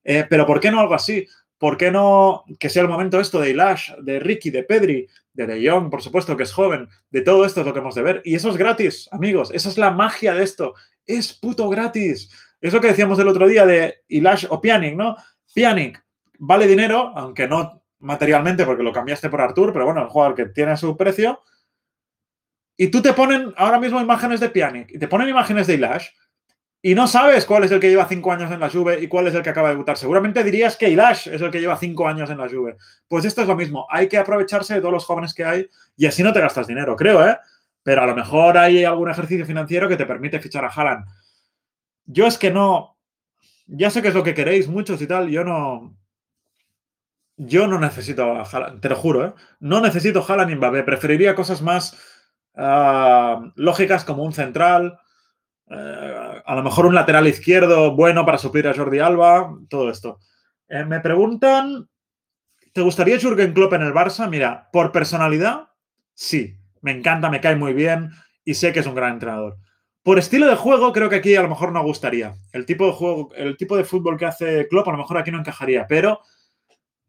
Eh, 0.04 0.26
pero 0.30 0.46
¿por 0.46 0.60
qué 0.60 0.72
no 0.72 0.80
algo 0.80 0.94
así? 0.94 1.26
¿Por 1.64 1.78
qué 1.78 1.92
no 1.92 2.44
que 2.60 2.68
sea 2.68 2.82
el 2.82 2.90
momento 2.90 3.22
esto 3.22 3.40
de 3.40 3.52
Ilash, 3.52 3.94
de 4.02 4.20
Ricky, 4.20 4.50
de 4.50 4.64
Pedri, 4.64 5.08
de 5.32 5.48
De 5.48 5.70
Jong, 5.70 5.90
por 5.90 6.02
supuesto, 6.02 6.36
que 6.36 6.44
es 6.44 6.52
joven? 6.52 6.90
De 7.10 7.22
todo 7.22 7.46
esto 7.46 7.62
es 7.62 7.66
lo 7.66 7.72
que 7.72 7.80
hemos 7.80 7.96
de 7.96 8.02
ver. 8.02 8.22
Y 8.26 8.36
eso 8.36 8.50
es 8.50 8.58
gratis, 8.58 9.08
amigos. 9.14 9.50
Esa 9.54 9.70
es 9.70 9.78
la 9.78 9.90
magia 9.90 10.34
de 10.34 10.44
esto. 10.44 10.74
Es 11.06 11.32
puto 11.32 11.70
gratis. 11.70 12.30
Es 12.60 12.74
lo 12.74 12.82
que 12.82 12.90
decíamos 12.90 13.18
el 13.20 13.30
otro 13.30 13.48
día 13.48 13.66
de 13.66 14.04
Ilash 14.10 14.46
o 14.50 14.60
Pianic, 14.60 14.98
¿no? 14.98 15.16
Pianic 15.56 16.04
vale 16.38 16.68
dinero, 16.68 17.14
aunque 17.16 17.48
no 17.48 17.82
materialmente 18.00 18.66
porque 18.66 18.84
lo 18.84 18.92
cambiaste 18.92 19.30
por 19.30 19.40
Artur, 19.40 19.72
pero 19.72 19.86
bueno, 19.86 20.02
el 20.02 20.10
jugador 20.10 20.36
que 20.36 20.48
tiene 20.48 20.76
su 20.76 20.98
precio. 20.98 21.44
Y 22.76 22.88
tú 22.90 23.02
te 23.02 23.14
ponen 23.14 23.54
ahora 23.56 23.80
mismo 23.80 24.02
imágenes 24.02 24.42
de 24.42 24.50
Pianic 24.50 24.92
y 24.92 25.00
te 25.00 25.08
ponen 25.08 25.30
imágenes 25.30 25.68
de 25.68 25.76
Ilash 25.76 26.10
y 26.86 26.96
no 26.96 27.08
sabes 27.08 27.46
cuál 27.46 27.64
es 27.64 27.72
el 27.72 27.80
que 27.80 27.90
lleva 27.90 28.10
cinco 28.10 28.34
años 28.34 28.52
en 28.52 28.60
la 28.60 28.70
Juve 28.70 29.02
y 29.02 29.08
cuál 29.08 29.28
es 29.28 29.34
el 29.34 29.42
que 29.42 29.50
acaba 29.50 29.70
de 29.70 29.76
debutar. 29.76 29.98
Seguramente 29.98 30.44
dirías 30.44 30.76
que 30.76 30.90
Ilash 30.90 31.30
es 31.30 31.42
el 31.42 31.50
que 31.50 31.62
lleva 31.62 31.78
cinco 31.78 32.10
años 32.10 32.30
en 32.30 32.38
la 32.38 32.50
Juve. 32.50 32.76
Pues 33.08 33.24
esto 33.24 33.42
es 33.42 33.48
lo 33.48 33.56
mismo. 33.56 33.88
Hay 33.90 34.10
que 34.10 34.18
aprovecharse 34.18 34.74
de 34.74 34.82
todos 34.82 34.94
los 34.94 35.06
jóvenes 35.06 35.34
que 35.34 35.46
hay 35.46 35.70
y 35.96 36.08
así 36.08 36.24
no 36.24 36.34
te 36.34 36.42
gastas 36.42 36.68
dinero, 36.68 36.98
creo, 36.98 37.26
¿eh? 37.26 37.38
Pero 37.84 38.02
a 38.02 38.06
lo 38.06 38.14
mejor 38.14 38.58
hay 38.58 38.84
algún 38.84 39.10
ejercicio 39.10 39.46
financiero 39.46 39.88
que 39.88 39.96
te 39.96 40.06
permite 40.06 40.42
fichar 40.42 40.66
a 40.66 40.68
Haaland. 40.68 41.06
Yo 42.06 42.28
es 42.28 42.38
que 42.38 42.52
no. 42.52 42.98
Ya 43.66 43.90
sé 43.90 44.02
que 44.02 44.10
es 44.10 44.14
lo 44.14 44.24
que 44.24 44.34
queréis 44.34 44.68
muchos 44.68 45.02
y 45.02 45.08
tal. 45.08 45.30
Yo 45.30 45.46
no. 45.46 45.96
Yo 47.38 47.66
no 47.66 47.80
necesito 47.80 48.24
a 48.24 48.44
Haaland, 48.44 48.82
te 48.82 48.90
lo 48.90 48.98
juro, 48.98 49.26
¿eh? 49.26 49.34
No 49.62 49.80
necesito 49.80 50.26
Haaland 50.28 50.52
y 50.52 50.56
Mbappé. 50.56 50.84
Preferiría 50.84 51.34
cosas 51.34 51.62
más 51.62 51.98
uh, 52.56 53.52
lógicas 53.56 54.04
como 54.04 54.24
un 54.24 54.34
central 54.34 55.00
eh, 55.70 56.33
a 56.46 56.56
lo 56.56 56.64
mejor 56.64 56.86
un 56.86 56.96
lateral 56.96 57.28
izquierdo 57.28 57.96
bueno 57.96 58.26
para 58.26 58.38
suplir 58.38 58.68
a 58.68 58.74
Jordi 58.74 59.00
Alba, 59.00 59.56
todo 59.70 59.90
esto. 59.90 60.20
Eh, 60.68 60.86
me 60.86 61.00
preguntan, 61.00 61.90
¿te 62.72 62.82
gustaría 62.82 63.20
Jurgen 63.20 63.54
Klopp 63.54 63.74
en 63.74 63.84
el 63.84 63.94
Barça? 63.94 64.30
Mira, 64.30 64.70
por 64.72 64.92
personalidad, 64.92 65.70
sí, 66.14 66.58
me 66.82 66.92
encanta, 66.92 67.30
me 67.30 67.42
cae 67.42 67.56
muy 67.56 67.74
bien 67.74 68.12
y 68.44 68.54
sé 68.56 68.74
que 68.74 68.80
es 68.80 68.88
un 68.88 68.96
gran 68.96 69.14
entrenador. 69.14 69.58
Por 70.04 70.20
estilo 70.20 70.48
de 70.48 70.56
juego, 70.56 70.92
creo 70.92 71.10
que 71.10 71.16
aquí 71.16 71.36
a 71.36 71.42
lo 71.42 71.50
mejor 71.50 71.72
no 71.72 71.82
gustaría. 71.82 72.36
El 72.52 72.66
tipo 72.66 72.86
de 72.88 72.94
juego, 72.94 73.30
el 73.36 73.56
tipo 73.56 73.78
de 73.78 73.86
fútbol 73.86 74.18
que 74.18 74.26
hace 74.26 74.68
Klopp 74.68 74.90
a 74.90 74.92
lo 74.92 74.98
mejor 74.98 75.18
aquí 75.18 75.32
no 75.32 75.40
encajaría, 75.40 75.88
pero 75.88 76.20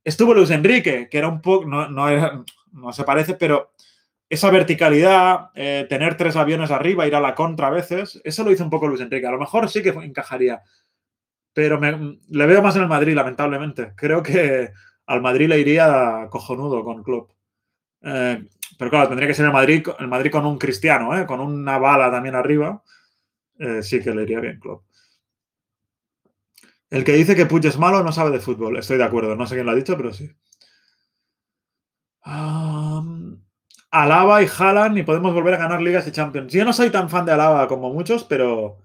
estuvo 0.04 0.32
Luis 0.32 0.50
Enrique, 0.50 1.08
que 1.10 1.18
era 1.18 1.28
un 1.28 1.40
poco, 1.40 1.66
no, 1.66 1.88
no 1.88 2.92
se 2.92 3.04
parece, 3.04 3.34
pero 3.34 3.72
esa 4.34 4.50
verticalidad, 4.50 5.50
eh, 5.54 5.86
tener 5.88 6.16
tres 6.16 6.36
aviones 6.36 6.70
arriba, 6.70 7.06
ir 7.06 7.14
a 7.14 7.20
la 7.20 7.34
contra 7.34 7.68
a 7.68 7.70
veces, 7.70 8.20
eso 8.24 8.44
lo 8.44 8.50
hizo 8.50 8.64
un 8.64 8.70
poco 8.70 8.88
Luis 8.88 9.00
Enrique. 9.00 9.26
A 9.26 9.30
lo 9.30 9.38
mejor 9.38 9.68
sí 9.70 9.82
que 9.82 9.90
encajaría, 9.90 10.62
pero 11.52 11.80
le 11.80 12.46
veo 12.46 12.62
más 12.62 12.76
en 12.76 12.82
el 12.82 12.88
Madrid, 12.88 13.14
lamentablemente. 13.14 13.92
Creo 13.96 14.22
que 14.22 14.72
al 15.06 15.22
Madrid 15.22 15.48
le 15.48 15.60
iría 15.60 16.28
cojonudo 16.30 16.84
con 16.84 17.02
Klopp. 17.02 17.30
Eh, 18.02 18.44
pero 18.78 18.90
claro, 18.90 19.08
tendría 19.08 19.28
que 19.28 19.34
ser 19.34 19.46
el 19.46 19.52
Madrid, 19.52 19.86
el 19.98 20.08
Madrid 20.08 20.30
con 20.30 20.46
un 20.46 20.58
cristiano, 20.58 21.16
¿eh? 21.16 21.26
con 21.26 21.40
una 21.40 21.78
bala 21.78 22.10
también 22.10 22.34
arriba. 22.34 22.82
sí 23.82 24.00
que 24.02 24.14
le 24.14 24.22
iría 24.22 24.40
bien 24.40 24.58
Klopp. 24.60 24.84
El 26.90 27.04
que 27.04 27.12
dice 27.12 27.34
que 27.34 27.46
Puig 27.46 27.66
es 27.66 27.78
malo 27.78 28.02
no 28.02 28.12
sabe 28.12 28.30
de 28.30 28.40
fútbol. 28.40 28.78
Estoy 28.78 28.98
de 28.98 29.04
acuerdo. 29.04 29.34
No 29.36 29.46
sé 29.46 29.54
quién 29.54 29.66
lo 29.66 29.72
ha 29.72 29.74
dicho, 29.74 29.96
pero 29.96 30.12
sí. 30.12 30.30
Alaba 33.94 34.42
y 34.42 34.48
Haaland 34.58 34.98
y 34.98 35.04
podemos 35.04 35.32
volver 35.32 35.54
a 35.54 35.58
ganar 35.58 35.80
ligas 35.80 36.06
y 36.08 36.10
Champions. 36.10 36.52
Yo 36.52 36.64
no 36.64 36.72
soy 36.72 36.90
tan 36.90 37.08
fan 37.08 37.24
de 37.24 37.30
Alaba 37.30 37.68
como 37.68 37.92
muchos, 37.92 38.24
pero 38.24 38.82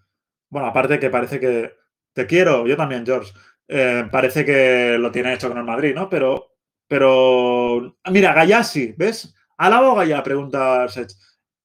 bueno, 0.49 0.67
aparte 0.67 0.99
que 0.99 1.09
parece 1.09 1.39
que 1.39 1.73
te 2.13 2.27
quiero, 2.27 2.67
yo 2.67 2.77
también, 2.77 3.03
George. 3.03 3.33
Eh, 3.67 4.07
parece 4.11 4.45
que 4.45 4.97
lo 4.99 5.11
tiene 5.11 5.33
hecho 5.33 5.47
con 5.47 5.57
el 5.57 5.63
Madrid, 5.63 5.95
¿no? 5.95 6.09
Pero, 6.09 6.53
pero 6.87 7.97
mira, 8.11 8.33
Gallá 8.33 8.63
sí, 8.63 8.93
¿ves? 8.97 9.33
¿Alaba 9.57 9.93
o 9.93 9.95
Gallá? 9.95 10.21
Pregunta 10.21 10.87
Sech. 10.87 11.09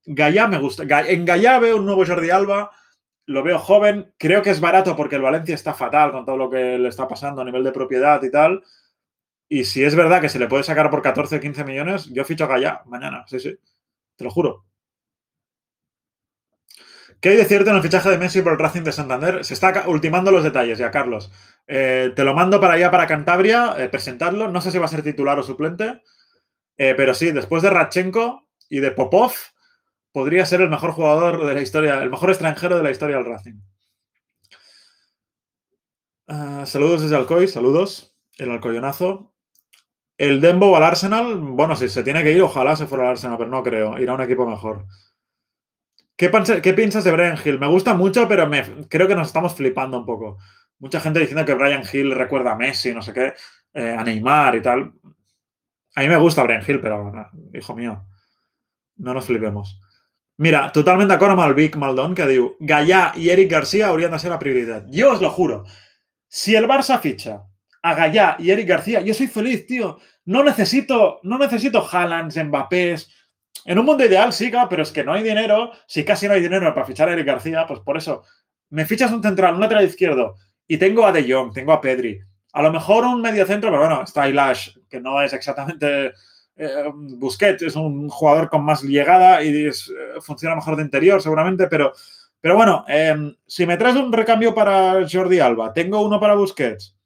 Gallá 0.06 0.48
me 0.48 0.58
gusta. 0.58 0.84
En 1.06 1.26
Gallá 1.26 1.58
veo 1.58 1.76
un 1.76 1.84
nuevo 1.84 2.06
Jordi 2.06 2.30
Alba, 2.30 2.70
lo 3.26 3.42
veo 3.42 3.58
joven, 3.58 4.14
creo 4.18 4.40
que 4.40 4.50
es 4.50 4.60
barato 4.60 4.96
porque 4.96 5.16
el 5.16 5.22
Valencia 5.22 5.54
está 5.54 5.74
fatal 5.74 6.12
con 6.12 6.24
todo 6.24 6.38
lo 6.38 6.48
que 6.48 6.78
le 6.78 6.88
está 6.88 7.06
pasando 7.06 7.42
a 7.42 7.44
nivel 7.44 7.62
de 7.62 7.72
propiedad 7.72 8.22
y 8.22 8.30
tal. 8.30 8.62
Y 9.48 9.64
si 9.64 9.84
es 9.84 9.94
verdad 9.94 10.20
que 10.20 10.28
se 10.28 10.38
le 10.38 10.48
puede 10.48 10.64
sacar 10.64 10.90
por 10.90 11.02
14 11.02 11.36
o 11.36 11.40
15 11.40 11.64
millones, 11.64 12.06
yo 12.06 12.24
ficho 12.24 12.44
a 12.44 12.48
Gallá 12.48 12.82
mañana. 12.86 13.24
Sí, 13.26 13.38
sí. 13.38 13.56
Te 14.16 14.24
lo 14.24 14.30
juro. 14.30 14.64
¿Qué 17.20 17.30
hay 17.30 17.36
de 17.36 17.44
cierto 17.46 17.70
en 17.70 17.76
el 17.76 17.82
fichaje 17.82 18.10
de 18.10 18.18
Messi 18.18 18.42
por 18.42 18.52
el 18.52 18.58
Racing 18.58 18.82
de 18.82 18.92
Santander? 18.92 19.44
Se 19.44 19.54
está 19.54 19.84
ultimando 19.88 20.30
los 20.30 20.44
detalles 20.44 20.78
ya, 20.78 20.90
Carlos. 20.90 21.32
Eh, 21.66 22.12
te 22.14 22.24
lo 22.24 22.34
mando 22.34 22.60
para 22.60 22.74
allá, 22.74 22.90
para 22.90 23.06
Cantabria, 23.06 23.76
eh, 23.78 23.88
presentarlo. 23.88 24.48
No 24.48 24.60
sé 24.60 24.70
si 24.70 24.78
va 24.78 24.84
a 24.84 24.88
ser 24.88 25.02
titular 25.02 25.38
o 25.38 25.42
suplente, 25.42 26.02
eh, 26.76 26.94
pero 26.96 27.14
sí, 27.14 27.30
después 27.32 27.62
de 27.62 27.70
Ratchenko 27.70 28.48
y 28.68 28.80
de 28.80 28.90
Popov, 28.90 29.32
podría 30.12 30.44
ser 30.46 30.60
el 30.60 30.68
mejor 30.68 30.92
jugador 30.92 31.46
de 31.46 31.54
la 31.54 31.62
historia, 31.62 32.02
el 32.02 32.10
mejor 32.10 32.30
extranjero 32.30 32.76
de 32.76 32.82
la 32.82 32.90
historia 32.90 33.16
del 33.16 33.26
Racing. 33.26 33.60
Ah, 36.26 36.64
saludos 36.66 37.02
desde 37.02 37.16
Alcoy, 37.16 37.48
saludos. 37.48 38.14
El 38.36 38.50
Alcoyonazo. 38.50 39.33
El 40.16 40.40
Dembo 40.40 40.76
al 40.76 40.84
Arsenal, 40.84 41.36
bueno, 41.36 41.74
si 41.74 41.88
se 41.88 42.04
tiene 42.04 42.22
que 42.22 42.32
ir, 42.32 42.42
ojalá 42.42 42.76
se 42.76 42.86
fuera 42.86 43.04
al 43.04 43.10
Arsenal, 43.10 43.36
pero 43.36 43.50
no 43.50 43.62
creo. 43.62 43.98
Irá 43.98 44.12
a 44.12 44.14
un 44.14 44.22
equipo 44.22 44.46
mejor. 44.46 44.86
¿Qué, 46.16 46.28
piensas 46.74 47.02
de 47.02 47.10
Brian 47.10 47.36
Hill? 47.44 47.58
Me 47.58 47.66
gusta 47.66 47.94
mucho, 47.94 48.28
pero 48.28 48.48
creo 48.88 49.08
que 49.08 49.16
nos 49.16 49.26
estamos 49.26 49.54
flipando 49.54 49.98
un 49.98 50.06
poco. 50.06 50.38
Mucha 50.78 51.00
gente 51.00 51.18
diciendo 51.18 51.44
que 51.44 51.54
Brian 51.54 51.82
Hill 51.90 52.14
recuerda 52.14 52.52
a 52.52 52.56
Messi, 52.56 52.94
no 52.94 53.02
sé 53.02 53.12
qué, 53.12 53.34
eh, 53.72 53.96
a 53.98 54.04
Neymar 54.04 54.54
y 54.54 54.62
tal. 54.62 54.92
A 55.96 56.00
mí 56.02 56.08
me 56.08 56.16
gusta 56.16 56.44
Brian 56.44 56.62
Hill, 56.66 56.80
pero, 56.80 57.12
hijo 57.52 57.74
mío, 57.74 58.06
no 58.96 59.14
nos 59.14 59.26
flipemos. 59.26 59.80
Mira, 60.36 60.70
totalmente 60.72 61.12
de 61.12 61.16
acuerdo 61.16 61.44
el 61.44 61.54
Vic 61.54 61.76
Maldon, 61.76 62.14
que 62.14 62.26
digo, 62.26 62.56
Gallá 62.60 63.12
y 63.16 63.30
Eric 63.30 63.50
García 63.50 63.88
habrían 63.88 64.12
de 64.12 64.18
ser 64.18 64.30
la 64.30 64.38
prioridad. 64.38 64.84
Yo 64.88 65.12
os 65.12 65.20
lo 65.20 65.30
juro. 65.30 65.64
Si 66.28 66.54
el 66.54 66.66
Barça 66.66 67.00
ficha 67.00 67.44
a 67.84 67.94
Gallá 67.94 68.36
y 68.38 68.50
Eric 68.50 68.66
García, 68.66 69.02
yo 69.02 69.12
soy 69.12 69.26
feliz, 69.26 69.66
tío. 69.66 69.98
No 70.24 70.42
necesito, 70.42 71.20
no 71.22 71.36
necesito 71.36 71.86
Haalands, 71.86 72.42
Mbappés. 72.42 73.10
En 73.66 73.78
un 73.78 73.84
mundo 73.84 74.06
ideal 74.06 74.32
sí, 74.32 74.50
pero 74.70 74.82
es 74.82 74.90
que 74.90 75.04
no 75.04 75.12
hay 75.12 75.22
dinero. 75.22 75.70
Si 75.86 76.02
casi 76.02 76.26
no 76.26 76.32
hay 76.32 76.40
dinero 76.40 76.72
para 76.72 76.86
fichar 76.86 77.10
a 77.10 77.12
Eric 77.12 77.26
García, 77.26 77.66
pues 77.68 77.80
por 77.80 77.98
eso 77.98 78.24
me 78.70 78.86
fichas 78.86 79.12
un 79.12 79.22
central, 79.22 79.54
un 79.54 79.60
lateral 79.60 79.84
izquierdo 79.84 80.36
y 80.66 80.78
tengo 80.78 81.06
a 81.06 81.12
De 81.12 81.30
Jong, 81.30 81.52
tengo 81.52 81.74
a 81.74 81.80
Pedri. 81.82 82.18
A 82.54 82.62
lo 82.62 82.72
mejor 82.72 83.04
un 83.04 83.20
medio 83.20 83.44
centro, 83.44 83.70
pero 83.70 83.82
bueno, 83.82 84.02
está 84.02 84.30
Ilash, 84.30 84.78
que 84.88 84.98
no 84.98 85.20
es 85.20 85.34
exactamente 85.34 86.14
eh, 86.56 86.90
Busquets, 86.90 87.64
es 87.64 87.76
un 87.76 88.08
jugador 88.08 88.48
con 88.48 88.64
más 88.64 88.82
llegada 88.82 89.42
y 89.42 89.66
eh, 89.66 89.72
funciona 90.22 90.56
mejor 90.56 90.76
de 90.76 90.84
interior 90.84 91.20
seguramente, 91.20 91.66
pero, 91.66 91.92
pero 92.40 92.56
bueno, 92.56 92.86
em, 92.88 93.34
si 93.46 93.66
me 93.66 93.76
traes 93.76 93.96
un 93.96 94.10
recambio 94.10 94.54
para 94.54 95.06
Jordi 95.06 95.38
Alba, 95.40 95.74
tengo 95.74 96.00
uno 96.00 96.18
para 96.18 96.34
Busquets, 96.34 96.96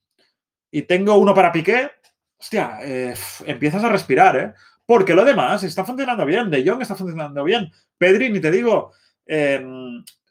y 0.70 0.82
tengo 0.82 1.16
uno 1.16 1.34
para 1.34 1.52
Piqué, 1.52 1.90
hostia, 2.38 2.78
eh, 2.82 3.14
empiezas 3.46 3.82
a 3.84 3.88
respirar, 3.88 4.36
¿eh? 4.36 4.52
Porque 4.86 5.14
lo 5.14 5.24
demás 5.24 5.62
está 5.64 5.84
funcionando 5.84 6.24
bien. 6.24 6.50
De 6.50 6.66
Jong 6.66 6.80
está 6.80 6.94
funcionando 6.94 7.44
bien. 7.44 7.70
Pedri, 7.98 8.30
ni 8.30 8.40
te 8.40 8.50
digo. 8.50 8.92
Eh, 9.26 9.62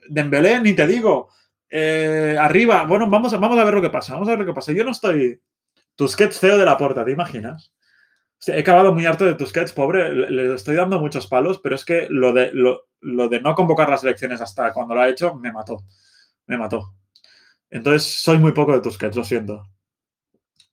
Dembélé, 0.09 0.59
ni 0.61 0.73
te 0.73 0.87
digo. 0.87 1.29
Eh, 1.69 2.35
arriba, 2.39 2.83
bueno, 2.85 3.07
vamos 3.07 3.37
vamos 3.39 3.59
a 3.59 3.63
ver 3.63 3.73
lo 3.73 3.81
que 3.81 3.91
pasa. 3.91 4.13
Vamos 4.13 4.27
a 4.27 4.31
ver 4.31 4.39
lo 4.39 4.45
que 4.47 4.53
pasa. 4.53 4.71
Yo 4.71 4.83
no 4.83 4.91
estoy. 4.91 5.39
Tusquets 5.95 6.39
feo 6.39 6.57
de 6.57 6.65
la 6.65 6.77
puerta, 6.77 7.05
¿te 7.05 7.11
imaginas? 7.11 7.71
he 8.45 8.59
acabado 8.59 8.93
muy 8.93 9.05
harto 9.05 9.25
de 9.25 9.35
Tusquets, 9.35 9.73
pobre. 9.73 10.11
Le, 10.13 10.53
estoy 10.53 10.75
dando 10.75 10.99
muchos 10.99 11.27
palos, 11.27 11.59
pero 11.61 11.75
es 11.75 11.85
que 11.85 12.07
lo 12.09 12.33
de, 12.33 12.51
lo 12.53 13.29
de 13.29 13.41
no 13.41 13.55
convocar 13.55 13.89
las 13.89 14.03
elecciones 14.03 14.41
hasta 14.41 14.73
cuando 14.73 14.95
lo 14.95 15.01
ha 15.01 15.09
hecho 15.09 15.35
me 15.35 15.51
mató. 15.51 15.83
Me 16.47 16.57
mató. 16.57 16.93
Entonces, 17.69 18.03
soy 18.03 18.37
muy 18.39 18.53
poco 18.53 18.73
de 18.73 18.81
Tusquets, 18.81 19.15
lo 19.15 19.23
siento. 19.23 19.67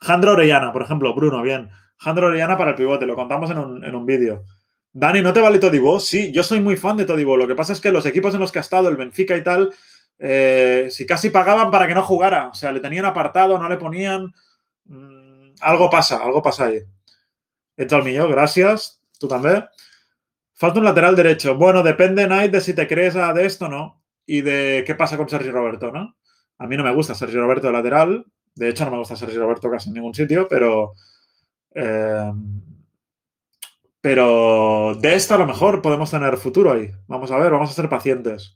Jandro 0.05 0.33
Orellana, 0.33 0.71
por 0.71 0.83
ejemplo, 0.83 1.15
Bruno, 1.15 1.41
bien. 1.41 1.71
Jandro 1.97 2.27
Orellana 2.27 2.59
para 2.59 2.71
el 2.71 2.77
pivote, 2.77 3.07
lo 3.07 3.17
contamos 3.17 3.51
en 3.51 3.59
un, 3.59 4.07
vídeo. 4.07 4.45
Dani, 4.93 5.23
¿no 5.23 5.33
te 5.33 5.41
vale 5.41 5.59
Todibo? 5.59 5.99
Sí, 5.99 6.31
yo 6.31 6.43
soy 6.43 6.61
muy 6.61 6.77
fan 6.77 6.99
de 6.99 7.07
Todibo. 7.07 7.39
Lo 7.39 7.49
que 7.49 7.55
pasa 7.55 7.73
es 7.73 7.81
que 7.81 7.91
los 7.91 8.05
equipos 8.05 8.35
en 8.35 8.41
los 8.41 8.53
que 8.53 8.59
ha 8.59 8.61
estado, 8.61 8.91
el 8.91 8.97
Benfica 8.97 9.37
y 9.37 9.43
tal, 9.43 9.73
Eh, 10.17 10.89
si 10.91 11.07
casi 11.07 11.29
pagaban 11.31 11.71
para 11.73 11.89
que 11.89 11.95
no 11.95 12.03
jugara, 12.03 12.49
o 12.49 12.55
sea, 12.55 12.71
le 12.71 12.79
tenían 12.79 13.05
apartado, 13.05 13.59
no 13.59 13.69
le 13.69 13.77
ponían. 13.79 14.33
Mm, 14.85 15.55
algo 15.61 15.91
pasa, 15.91 16.23
algo 16.23 16.41
pasa 16.41 16.67
ahí. 16.67 16.81
Entra 17.77 17.99
al 17.99 18.05
millón, 18.05 18.31
gracias. 18.31 19.01
Tú 19.19 19.27
también. 19.27 19.65
Falta 20.55 20.79
un 20.79 20.85
lateral 20.85 21.17
derecho. 21.17 21.57
Bueno, 21.57 21.83
depende, 21.83 22.29
Night, 22.29 22.53
de 22.53 22.61
si 22.61 22.75
te 22.75 22.87
crees 22.87 23.15
de 23.15 23.45
esto 23.47 23.67
o 23.67 23.69
no. 23.69 24.03
Y 24.27 24.43
de 24.43 24.85
qué 24.87 24.95
pasa 24.95 25.17
con 25.17 25.29
Sergio 25.29 25.53
Roberto, 25.53 25.91
¿no? 25.91 26.17
A 26.59 26.67
mí 26.67 26.77
no 26.77 26.85
me 26.85 26.95
gusta 26.95 27.15
Sergio 27.15 27.41
Roberto 27.41 27.67
de 27.67 27.73
lateral. 27.73 28.27
De 28.55 28.69
hecho, 28.69 28.85
no 28.85 28.93
me 28.93 28.99
gusta 28.99 29.17
Sergio 29.17 29.41
Roberto 29.41 29.71
casi 29.71 29.89
en 29.89 29.95
ningún 29.95 30.15
sitio, 30.15 30.47
pero. 30.49 30.95
Eh, 31.75 32.33
pero 34.01 34.95
de 35.01 35.15
esto 35.15 35.35
a 35.35 35.39
lo 35.39 35.47
mejor 35.47 35.81
podemos 35.81 36.11
tener 36.11 36.37
futuro 36.37 36.73
ahí. 36.73 36.91
Vamos 37.07 37.31
a 37.31 37.39
ver, 37.39 37.51
vamos 37.51 37.71
a 37.71 37.73
ser 37.73 37.89
pacientes. 37.89 38.55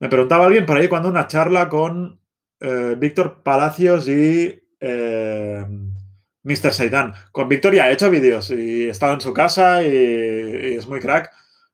Me 0.00 0.08
preguntaba 0.08 0.46
alguien 0.46 0.64
por 0.64 0.78
ahí 0.78 0.88
cuando 0.88 1.10
una 1.10 1.26
charla 1.26 1.68
con 1.68 2.18
eh, 2.60 2.96
Víctor 2.98 3.42
Palacios 3.42 4.08
y 4.08 4.58
eh, 4.80 5.66
Mr. 6.44 6.72
Seitan. 6.72 7.12
Con 7.30 7.48
Víctor 7.48 7.74
ya 7.74 7.90
he 7.90 7.92
hecho 7.92 8.10
vídeos 8.10 8.50
y 8.50 8.86
he 8.86 8.88
estado 8.88 9.14
en 9.14 9.20
su 9.20 9.34
casa 9.34 9.82
y, 9.82 10.76
es 10.76 10.86
muy 10.86 11.00
crack. 11.00 11.30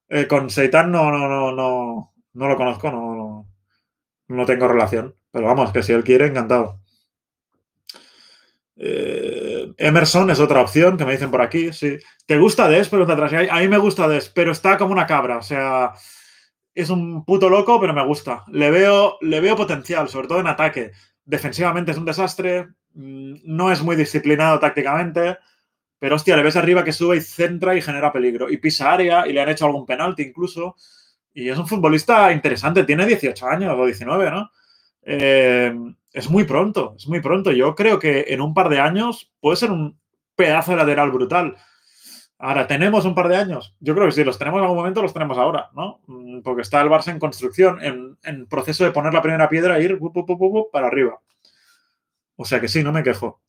Eh, 0.08 0.26
con 0.26 0.50
Seitan 0.50 0.90
no, 0.90 1.10
no, 1.10 1.28
no, 1.28 1.52
no, 1.52 2.14
no 2.32 2.48
lo 2.48 2.56
conozco, 2.56 2.90
no, 2.90 3.14
no, 3.14 3.48
no 4.28 4.46
tengo 4.46 4.66
relación. 4.68 5.14
Pero 5.30 5.46
vamos, 5.46 5.72
que 5.72 5.82
si 5.82 5.92
él 5.92 6.04
quiere, 6.04 6.26
encantado. 6.26 6.80
Eh, 8.80 9.72
Emerson 9.76 10.30
es 10.30 10.38
otra 10.38 10.60
opción 10.60 10.96
que 10.96 11.04
me 11.04 11.12
dicen 11.12 11.30
por 11.30 11.42
aquí, 11.42 11.72
sí. 11.72 11.98
¿Te 12.26 12.38
gusta 12.38 12.68
Des? 12.68 12.88
Pregunta 12.88 13.14
atrás. 13.14 13.32
A 13.50 13.58
mí 13.58 13.68
me 13.68 13.78
gusta 13.78 14.08
Des, 14.08 14.28
pero 14.28 14.52
está 14.52 14.78
como 14.78 14.92
una 14.92 15.06
cabra. 15.06 15.38
O 15.38 15.42
sea, 15.42 15.92
es 16.74 16.90
un 16.90 17.24
puto 17.24 17.48
loco, 17.48 17.80
pero 17.80 17.92
me 17.92 18.04
gusta. 18.06 18.44
Le 18.48 18.70
veo, 18.70 19.18
le 19.20 19.40
veo 19.40 19.56
potencial, 19.56 20.08
sobre 20.08 20.28
todo 20.28 20.40
en 20.40 20.46
ataque. 20.46 20.92
Defensivamente 21.24 21.90
es 21.90 21.98
un 21.98 22.04
desastre. 22.04 22.68
Mm, 22.94 23.34
no 23.44 23.72
es 23.72 23.82
muy 23.82 23.96
disciplinado 23.96 24.58
tácticamente. 24.60 25.38
Pero 25.98 26.14
hostia, 26.14 26.36
le 26.36 26.44
ves 26.44 26.56
arriba 26.56 26.84
que 26.84 26.92
sube 26.92 27.16
y 27.16 27.20
centra 27.20 27.74
y 27.74 27.82
genera 27.82 28.12
peligro. 28.12 28.48
Y 28.48 28.58
pisa 28.58 28.92
área 28.92 29.26
y 29.26 29.32
le 29.32 29.40
han 29.40 29.48
hecho 29.48 29.66
algún 29.66 29.86
penalti 29.86 30.22
incluso. 30.22 30.76
Y 31.34 31.48
es 31.48 31.58
un 31.58 31.66
futbolista 31.66 32.32
interesante. 32.32 32.84
Tiene 32.84 33.06
18 33.06 33.46
años 33.46 33.74
o 33.76 33.84
19, 33.84 34.30
¿no? 34.30 34.50
Eh, 35.10 35.74
es 36.12 36.28
muy 36.28 36.44
pronto, 36.44 36.94
es 36.98 37.08
muy 37.08 37.20
pronto. 37.20 37.50
Yo 37.50 37.74
creo 37.74 37.98
que 37.98 38.26
en 38.28 38.42
un 38.42 38.52
par 38.52 38.68
de 38.68 38.78
años 38.78 39.32
puede 39.40 39.56
ser 39.56 39.70
un 39.70 39.98
pedazo 40.36 40.72
de 40.72 40.76
lateral 40.76 41.10
brutal. 41.10 41.56
Ahora, 42.38 42.66
¿tenemos 42.66 43.06
un 43.06 43.14
par 43.14 43.28
de 43.28 43.36
años? 43.36 43.74
Yo 43.80 43.94
creo 43.94 44.06
que 44.06 44.12
sí, 44.12 44.22
los 44.22 44.38
tenemos 44.38 44.58
en 44.58 44.64
algún 44.64 44.76
momento, 44.76 45.00
los 45.00 45.14
tenemos 45.14 45.38
ahora, 45.38 45.70
¿no? 45.74 46.00
Mm, 46.06 46.42
porque 46.42 46.60
está 46.60 46.82
el 46.82 46.90
Barça 46.90 47.10
en 47.10 47.18
construcción, 47.18 47.78
en, 47.82 48.46
proceso 48.46 48.84
de 48.84 48.90
poner 48.90 49.14
la 49.14 49.22
primera 49.22 49.48
piedra 49.48 49.78
e 49.78 49.84
ir 49.84 49.98
para 50.70 50.86
arriba. 50.86 51.18
O 52.36 52.44
sea 52.44 52.60
que 52.60 52.68
sí, 52.68 52.84
no 52.84 52.92
me 52.92 53.02
quejo. 53.02 53.40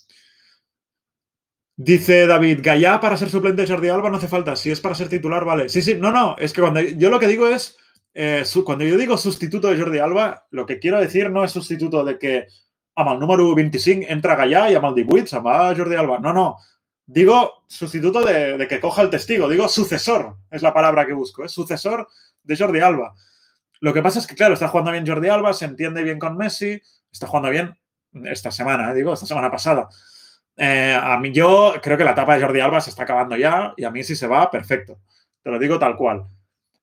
Dice 1.76 2.26
David, 2.26 2.60
Gallá 2.64 2.99
para 3.01 3.18
ser 3.18 3.30
suplente 3.30 3.62
de 3.64 3.68
Jordi 3.68 3.89
Alba 3.89 4.10
no 4.10 4.18
hace 4.18 4.28
falta. 4.28 4.55
Si 4.55 4.72
es 4.72 4.80
para 4.80 4.95
ser 4.95 5.10
titular, 5.10 5.43
vale. 5.43 5.68
Sí, 5.70 5.82
sí, 5.82 5.95
no, 5.95 6.12
no. 6.12 6.36
Es 6.38 6.53
que 6.53 6.62
cuando 6.62 6.82
yo 6.82 7.10
lo 7.10 7.20
que 7.20 7.28
digo 7.28 7.47
es 7.47 7.78
eh, 8.22 8.43
cuando 8.65 8.84
yo 8.84 8.97
digo 8.97 9.17
sustituto 9.17 9.70
de 9.70 9.80
Jordi 9.80 9.99
Alba, 9.99 10.45
lo 10.51 10.65
que 10.65 10.78
quiero 10.78 10.99
decir 10.99 11.32
no 11.32 11.45
es 11.45 11.53
sustituto 11.53 12.03
de 12.03 12.20
que 12.20 12.47
a 12.93 13.13
el 13.13 13.17
número 13.17 13.55
25 13.55 14.07
entra 14.09 14.36
Gallà 14.36 14.70
y 14.70 14.76
a 14.76 14.86
el 14.86 14.93
18 14.93 15.41
a 15.47 15.74
Jordi 15.74 15.95
Alba. 15.95 16.20
No, 16.20 16.34
no. 16.34 16.57
Digo 17.05 17.63
sustituto 17.65 18.22
de, 18.26 18.67
que 18.67 18.82
coja 18.82 19.03
el 19.03 19.09
testigo. 19.09 19.47
Digo 19.47 19.70
sucesor, 19.70 20.36
es 20.51 20.61
la 20.61 20.74
palabra 20.74 21.05
que 21.05 21.13
busco. 21.13 21.45
Es 21.45 21.53
sucesor 21.53 22.09
de 22.43 22.57
Jordi 22.57 22.82
Alba. 22.82 23.15
Lo 23.80 23.93
que 23.93 24.01
pasa 24.01 24.20
es 24.20 24.28
que, 24.28 24.36
claro, 24.36 24.53
está 24.53 24.67
jugando 24.67 24.91
bien 24.91 25.07
Jordi 25.07 25.30
Alba, 25.30 25.53
se 25.53 25.63
entiende 25.63 26.03
bien 26.03 26.20
con 26.20 26.36
Messi, 26.36 26.82
está 27.09 27.26
jugando 27.26 27.51
bien 27.51 27.74
esta 28.26 28.51
semana, 28.51 28.91
eh, 28.91 28.95
digo, 28.95 29.13
esta 29.13 29.28
semana 29.28 29.49
pasada. 29.49 29.88
Eh, 30.57 30.99
a 31.01 31.17
mí 31.20 31.32
yo 31.32 31.76
creo 31.82 31.97
que 31.97 32.03
la 32.03 32.11
etapa 32.11 32.36
de 32.36 32.41
Jordi 32.41 32.59
Alba 32.59 32.82
se 32.82 32.89
está 32.89 33.03
acabando 33.03 33.38
ya 33.38 33.74
y 33.78 33.86
a 33.86 33.91
mí 33.91 34.03
si 34.03 34.13
se 34.13 34.28
va, 34.28 34.51
perfecto. 34.51 34.99
Te 35.41 35.49
lo 35.49 35.57
digo 35.57 35.80
tal 35.80 35.95
cual. 35.95 36.28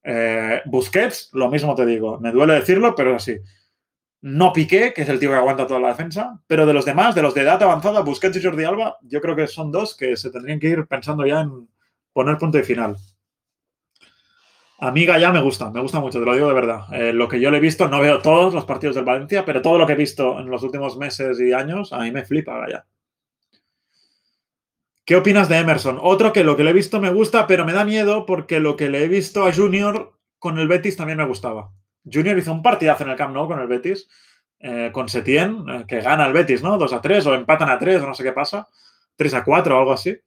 Eh, 0.09 0.63
Busquets, 0.67 1.31
lo 1.33 1.51
mismo 1.51 1.75
te 1.75 1.85
digo. 1.85 2.21
Me 2.21 2.31
duele 2.31 2.55
decirlo, 2.55 2.95
pero 2.95 3.17
así. 3.17 3.37
No 4.23 4.53
Piqué, 4.53 4.93
que 4.95 5.03
es 5.03 5.09
el 5.09 5.19
tío 5.19 5.31
que 5.31 5.37
aguanta 5.37 5.67
toda 5.67 5.81
la 5.81 5.89
defensa, 5.89 6.41
pero 6.47 6.65
de 6.65 6.73
los 6.73 6.85
demás, 6.85 7.15
de 7.15 7.23
los 7.23 7.35
de 7.35 7.43
edad 7.43 7.63
avanzada, 7.63 8.01
Busquets 8.01 8.37
y 8.37 8.43
Jordi 8.43 8.65
Alba, 8.65 8.99
yo 9.03 9.21
creo 9.21 9.35
que 9.35 9.47
son 9.47 9.73
dos 9.73 9.97
que 9.97 10.17
se 10.17 10.31
tendrían 10.31 10.61
que 10.61 10.69
ir 10.69 10.87
pensando 10.87 11.27
ya 11.27 11.41
en 11.41 11.69
poner 12.13 12.39
punto 12.39 12.59
y 12.59 12.63
final. 12.63 12.97
Amiga 14.79 15.19
ya 15.19 15.33
me 15.33 15.41
gusta, 15.41 15.71
me 15.71 15.81
gusta 15.81 16.01
mucho, 16.01 16.21
te 16.21 16.27
lo 16.27 16.35
digo 16.35 16.49
de 16.49 16.55
verdad. 16.55 16.83
Eh, 16.93 17.13
lo 17.13 17.29
que 17.29 17.41
yo 17.41 17.51
le 17.51 17.59
he 17.59 17.61
visto, 17.61 17.89
no 17.89 18.01
veo 18.01 18.21
todos 18.21 18.55
los 18.55 18.65
partidos 18.65 18.95
del 18.95 19.05
Valencia, 19.05 19.45
pero 19.45 19.61
todo 19.61 19.79
lo 19.79 19.87
que 19.87 19.95
he 19.95 19.97
visto 19.97 20.39
en 20.39 20.51
los 20.51 20.63
últimos 20.63 20.97
meses 20.97 21.41
y 21.41 21.53
años, 21.53 21.93
a 21.93 22.01
mí 22.01 22.13
me 22.13 22.25
flipa 22.25 22.59
Gaya. 22.59 22.87
¿Qué 25.07 25.15
opinas 25.15 25.49
de 25.49 25.59
Emerson? 25.59 26.01
Otro 26.03 26.33
que 26.33 26.43
lo 26.43 26.57
que 26.57 26.65
le 26.65 26.71
he 26.71 26.73
visto 26.73 27.01
me 27.01 27.11
gusta, 27.11 27.47
pero 27.47 27.65
me 27.65 27.73
da 27.73 27.85
miedo 27.85 28.27
porque 28.27 28.59
lo 28.59 28.75
que 28.75 28.91
le 28.91 29.05
he 29.05 29.09
visto 29.09 29.47
a 29.47 29.53
Junior 29.53 30.19
con 30.41 30.59
el 30.59 30.67
Betis 30.67 30.97
también 30.97 31.19
me 31.19 31.25
gustaba. 31.25 31.71
Junior 32.05 32.37
hizo 32.37 32.53
un 32.53 32.61
partidazo 32.61 33.05
en 33.05 33.11
el 33.11 33.17
Camp 33.17 33.33
Nou 33.33 33.47
con 33.47 33.61
el 33.61 33.69
Betis, 33.69 34.09
eh, 34.59 34.91
con 34.93 35.09
Setien, 35.09 35.65
eh, 35.69 35.85
que 35.87 36.01
gana 36.01 36.27
el 36.27 36.33
Betis, 36.33 36.61
¿no? 36.61 36.77
2 36.77 36.93
a 36.93 37.01
3 37.01 37.25
o 37.25 37.35
empatan 37.37 37.71
a 37.71 37.79
3 37.79 38.03
o 38.03 38.07
no 38.09 38.15
sé 38.15 38.25
qué 38.25 38.33
pasa. 38.33 38.67
3 39.15 39.35
a 39.35 39.45
4 39.45 39.77
o 39.77 39.79
algo 39.79 39.93
así. 39.93 40.19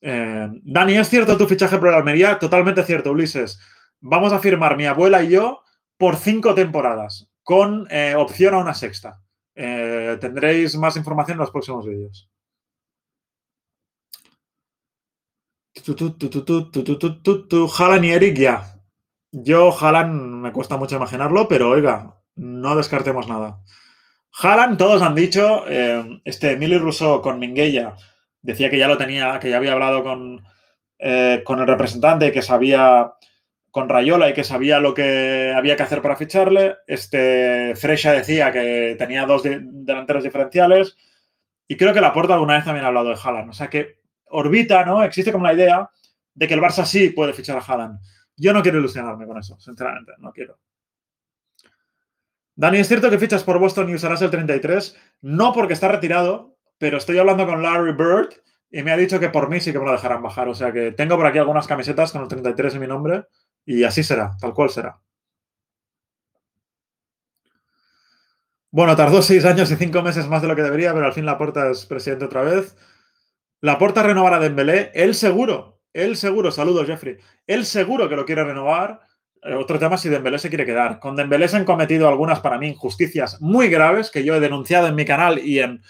Eh, 0.00 0.48
Dani, 0.62 0.96
¿es 0.96 1.10
cierto 1.10 1.36
tu 1.36 1.46
fichaje 1.46 1.76
por 1.76 1.88
el 1.88 1.96
Almería? 1.96 2.38
Totalmente 2.38 2.82
cierto, 2.82 3.12
Ulises. 3.12 3.60
Vamos 4.00 4.32
a 4.32 4.38
firmar 4.38 4.78
mi 4.78 4.86
abuela 4.86 5.22
y 5.22 5.32
yo 5.32 5.60
por 5.98 6.16
cinco 6.16 6.54
temporadas, 6.54 7.28
con 7.42 7.86
opción 8.16 8.54
a 8.54 8.58
una 8.58 8.72
sexta. 8.72 9.20
tendréis 9.54 10.76
más 10.76 10.96
información 10.96 11.36
en 11.36 11.40
los 11.40 11.50
próximos 11.50 11.86
vídeos. 11.86 12.30
Jalan 17.68 18.04
y 18.04 18.10
Eric. 18.10 18.60
Yo, 19.32 19.72
Jalan, 19.72 20.40
me 20.40 20.52
cuesta 20.52 20.76
mucho 20.76 20.96
imaginarlo, 20.96 21.48
pero 21.48 21.70
oiga, 21.70 22.16
no 22.36 22.76
descartemos 22.76 23.28
nada. 23.28 23.60
Jalan, 24.30 24.76
todos 24.76 25.02
han 25.02 25.14
dicho, 25.14 25.64
eh, 25.68 26.20
este 26.24 26.52
Emily 26.52 26.78
Rousseau 26.78 27.22
con 27.22 27.38
Minguella 27.38 27.96
decía 28.42 28.70
que 28.70 28.78
ya 28.78 28.88
lo 28.88 28.96
tenía, 28.96 29.38
que 29.38 29.50
ya 29.50 29.56
había 29.56 29.72
hablado 29.72 30.02
con, 30.02 30.44
eh, 30.98 31.42
con 31.44 31.60
el 31.60 31.66
representante, 31.66 32.32
que 32.32 32.42
sabía 32.42 33.12
con 33.70 33.88
Rayola 33.88 34.30
y 34.30 34.34
que 34.34 34.44
sabía 34.44 34.80
lo 34.80 34.94
que 34.94 35.52
había 35.54 35.76
que 35.76 35.82
hacer 35.82 36.00
para 36.00 36.16
ficharle. 36.16 36.76
Este 36.86 37.74
Fresha 37.76 38.12
decía 38.12 38.50
que 38.52 38.96
tenía 38.98 39.26
dos 39.26 39.42
delanteros 39.42 40.24
diferenciales. 40.24 40.96
Y 41.68 41.76
creo 41.76 41.92
que 41.92 42.00
la 42.00 42.12
puerta 42.12 42.34
alguna 42.34 42.54
vez 42.54 42.64
también 42.64 42.84
ha 42.84 42.88
hablado 42.88 43.10
de 43.10 43.18
Haaland. 43.22 43.50
O 43.50 43.52
sea 43.52 43.68
que 43.68 44.00
orbita, 44.28 44.84
¿no? 44.84 45.02
Existe 45.02 45.32
como 45.32 45.44
la 45.44 45.54
idea 45.54 45.90
de 46.34 46.48
que 46.48 46.54
el 46.54 46.60
Barça 46.60 46.84
sí 46.84 47.10
puede 47.10 47.32
fichar 47.32 47.56
a 47.56 47.60
Haaland. 47.60 48.00
Yo 48.36 48.52
no 48.52 48.62
quiero 48.62 48.78
ilusionarme 48.78 49.26
con 49.26 49.38
eso, 49.38 49.58
sinceramente, 49.58 50.12
no 50.18 50.32
quiero. 50.32 50.58
Dani, 52.54 52.78
¿es 52.78 52.88
cierto 52.88 53.10
que 53.10 53.18
fichas 53.18 53.44
por 53.44 53.58
Boston 53.58 53.90
y 53.90 53.94
usarás 53.94 54.22
el 54.22 54.30
33? 54.30 54.96
No 55.22 55.52
porque 55.52 55.74
está 55.74 55.88
retirado, 55.88 56.56
pero 56.78 56.96
estoy 56.96 57.18
hablando 57.18 57.46
con 57.46 57.62
Larry 57.62 57.92
Bird 57.92 58.30
y 58.70 58.82
me 58.82 58.92
ha 58.92 58.96
dicho 58.96 59.20
que 59.20 59.28
por 59.28 59.48
mí 59.48 59.60
sí 59.60 59.72
que 59.72 59.78
me 59.78 59.84
lo 59.84 59.92
dejarán 59.92 60.22
bajar. 60.22 60.48
O 60.48 60.54
sea 60.54 60.72
que 60.72 60.92
tengo 60.92 61.16
por 61.16 61.26
aquí 61.26 61.38
algunas 61.38 61.66
camisetas 61.66 62.12
con 62.12 62.22
el 62.22 62.28
33 62.28 62.74
en 62.74 62.80
mi 62.80 62.86
nombre 62.86 63.26
y 63.64 63.84
así 63.84 64.02
será, 64.02 64.36
tal 64.40 64.54
cual 64.54 64.70
será. 64.70 64.98
Bueno, 68.70 68.96
tardó 68.96 69.22
seis 69.22 69.44
años 69.44 69.70
y 69.70 69.76
cinco 69.76 70.02
meses 70.02 70.26
más 70.26 70.42
de 70.42 70.48
lo 70.48 70.56
que 70.56 70.62
debería, 70.62 70.92
pero 70.92 71.06
al 71.06 71.12
fin 71.12 71.24
la 71.24 71.38
puerta 71.38 71.70
es 71.70 71.86
presidente 71.86 72.26
otra 72.26 72.42
vez. 72.42 72.76
La 73.60 73.78
Porta 73.78 74.02
renovará 74.02 74.36
a 74.36 74.40
Dembélé, 74.40 74.90
él 74.94 75.14
seguro, 75.14 75.80
él 75.92 76.16
seguro, 76.16 76.50
saludos 76.50 76.86
Jeffrey, 76.86 77.16
él 77.46 77.64
seguro 77.64 78.08
que 78.08 78.16
lo 78.16 78.26
quiere 78.26 78.44
renovar. 78.44 79.00
Eh, 79.42 79.54
otro 79.54 79.78
tema 79.78 79.96
si 79.96 80.08
Dembélé 80.08 80.38
se 80.38 80.48
quiere 80.48 80.66
quedar. 80.66 81.00
Con 81.00 81.16
Dembélé 81.16 81.48
se 81.48 81.56
han 81.56 81.64
cometido 81.64 82.08
algunas 82.08 82.40
para 82.40 82.58
mí 82.58 82.68
injusticias 82.68 83.40
muy 83.40 83.68
graves 83.68 84.10
que 84.10 84.24
yo 84.24 84.34
he 84.34 84.40
denunciado 84.40 84.88
en 84.88 84.94
mi 84.94 85.04
canal 85.04 85.38
y 85.38 85.60
en 85.60 85.82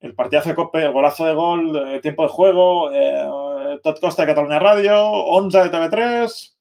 el 0.00 0.14
partidazo 0.14 0.50
de 0.50 0.54
Cope, 0.54 0.82
el 0.82 0.92
golazo 0.92 1.24
de 1.24 1.34
gol, 1.34 2.00
tiempo 2.02 2.24
de 2.24 2.28
juego, 2.28 2.90
eh, 2.92 3.78
Tot 3.82 4.00
Costa 4.00 4.22
de 4.22 4.28
Cataluña 4.28 4.58
Radio, 4.58 5.00
11 5.00 5.58
de 5.58 5.70
TV3. 5.70 6.56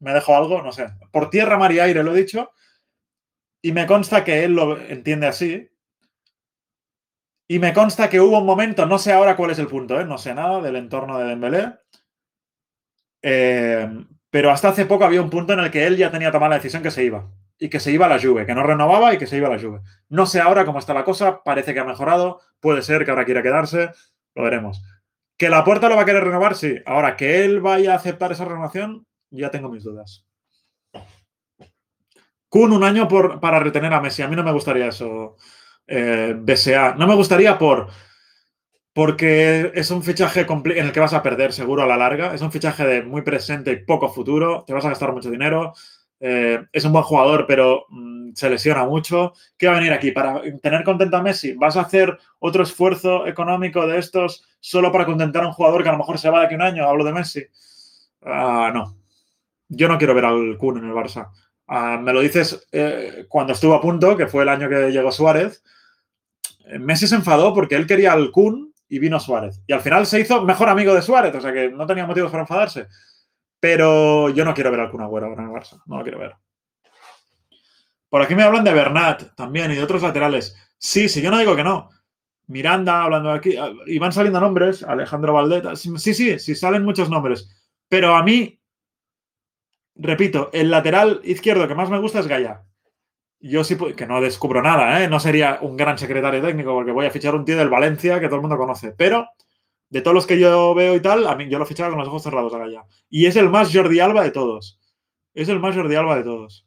¿Me 0.00 0.12
dejo 0.12 0.36
algo? 0.36 0.62
No 0.62 0.72
sé. 0.72 0.88
Por 1.10 1.30
tierra, 1.30 1.56
mar 1.56 1.72
y 1.72 1.80
aire 1.80 2.02
lo 2.02 2.14
he 2.14 2.18
dicho. 2.18 2.52
Y 3.62 3.72
me 3.72 3.86
consta 3.86 4.24
que 4.24 4.44
él 4.44 4.52
lo 4.52 4.78
entiende 4.78 5.26
así, 5.26 5.68
y 7.46 7.58
me 7.58 7.72
consta 7.72 8.08
que 8.08 8.20
hubo 8.20 8.38
un 8.38 8.46
momento, 8.46 8.86
no 8.86 8.98
sé 8.98 9.12
ahora 9.12 9.36
cuál 9.36 9.50
es 9.50 9.58
el 9.58 9.66
punto, 9.66 10.00
¿eh? 10.00 10.04
no 10.04 10.18
sé 10.18 10.34
nada 10.34 10.60
del 10.60 10.76
entorno 10.76 11.18
de 11.18 11.26
Dembélé, 11.26 11.74
eh, 13.22 13.88
pero 14.30 14.50
hasta 14.50 14.68
hace 14.68 14.86
poco 14.86 15.04
había 15.04 15.22
un 15.22 15.30
punto 15.30 15.52
en 15.52 15.60
el 15.60 15.70
que 15.70 15.86
él 15.86 15.96
ya 15.96 16.10
tenía 16.10 16.32
tomado 16.32 16.50
la 16.50 16.56
decisión 16.56 16.82
que 16.82 16.90
se 16.90 17.04
iba 17.04 17.30
y 17.58 17.68
que 17.68 17.80
se 17.80 17.92
iba 17.92 18.06
a 18.06 18.08
la 18.08 18.20
Juve, 18.20 18.46
que 18.46 18.54
no 18.54 18.62
renovaba 18.62 19.14
y 19.14 19.18
que 19.18 19.26
se 19.26 19.36
iba 19.36 19.48
a 19.48 19.52
la 19.52 19.60
Juve. 19.60 19.80
No 20.08 20.26
sé 20.26 20.40
ahora 20.40 20.64
cómo 20.64 20.78
está 20.78 20.92
la 20.92 21.04
cosa, 21.04 21.42
parece 21.42 21.72
que 21.72 21.80
ha 21.80 21.84
mejorado, 21.84 22.40
puede 22.60 22.82
ser 22.82 23.04
que 23.04 23.10
ahora 23.10 23.24
quiera 23.24 23.42
quedarse, 23.42 23.90
lo 24.34 24.42
veremos. 24.42 24.82
¿Que 25.36 25.48
la 25.48 25.64
puerta 25.64 25.88
lo 25.88 25.96
va 25.96 26.02
a 26.02 26.04
querer 26.04 26.24
renovar? 26.24 26.54
Sí. 26.54 26.76
Ahora, 26.86 27.16
que 27.16 27.44
él 27.44 27.60
vaya 27.60 27.92
a 27.92 27.96
aceptar 27.96 28.32
esa 28.32 28.44
renovación, 28.44 29.06
ya 29.30 29.50
tengo 29.50 29.68
mis 29.68 29.82
dudas. 29.82 30.24
Kun 32.48 32.72
un 32.72 32.84
año 32.84 33.08
para 33.40 33.58
retener 33.58 33.92
a 33.92 34.00
Messi. 34.00 34.22
A 34.22 34.28
mí 34.28 34.36
no 34.36 34.44
me 34.44 34.52
gustaría 34.52 34.86
eso, 34.86 35.36
eh. 35.86 36.34
No 36.96 37.06
me 37.06 37.14
gustaría 37.14 37.58
por 37.58 37.88
porque 38.94 39.72
es 39.74 39.90
un 39.90 40.04
fichaje 40.04 40.46
en 40.48 40.86
el 40.86 40.92
que 40.92 41.00
vas 41.00 41.12
a 41.14 41.22
perder 41.22 41.52
seguro 41.52 41.82
a 41.82 41.86
la 41.86 41.96
larga. 41.96 42.32
Es 42.32 42.42
un 42.42 42.52
fichaje 42.52 42.86
de 42.86 43.02
muy 43.02 43.22
presente 43.22 43.72
y 43.72 43.84
poco 43.84 44.08
futuro. 44.08 44.62
Te 44.66 44.72
vas 44.72 44.84
a 44.84 44.90
gastar 44.90 45.12
mucho 45.12 45.30
dinero. 45.30 45.74
Eh, 46.20 46.64
es 46.72 46.84
un 46.84 46.92
buen 46.92 47.04
jugador, 47.04 47.44
pero 47.48 47.86
mm, 47.88 48.34
se 48.34 48.48
lesiona 48.48 48.84
mucho. 48.84 49.32
¿Qué 49.58 49.66
va 49.66 49.72
a 49.72 49.78
venir 49.78 49.92
aquí? 49.92 50.12
¿Para 50.12 50.40
tener 50.62 50.84
contento 50.84 51.16
a 51.16 51.22
Messi? 51.22 51.54
¿Vas 51.54 51.76
a 51.76 51.80
hacer 51.80 52.16
otro 52.38 52.62
esfuerzo 52.62 53.26
económico 53.26 53.84
de 53.84 53.98
estos 53.98 54.44
solo 54.60 54.92
para 54.92 55.06
contentar 55.06 55.42
a 55.42 55.48
un 55.48 55.52
jugador 55.52 55.82
que 55.82 55.88
a 55.88 55.92
lo 55.92 55.98
mejor 55.98 56.18
se 56.18 56.30
va 56.30 56.38
de 56.38 56.46
aquí 56.46 56.54
un 56.54 56.62
año? 56.62 56.88
Hablo 56.88 57.04
de 57.04 57.12
Messi. 57.12 57.44
Ah, 58.22 58.70
no. 58.72 58.96
Yo 59.68 59.88
no 59.88 59.98
quiero 59.98 60.14
ver 60.14 60.24
al 60.24 60.56
Kun 60.56 60.78
en 60.78 60.84
el 60.84 60.94
Barça. 60.94 61.30
Ah, 61.66 61.98
me 62.00 62.12
lo 62.12 62.20
dices 62.20 62.68
eh, 62.70 63.26
cuando 63.28 63.54
estuvo 63.54 63.74
a 63.74 63.80
punto, 63.80 64.16
que 64.16 64.28
fue 64.28 64.44
el 64.44 64.50
año 64.50 64.68
que 64.68 64.92
llegó 64.92 65.10
Suárez. 65.10 65.64
Messi 66.78 67.06
se 67.06 67.16
enfadó 67.16 67.52
porque 67.54 67.74
él 67.74 67.86
quería 67.86 68.12
al 68.12 68.30
Kun 68.30 68.72
y 68.88 68.98
vino 68.98 69.20
Suárez. 69.20 69.62
Y 69.66 69.72
al 69.72 69.80
final 69.80 70.06
se 70.06 70.20
hizo 70.20 70.42
mejor 70.42 70.68
amigo 70.68 70.94
de 70.94 71.02
Suárez, 71.02 71.34
o 71.34 71.40
sea 71.40 71.52
que 71.52 71.70
no 71.70 71.86
tenía 71.86 72.06
motivos 72.06 72.30
para 72.30 72.42
enfadarse. 72.42 72.88
Pero 73.60 74.30
yo 74.30 74.44
no 74.44 74.54
quiero 74.54 74.70
ver 74.70 74.80
al 74.80 74.90
Kun 74.90 75.02
Agüero 75.02 75.32
en 75.32 75.40
el 75.40 75.50
Barça, 75.50 75.82
no 75.86 75.98
lo 75.98 76.02
quiero 76.02 76.18
ver. 76.18 76.34
Por 78.08 78.22
aquí 78.22 78.34
me 78.34 78.42
hablan 78.42 78.64
de 78.64 78.72
Bernat 78.72 79.34
también 79.34 79.70
y 79.72 79.74
de 79.74 79.82
otros 79.82 80.02
laterales. 80.02 80.56
Sí, 80.78 81.08
sí, 81.08 81.20
yo 81.20 81.30
no 81.30 81.38
digo 81.38 81.56
que 81.56 81.64
no. 81.64 81.90
Miranda 82.46 83.02
hablando 83.02 83.30
aquí, 83.30 83.56
ah, 83.56 83.70
y 83.86 83.98
van 83.98 84.12
saliendo 84.12 84.40
nombres, 84.40 84.82
Alejandro 84.82 85.32
Valdeta. 85.32 85.76
Sí, 85.76 85.90
sí, 85.98 86.38
sí, 86.38 86.54
salen 86.54 86.84
muchos 86.84 87.08
nombres. 87.08 87.50
Pero 87.88 88.14
a 88.14 88.22
mí, 88.22 88.60
repito, 89.96 90.50
el 90.52 90.70
lateral 90.70 91.20
izquierdo 91.24 91.66
que 91.66 91.74
más 91.74 91.90
me 91.90 91.98
gusta 91.98 92.20
es 92.20 92.26
Gaya 92.26 92.62
yo 93.46 93.62
sí, 93.62 93.76
que 93.76 94.06
no 94.06 94.22
descubro 94.22 94.62
nada, 94.62 95.02
¿eh? 95.02 95.08
no 95.08 95.20
sería 95.20 95.58
un 95.60 95.76
gran 95.76 95.98
secretario 95.98 96.40
técnico 96.40 96.72
porque 96.72 96.92
voy 96.92 97.04
a 97.04 97.10
fichar 97.10 97.34
un 97.34 97.44
tío 97.44 97.58
del 97.58 97.68
Valencia 97.68 98.18
que 98.18 98.26
todo 98.26 98.36
el 98.36 98.40
mundo 98.40 98.56
conoce, 98.56 98.92
pero 98.96 99.28
de 99.90 100.00
todos 100.00 100.14
los 100.14 100.26
que 100.26 100.38
yo 100.38 100.74
veo 100.74 100.94
y 100.94 101.00
tal, 101.00 101.26
a 101.26 101.34
mí 101.36 101.46
yo 101.50 101.58
lo 101.58 101.66
fichaba 101.66 101.90
con 101.90 101.98
los 101.98 102.08
ojos 102.08 102.22
cerrados 102.22 102.54
acá 102.54 102.66
ya. 102.68 102.84
Y 103.10 103.26
es 103.26 103.36
el 103.36 103.50
más 103.50 103.70
Jordi 103.70 104.00
Alba 104.00 104.22
de 104.22 104.30
todos. 104.30 104.80
Es 105.34 105.50
el 105.50 105.60
más 105.60 105.76
Jordi 105.76 105.94
Alba 105.94 106.16
de 106.16 106.22
todos. 106.22 106.66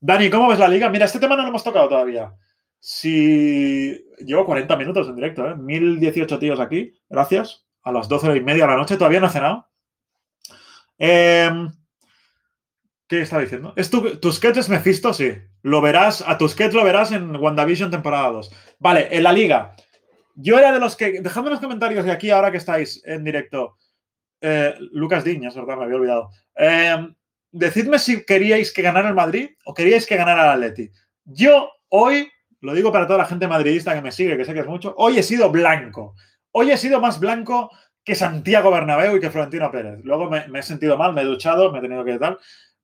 Dani, 0.00 0.30
¿cómo 0.30 0.48
ves 0.48 0.58
la 0.58 0.68
liga? 0.68 0.88
Mira, 0.88 1.04
este 1.04 1.20
tema 1.20 1.36
no 1.36 1.42
lo 1.42 1.48
hemos 1.48 1.62
tocado 1.62 1.86
todavía. 1.86 2.34
Si 2.80 4.06
llevo 4.24 4.46
40 4.46 4.74
minutos 4.76 5.06
en 5.06 5.16
directo, 5.16 5.46
¿eh? 5.46 5.54
1018 5.54 6.38
tíos 6.38 6.60
aquí, 6.60 6.94
gracias. 7.10 7.66
A 7.82 7.92
las 7.92 8.08
12 8.08 8.36
y 8.36 8.40
media 8.40 8.64
de 8.64 8.70
la 8.70 8.78
noche, 8.78 8.96
todavía 8.96 9.20
no 9.20 9.26
he 9.26 9.30
cenado. 9.30 9.68
Eh, 10.98 11.50
¿Qué 13.12 13.20
está 13.20 13.40
diciendo? 13.40 13.74
¿Es 13.76 13.90
tu, 13.90 14.16
Tusquets 14.16 14.56
es 14.56 14.68
Mephisto? 14.70 15.12
Sí. 15.12 15.34
Lo 15.60 15.82
verás, 15.82 16.24
a 16.26 16.38
Tusquets 16.38 16.72
lo 16.72 16.82
verás 16.82 17.12
en 17.12 17.36
WandaVision 17.36 17.90
temporada 17.90 18.30
2. 18.30 18.50
Vale, 18.78 19.08
en 19.10 19.22
la 19.22 19.34
liga. 19.34 19.76
Yo 20.34 20.58
era 20.58 20.72
de 20.72 20.80
los 20.80 20.96
que. 20.96 21.20
Dejadme 21.20 21.48
en 21.48 21.52
los 21.52 21.60
comentarios 21.60 22.06
de 22.06 22.10
aquí, 22.10 22.30
ahora 22.30 22.50
que 22.50 22.56
estáis 22.56 23.02
en 23.04 23.22
directo. 23.22 23.76
Eh, 24.40 24.74
Lucas 24.92 25.24
Diñas, 25.24 25.54
verdad, 25.54 25.76
me 25.76 25.84
había 25.84 25.96
olvidado. 25.96 26.30
Eh, 26.56 27.06
decidme 27.50 27.98
si 27.98 28.24
queríais 28.24 28.72
que 28.72 28.80
ganara 28.80 29.10
el 29.10 29.14
Madrid 29.14 29.50
o 29.66 29.74
queríais 29.74 30.06
que 30.06 30.16
ganara 30.16 30.44
el 30.44 30.62
Atleti. 30.62 30.90
Yo 31.26 31.70
hoy, 31.90 32.30
lo 32.62 32.72
digo 32.72 32.92
para 32.92 33.06
toda 33.06 33.18
la 33.18 33.26
gente 33.26 33.46
madridista 33.46 33.94
que 33.94 34.00
me 34.00 34.10
sigue, 34.10 34.38
que 34.38 34.46
sé 34.46 34.54
que 34.54 34.60
es 34.60 34.66
mucho, 34.66 34.94
hoy 34.96 35.18
he 35.18 35.22
sido 35.22 35.50
blanco. 35.50 36.14
Hoy 36.50 36.70
he 36.70 36.78
sido 36.78 36.98
más 36.98 37.20
blanco 37.20 37.70
que 38.04 38.14
Santiago 38.14 38.70
Bernabéu 38.70 39.18
y 39.18 39.20
que 39.20 39.30
Florentino 39.30 39.70
Pérez. 39.70 40.00
Luego 40.02 40.30
me, 40.30 40.48
me 40.48 40.60
he 40.60 40.62
sentido 40.62 40.96
mal, 40.96 41.12
me 41.12 41.20
he 41.20 41.26
duchado, 41.26 41.70
me 41.70 41.80
he 41.80 41.82
tenido 41.82 42.06
que 42.06 42.18
tal. 42.18 42.38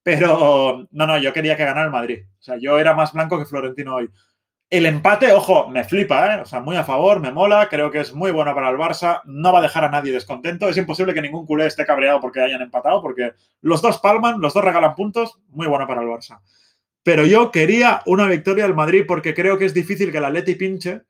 Pero 0.09 0.86
no, 0.90 1.06
no, 1.06 1.18
yo 1.18 1.34
quería 1.34 1.54
que 1.54 1.66
ganara 1.66 1.84
el 1.84 1.92
Madrid. 1.92 2.22
O 2.38 2.42
sea, 2.42 2.56
yo 2.56 2.78
era 2.78 2.94
más 2.94 3.12
blanco 3.12 3.38
que 3.38 3.44
Florentino 3.44 3.96
hoy. 3.96 4.09
El 4.70 4.86
empate, 4.86 5.32
ojo, 5.32 5.68
me 5.68 5.84
flipa, 5.84 6.34
¿eh? 6.34 6.40
O 6.40 6.46
sea, 6.46 6.61
muy 6.61 6.76
a 6.76 6.84
favor, 6.84 7.20
me 7.20 7.30
mola, 7.30 7.68
creo 7.68 7.90
que 7.90 8.00
es 8.00 8.14
muy 8.14 8.30
bueno 8.30 8.54
para 8.54 8.70
el 8.70 8.76
Barça, 8.76 9.20
no 9.26 9.52
va 9.52 9.59
a 9.59 9.62
dejar 9.62 9.84
a 9.84 9.90
nadie 9.90 10.12
descontento, 10.12 10.66
es 10.66 10.78
imposible 10.78 11.12
que 11.12 11.20
ningún 11.20 11.44
culé 11.44 11.66
esté 11.66 11.84
cabreado 11.84 12.20
porque 12.22 12.40
hayan 12.40 12.62
empatado, 12.62 13.02
porque 13.02 13.32
los 13.61 13.82
dos 13.82 13.98
palman, 13.98 14.40
los 14.40 14.54
dos 14.54 14.64
regalan 14.64 14.94
puntos, 14.94 15.38
muy 15.48 15.66
bueno 15.66 15.86
para 15.86 16.00
el 16.00 16.09
Barça. 16.09 16.40
Pero 17.02 17.26
yo 17.26 17.50
quería 17.50 18.02
una 18.06 18.26
victoria 18.26 18.64
del 18.64 18.74
Madrid 18.74 19.04
porque 19.06 19.34
creo 19.34 19.59
que 19.59 19.66
es 19.66 19.74
difícil 19.74 20.11
que 20.11 20.20
la 20.20 20.30
Leti 20.30 20.54
pinche. 20.54 21.02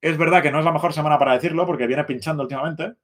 Es 0.00 0.16
verdad 0.16 0.42
que 0.42 0.52
no 0.52 0.60
es 0.60 0.64
la 0.64 0.72
mejor 0.72 0.92
semana 0.92 1.18
para 1.18 1.34
decirlo 1.34 1.66
porque 1.66 1.86
viene 1.88 2.04
pinchando 2.04 2.44
últimamente. 2.44 2.94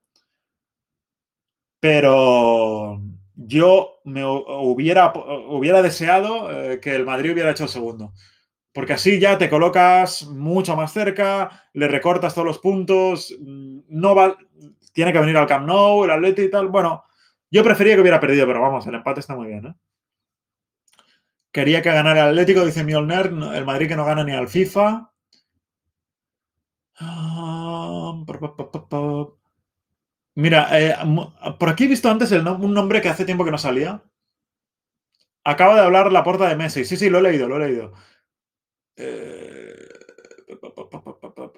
Pero 1.80 3.00
yo 3.42 4.00
me 4.04 4.22
hubiera, 4.24 5.12
hubiera 5.48 5.80
deseado 5.80 6.50
eh, 6.50 6.78
que 6.78 6.94
el 6.94 7.06
Madrid 7.06 7.32
hubiera 7.32 7.50
hecho 7.50 7.64
el 7.64 7.70
segundo. 7.70 8.12
Porque 8.72 8.92
así 8.92 9.18
ya 9.18 9.38
te 9.38 9.48
colocas 9.48 10.26
mucho 10.26 10.76
más 10.76 10.92
cerca, 10.92 11.64
le 11.72 11.88
recortas 11.88 12.34
todos 12.34 12.46
los 12.46 12.58
puntos, 12.58 13.34
mm, 13.40 13.80
no 13.88 14.14
va, 14.14 14.36
tiene 14.92 15.12
que 15.12 15.18
venir 15.20 15.36
al 15.38 15.46
Camp 15.46 15.66
Nou, 15.66 16.04
el 16.04 16.10
Atleti 16.10 16.42
y 16.42 16.50
tal. 16.50 16.68
Bueno, 16.68 17.04
yo 17.50 17.64
prefería 17.64 17.94
que 17.94 18.02
hubiera 18.02 18.20
perdido, 18.20 18.46
pero 18.46 18.60
vamos, 18.60 18.86
el 18.86 18.94
empate 18.94 19.20
está 19.20 19.34
muy 19.34 19.48
bien. 19.48 19.66
¿eh? 19.66 19.74
Quería 21.50 21.82
que 21.82 21.90
ganara 21.90 22.24
el 22.24 22.28
Atlético, 22.28 22.64
dice 22.64 22.84
Mjolner, 22.84 23.26
el 23.54 23.64
Madrid 23.64 23.88
que 23.88 23.96
no 23.96 24.04
gana 24.04 24.22
ni 24.22 24.32
al 24.32 24.48
FIFA. 24.48 25.10
Ah, 27.00 28.12
Mira, 30.34 30.68
eh, 30.78 30.96
por 31.58 31.68
aquí 31.68 31.84
he 31.84 31.88
visto 31.88 32.08
antes 32.10 32.30
un 32.32 32.74
nombre 32.74 33.00
que 33.00 33.08
hace 33.08 33.24
tiempo 33.24 33.44
que 33.44 33.50
no 33.50 33.58
salía. 33.58 34.02
Acaba 35.44 35.74
de 35.74 35.80
hablar 35.80 36.12
la 36.12 36.22
puerta 36.24 36.48
de 36.48 36.56
Messi. 36.56 36.84
Sí, 36.84 36.96
sí, 36.96 37.10
lo 37.10 37.18
he 37.18 37.22
leído, 37.22 37.48
lo 37.48 37.56
he 37.56 37.68
leído. 37.68 37.92
Eh, 38.96 39.88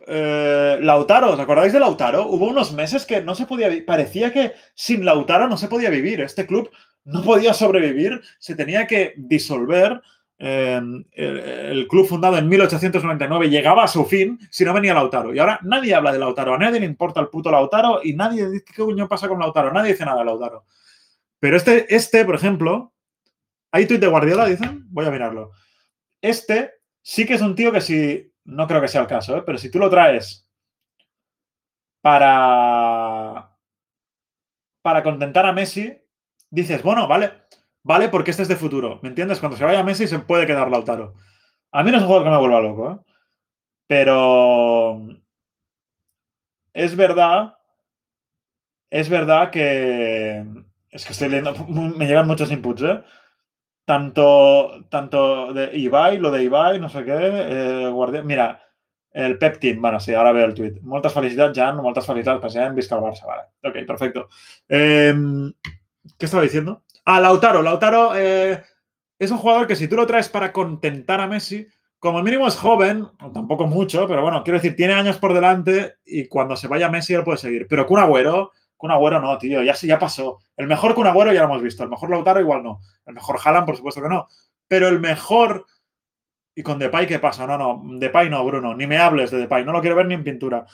eh, 0.06 0.78
Lautaro, 0.80 1.32
¿os 1.32 1.40
acordáis 1.40 1.72
de 1.72 1.80
Lautaro? 1.80 2.26
Hubo 2.26 2.46
unos 2.46 2.72
meses 2.72 3.04
que 3.04 3.22
no 3.22 3.34
se 3.34 3.46
podía. 3.46 3.68
Parecía 3.84 4.32
que 4.32 4.52
sin 4.74 5.04
Lautaro 5.04 5.48
no 5.48 5.56
se 5.56 5.68
podía 5.68 5.90
vivir. 5.90 6.20
Este 6.20 6.46
club 6.46 6.70
no 7.04 7.22
podía 7.22 7.54
sobrevivir, 7.54 8.22
se 8.38 8.54
tenía 8.54 8.86
que 8.86 9.14
disolver. 9.16 10.00
Em, 10.38 11.04
el, 11.12 11.86
club 11.86 12.06
fundado 12.06 12.36
en 12.36 12.48
1899 12.48 13.48
llegaba 13.48 13.84
a 13.84 13.88
su 13.88 14.04
fin 14.04 14.40
si 14.50 14.64
no 14.64 14.74
venía 14.74 14.94
Lautaro. 14.94 15.32
Y 15.32 15.38
ahora 15.38 15.60
nadie 15.62 15.94
habla 15.94 16.12
de 16.12 16.18
Lautaro, 16.18 16.54
a 16.54 16.58
nadie 16.58 16.80
le 16.80 16.86
importa 16.86 17.20
el 17.20 17.28
puto 17.28 17.50
Lautaro 17.50 18.00
y 18.02 18.14
nadie 18.14 18.50
dice 18.50 18.64
qué 18.64 18.82
coño 18.82 19.08
pasa 19.08 19.28
con 19.28 19.38
Lautaro, 19.38 19.72
nadie 19.72 19.92
dice 19.92 20.04
nada 20.04 20.18
de 20.18 20.24
Lautaro. 20.24 20.64
Pero 21.38 21.56
este, 21.56 21.94
este, 21.94 22.24
por 22.24 22.34
ejemplo, 22.34 22.92
¿hay 23.70 23.86
tuit 23.86 24.00
de 24.00 24.08
Guardiola? 24.08 24.46
Dicen, 24.46 24.84
voy 24.88 25.06
a 25.06 25.10
mirarlo. 25.10 25.52
Este 26.20 26.72
sí 27.02 27.24
que 27.24 27.34
es 27.34 27.40
un 27.40 27.54
tío 27.54 27.70
que 27.70 27.80
si, 27.80 28.32
no 28.44 28.66
creo 28.66 28.80
que 28.80 28.88
sea 28.88 29.02
el 29.02 29.06
caso, 29.06 29.36
¿eh? 29.36 29.42
pero 29.46 29.58
si 29.58 29.70
tú 29.70 29.78
lo 29.78 29.90
traes 29.90 30.46
para, 32.00 33.56
para 34.82 35.02
contentar 35.02 35.46
a 35.46 35.52
Messi, 35.52 35.96
dices, 36.50 36.82
bueno, 36.82 37.06
vale, 37.06 37.32
¿vale? 37.82 38.08
Porque 38.08 38.30
este 38.30 38.42
es 38.42 38.48
de 38.48 38.56
futuro, 38.56 38.98
¿me 39.02 39.08
entiendes? 39.08 39.40
Cuando 39.40 39.56
se 39.56 39.64
vaya 39.64 39.82
Messi 39.82 40.06
se 40.06 40.18
puede 40.20 40.46
quedar 40.46 40.70
Lautaro. 40.70 41.14
A 41.72 41.82
mí 41.82 41.90
no 41.90 41.96
es 41.98 42.02
un 42.02 42.08
juego 42.08 42.24
que 42.24 42.30
me 42.30 42.38
vuelva 42.38 42.60
loco, 42.60 42.92
¿eh? 42.92 43.12
Pero 43.86 45.02
es 46.72 46.96
verdad, 46.96 47.54
es 48.90 49.08
verdad 49.08 49.50
que 49.50 50.44
es 50.90 51.06
que 51.06 51.12
estoy 51.12 51.28
leyendo, 51.28 51.54
me 51.68 52.06
llegan 52.06 52.26
muchos 52.26 52.50
inputs, 52.52 52.82
¿eh? 52.82 53.02
Tanto, 53.84 54.84
tanto 54.88 55.52
de 55.52 55.76
Ibai, 55.76 56.18
lo 56.18 56.30
de 56.30 56.44
Ibai, 56.44 56.78
no 56.78 56.88
sé 56.88 57.04
qué, 57.04 57.12
eh, 57.18 58.22
mira, 58.24 58.62
el 59.10 59.38
Pep 59.38 59.58
Team, 59.58 59.80
bueno, 59.80 60.00
sí, 60.00 60.14
ahora 60.14 60.32
veo 60.32 60.46
el 60.46 60.54
tweet. 60.54 60.80
Muchas 60.82 61.12
felicidades, 61.12 61.56
Jan, 61.56 61.76
muchas 61.76 62.06
felicidades, 62.06 62.54
en 62.54 62.74
Vizca 62.74 62.96
Barça, 62.96 63.26
vale. 63.26 63.42
Ok, 63.62 63.86
perfecto. 63.86 64.28
Em, 64.68 65.52
¿Qué 66.18 66.26
estaba 66.26 66.42
diciendo? 66.42 66.82
Ah, 67.04 67.20
Lautaro. 67.20 67.62
Lautaro 67.62 68.12
eh, 68.16 68.62
es 69.18 69.30
un 69.30 69.38
jugador 69.38 69.66
que 69.66 69.76
si 69.76 69.88
tú 69.88 69.96
lo 69.96 70.06
traes 70.06 70.28
para 70.28 70.52
contentar 70.52 71.20
a 71.20 71.26
Messi, 71.26 71.66
como 71.98 72.22
mínimo 72.22 72.48
es 72.48 72.56
joven, 72.56 73.06
tampoco 73.32 73.66
mucho, 73.66 74.08
pero 74.08 74.22
bueno, 74.22 74.42
quiero 74.42 74.58
decir, 74.58 74.74
tiene 74.74 74.94
años 74.94 75.18
por 75.18 75.32
delante 75.32 75.98
y 76.04 76.26
cuando 76.26 76.56
se 76.56 76.66
vaya 76.66 76.88
Messi 76.88 77.14
él 77.14 77.22
puede 77.22 77.38
seguir. 77.38 77.66
Pero 77.68 77.86
con 77.86 78.00
Agüero, 78.00 78.52
Agüero 78.90 79.20
no, 79.20 79.38
tío, 79.38 79.62
ya, 79.62 79.74
ya 79.74 79.98
pasó. 79.98 80.40
El 80.56 80.66
mejor 80.66 80.94
con 80.94 81.06
Agüero 81.06 81.32
ya 81.32 81.42
lo 81.42 81.46
hemos 81.46 81.62
visto, 81.62 81.84
el 81.84 81.90
mejor 81.90 82.10
Lautaro 82.10 82.40
igual 82.40 82.62
no. 82.62 82.80
El 83.06 83.14
mejor 83.14 83.38
Haaland, 83.42 83.66
por 83.66 83.76
supuesto 83.76 84.02
que 84.02 84.08
no. 84.08 84.26
Pero 84.66 84.88
el 84.88 85.00
mejor... 85.00 85.66
¿Y 86.54 86.62
con 86.62 86.78
Depay 86.78 87.06
qué 87.06 87.18
pasa? 87.18 87.46
No, 87.46 87.56
no, 87.56 87.82
Depay 87.98 88.28
no, 88.28 88.44
Bruno, 88.44 88.74
ni 88.74 88.86
me 88.86 88.98
hables 88.98 89.30
de 89.30 89.38
Depay, 89.38 89.64
no 89.64 89.72
lo 89.72 89.80
quiero 89.80 89.96
ver 89.96 90.06
ni 90.06 90.14
en 90.14 90.24
pintura. 90.24 90.66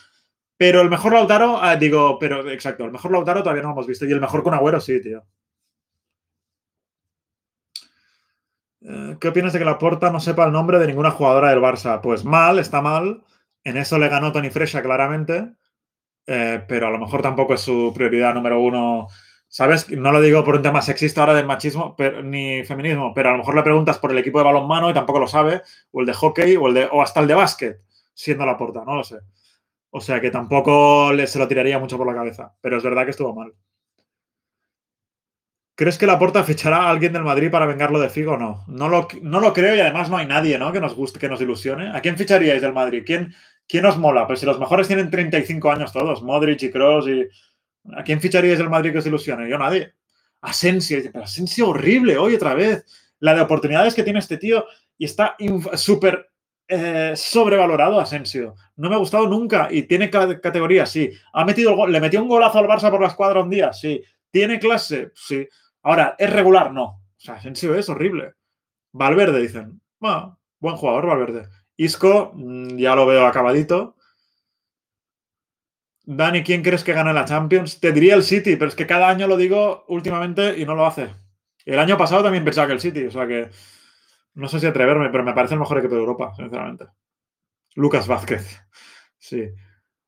Pero 0.57 0.81
el 0.81 0.91
mejor 0.91 1.13
Lautaro, 1.13 1.63
ah, 1.63 1.77
digo, 1.77 2.19
pero 2.19 2.51
exacto, 2.51 2.85
el 2.85 2.91
mejor 2.91 3.13
Lautaro 3.13 3.43
todavía 3.43 3.63
no 3.63 3.69
lo 3.69 3.75
hemos 3.75 3.87
visto. 3.87 4.07
Y 4.07 4.13
el 4.13 4.21
mejor 4.21 4.43
con 4.43 4.55
Agüero 4.55 4.81
sí, 4.81 5.01
tío. 5.01 5.23
¿Qué 9.21 9.29
opinas 9.29 9.53
de 9.53 9.59
que 9.59 9.65
la 9.65 9.79
Porta 9.79 10.11
no 10.11 10.21
sepa 10.21 10.45
el 10.45 10.53
nombre 10.53 10.79
de 10.79 10.87
ninguna 10.87 11.11
jugadora 11.11 11.51
del 11.51 11.61
Barça? 11.61 12.01
Pues 12.01 12.25
mal, 12.25 12.59
está 12.59 12.81
mal. 12.81 13.23
En 13.65 13.77
eso 13.77 13.99
le 13.99 14.09
ganó 14.09 14.33
Tony 14.33 14.51
Fresha 14.51 14.83
claramente. 14.83 15.53
Eh, 16.27 16.63
pero 16.67 16.89
a 16.89 16.91
lo 16.91 16.99
mejor 16.99 17.23
tampoco 17.23 17.55
es 17.55 17.61
su 17.61 17.93
prioridad 17.95 18.35
número 18.35 18.61
uno 18.61 19.09
¿Sabes? 19.51 19.91
No 19.91 20.13
lo 20.13 20.21
digo 20.21 20.45
por 20.45 20.57
un 20.57 20.63
tema 20.63 20.83
sexista 20.83 21.23
ahora 21.23 21.33
del 21.35 21.47
machismo 21.47 21.97
ni 22.23 22.65
feminismo, 22.65 23.15
pero 23.15 23.31
a 23.31 23.33
lo 23.33 23.39
mejor 23.39 23.55
le 23.57 23.63
preguntas 23.63 23.99
por 23.99 24.11
el 24.11 24.19
equipo 24.19 24.39
de 24.39 24.45
balonmano 24.45 24.91
y 24.91 24.95
tampoco 24.95 25.19
lo 25.19 25.27
sabe, 25.27 25.63
o 25.91 26.01
el 26.01 26.07
de 26.07 26.13
hockey, 26.13 26.57
o, 26.57 26.69
el 26.69 26.75
de, 26.75 26.89
o 26.93 27.01
hasta 27.01 27.21
el 27.21 27.27
de 27.27 27.35
básquet, 27.35 27.81
siendo 28.13 28.45
la 28.45 28.59
porta, 28.59 28.85
no 28.85 28.95
lo 28.95 29.05
sé. 29.05 29.21
O 29.91 30.01
sea 30.03 30.21
que 30.21 30.31
tampoco 30.31 31.13
le, 31.15 31.27
se 31.27 31.39
lo 31.39 31.49
tiraría 31.49 31.79
mucho 31.79 31.97
por 31.97 32.07
la 32.07 32.15
cabeza, 32.15 32.55
pero 32.61 32.77
es 32.77 32.83
verdad 32.83 33.05
que 33.05 33.11
estuvo 33.13 33.35
mal. 33.35 33.55
¿Crees 35.79 35.97
que 35.97 36.09
la 36.09 36.19
porta 36.19 36.43
fichará 36.43 36.79
a 36.79 36.91
alguien 36.91 37.13
del 37.13 37.23
Madrid 37.23 37.53
para 37.53 37.65
vengarlo 37.65 38.01
de 38.01 38.09
Figo 38.09 38.33
o 38.33 38.37
no? 38.37 38.65
No 38.67 38.89
lo, 38.89 39.53
creo 39.53 39.77
y 39.77 39.81
además 39.81 40.11
no 40.11 40.17
hay 40.17 40.27
nadie 40.27 40.59
¿no? 40.59 40.73
que 40.73 40.81
nos 40.81 40.93
guste, 40.93 41.21
que 41.21 41.29
nos 41.29 41.41
ilusione. 41.41 41.97
¿A 41.97 42.01
quién 42.01 42.17
ficharíais 42.17 42.61
del 42.61 42.73
Madrid? 42.73 43.05
¿Quién, 43.07 43.33
quién 43.69 43.87
os 43.87 43.97
mola? 43.97 44.27
Pues 44.27 44.41
si 44.41 44.47
los 44.47 44.59
mejores 44.59 44.89
tienen 44.89 45.09
35 45.09 45.71
años 45.71 45.93
todos, 45.93 46.21
Modric 46.21 46.61
y 46.65 46.71
Kroos 46.73 47.07
y 47.07 47.29
¿A 47.97 48.03
quién 48.03 48.21
ficharíais 48.21 48.59
del 48.59 48.69
Madrid 48.69 48.91
que 48.91 48.99
os 48.99 49.07
ilusione? 49.07 49.49
Yo 49.49 49.57
nadie. 49.57 49.95
Asensio, 50.41 50.99
pero 51.13 51.25
Asensio 51.25 51.69
horrible 51.69 52.19
hoy 52.19 52.35
otra 52.35 52.55
vez. 52.55 52.85
La 53.21 53.37
de 53.37 53.43
oportunidades 53.43 53.95
que 53.95 54.03
tiene 54.03 54.19
este 54.19 54.37
tío 54.37 54.65
y 54.99 55.05
está 55.05 55.37
súper 55.75 56.29
eh, 56.67 57.13
sobrevalorado 57.15 58.01
Asensio. 58.01 58.57
No 58.75 58.89
me 58.89 58.97
ha 58.97 58.99
gustado 58.99 59.29
nunca 59.29 59.69
y 59.71 59.85
tiene 59.85 60.11
categoría, 60.11 60.87
sí. 60.87 61.09
Ha 61.33 61.45
metido 61.45 61.87
le 61.87 62.01
metió 62.01 62.21
un 62.21 62.29
golazo 62.29 62.59
al 62.59 62.67
Barça 62.67 62.91
por 62.91 63.01
la 63.01 63.07
escuadra 63.07 63.45
un 63.45 63.51
día, 63.51 63.73
sí. 63.73 64.03
Tiene 64.29 64.59
clase, 64.59 65.13
sí. 65.15 65.47
Ahora, 65.89 66.17
¿es 66.19 66.31
regular? 66.31 66.71
No. 66.71 66.85
O 66.85 67.01
sea, 67.17 67.37
Asensio 67.37 67.75
es 67.75 67.89
horrible. 67.89 68.35
Valverde, 68.93 69.41
dicen. 69.41 69.81
Bueno, 69.99 70.39
buen 70.61 70.77
jugador, 70.77 71.07
Valverde. 71.07 71.49
Isco, 71.79 72.33
mm, 72.35 72.77
ya 72.77 72.95
lo 72.95 73.07
veo 73.07 73.27
acabadito. 73.27 73.97
Dani, 76.05 76.43
¿quién 76.43 76.63
crees 76.63 76.85
que 76.85 76.93
gana 76.93 77.15
la 77.15 77.25
Champions? 77.25 77.81
Te 77.81 77.93
diría 77.93 78.17
el 78.17 78.23
City, 78.23 78.57
pero 78.57 78.69
es 78.69 78.75
que 78.75 78.87
cada 78.87 79.09
año 79.09 79.27
lo 79.27 79.39
digo 79.39 79.87
últimamente 79.89 80.59
y 80.59 80.67
no 80.67 80.75
lo 80.75 80.85
hace. 80.85 81.09
El 81.65 81.79
año 81.79 81.97
pasado 81.97 82.23
también 82.23 82.45
pensaba 82.45 82.67
que 82.67 82.75
el 82.75 82.81
City, 82.81 83.07
o 83.07 83.11
sea 83.11 83.27
que 83.27 83.49
no 84.35 84.47
sé 84.47 84.61
si 84.61 84.67
atreverme, 84.67 85.09
pero 85.09 85.25
me 85.25 85.33
parece 85.33 85.55
el 85.55 85.61
mejor 85.61 85.79
equipo 85.79 85.95
de 85.95 86.01
Europa, 86.01 86.35
sinceramente. 86.37 86.85
Lucas 87.77 88.07
Vázquez. 88.07 88.61
Sí. 89.21 89.51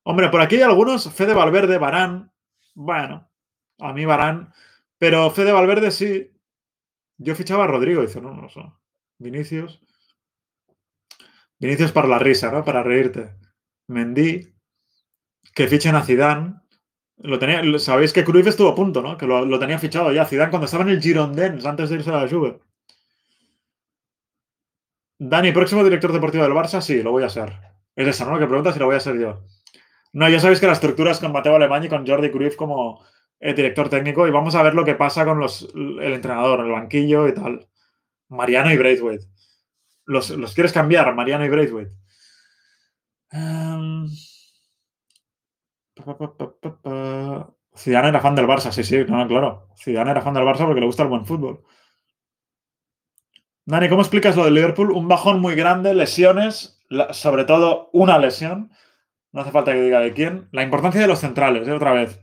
Hombre, 0.05 0.29
por 0.29 0.41
aquí 0.41 0.57
hay 0.57 0.63
algunos, 0.63 1.13
Fede 1.13 1.35
Valverde, 1.35 1.79
Barán. 1.79 2.31
Bueno, 2.75 3.29
a 3.81 3.93
mí 3.93 4.05
Barán. 4.05 4.53
Pero 5.01 5.31
Fede 5.31 5.51
Valverde 5.51 5.91
sí. 5.91 6.31
Yo 7.17 7.35
fichaba 7.35 7.65
a 7.65 7.67
Rodrigo, 7.67 8.03
dice, 8.03 8.21
no, 8.21 8.35
no 8.35 8.49
sé. 8.51 8.61
Vinicius. 9.19 9.81
Vinicius 11.59 11.91
para 11.91 12.07
la 12.07 12.19
risa, 12.19 12.53
¿no? 12.53 12.63
Para 12.63 12.83
reírte. 12.83 13.35
Mendy 13.89 14.55
que 15.55 15.69
fichen 15.69 15.97
a 15.97 16.03
Zidane. 16.03 16.55
Lo 17.17 17.39
tenía, 17.39 17.63
sabéis 17.79 18.13
que 18.13 18.25
Cruyff 18.25 18.47
estuvo 18.47 18.69
a 18.69 18.75
punto, 18.75 19.01
¿no? 19.01 19.17
Que 19.17 19.27
lo, 19.27 19.59
tenía 19.59 19.79
fichado 19.79 20.13
ya. 20.13 20.27
Zidane 20.27 20.51
cuando 20.51 20.67
estaba 20.67 20.85
en 20.85 20.91
el 20.91 21.03
Girondins 21.03 21.65
antes 21.65 21.89
de 21.89 21.97
irse 21.97 22.11
a 22.11 22.23
la 22.23 22.29
Juve. 22.29 22.61
Dani, 25.19 25.53
próximo 25.53 25.83
director 25.83 26.13
deportivo 26.13 26.45
del 26.45 26.53
Barça, 26.53 26.83
sí, 26.83 27.03
lo 27.03 27.13
voy 27.13 27.25
a 27.25 27.31
ser. 27.31 27.59
Es 27.97 28.07
esa, 28.07 28.27
¿no? 28.27 28.39
Que 28.39 28.47
pregunta 28.47 28.73
si 28.73 28.79
lo 28.79 28.87
voy 28.87 28.97
a 28.97 29.01
ser 29.01 29.19
yo. 29.19 29.45
No, 30.13 30.29
ya 30.29 30.41
sabéis 30.41 30.61
que 30.61 30.67
la 30.67 30.75
estructura 30.75 31.13
es 31.13 31.21
con 31.21 31.33
Mateo 31.33 31.57
Alemán 31.57 31.85
y 31.85 31.89
con 31.89 32.07
Jordi 32.07 32.31
Cruyff 32.31 32.57
como 32.57 33.03
director 33.41 33.89
técnico 33.89 34.29
y 34.29 34.31
vamos 34.31 34.55
a 34.55 34.63
ver 34.63 34.75
lo 34.75 34.85
que 34.85 34.95
pasa 34.95 35.25
con 35.25 35.39
los, 35.39 35.69
el 35.75 36.13
entrenador, 36.13 36.61
el 36.61 36.73
banquillo 36.73 37.27
y 37.29 37.35
tal. 37.35 37.67
Mariano 38.29 38.73
y 38.73 38.77
Braithwaite. 38.77 39.27
Los, 40.07 40.33
quieres 40.55 40.73
cambiar, 40.73 41.15
Mariano 41.15 41.45
y 41.45 41.49
Braithwaite. 41.49 41.93
Zidane 47.77 48.09
era 48.09 48.21
fan 48.21 48.35
del 48.35 48.47
Barça, 48.47 48.73
sí, 48.73 48.85
sí, 48.85 49.05
claro. 49.05 49.69
Zidane 49.77 50.11
era 50.11 50.21
fan 50.21 50.35
del 50.35 50.45
Barça 50.45 50.67
porque 50.67 50.81
le 50.81 50.87
gusta 50.87 51.03
el 51.03 51.09
buen 51.09 51.25
fútbol. 51.27 51.63
Dani, 53.65 53.89
¿cómo 53.89 54.03
explicas 54.03 54.37
lo 54.37 54.45
del 54.45 54.55
Liverpool? 54.55 54.91
Un 54.91 55.07
bajón 55.07 55.41
muy 55.41 55.55
grande, 55.55 55.95
lesiones, 55.95 56.83
sobre 57.13 57.45
todo 57.45 57.89
una 57.93 58.19
lesión. 58.19 58.73
No 59.33 59.43
hace 59.43 59.53
falta 59.53 59.73
que 59.73 59.83
diga 59.83 60.01
de 60.01 60.13
quién. 60.13 60.49
La 60.51 60.65
importancia 60.65 61.01
de 61.01 61.07
los 61.07 61.21
centrales, 61.21 61.69
¿eh? 61.69 61.73
otra 61.73 61.93
vez. 61.93 62.21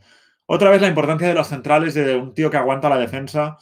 Otra 0.50 0.70
vez 0.70 0.82
la 0.82 0.88
importancia 0.88 1.28
de 1.28 1.34
los 1.34 1.48
centrales, 1.50 1.93
de 1.93 2.16
un 2.16 2.34
tío 2.34 2.50
que 2.50 2.56
aguanta 2.56 2.89
la 2.89 2.98
defensa. 2.98 3.58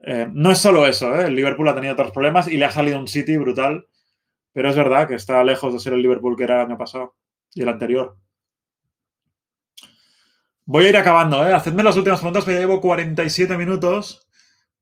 Eh, 0.00 0.28
no 0.30 0.50
es 0.52 0.58
solo 0.58 0.86
eso, 0.86 1.18
¿eh? 1.18 1.26
el 1.26 1.34
Liverpool 1.34 1.68
ha 1.68 1.74
tenido 1.74 1.94
otros 1.94 2.12
problemas 2.12 2.46
y 2.46 2.58
le 2.58 2.66
ha 2.66 2.70
salido 2.70 2.98
un 2.98 3.08
City 3.08 3.38
brutal. 3.38 3.86
Pero 4.52 4.68
es 4.68 4.76
verdad 4.76 5.08
que 5.08 5.14
está 5.14 5.42
lejos 5.44 5.72
de 5.72 5.80
ser 5.80 5.94
el 5.94 6.02
Liverpool 6.02 6.36
que 6.36 6.44
era 6.44 6.56
el 6.56 6.66
año 6.66 6.78
pasado 6.78 7.16
y 7.54 7.62
el 7.62 7.68
anterior. 7.70 8.18
Voy 10.66 10.86
a 10.86 10.88
ir 10.90 10.96
acabando, 10.96 11.46
¿eh? 11.46 11.54
Hacedme 11.54 11.82
las 11.82 11.96
últimas 11.96 12.20
preguntas, 12.20 12.44
que 12.44 12.52
ya 12.52 12.60
llevo 12.60 12.80
47 12.80 13.56
minutos. 13.56 14.28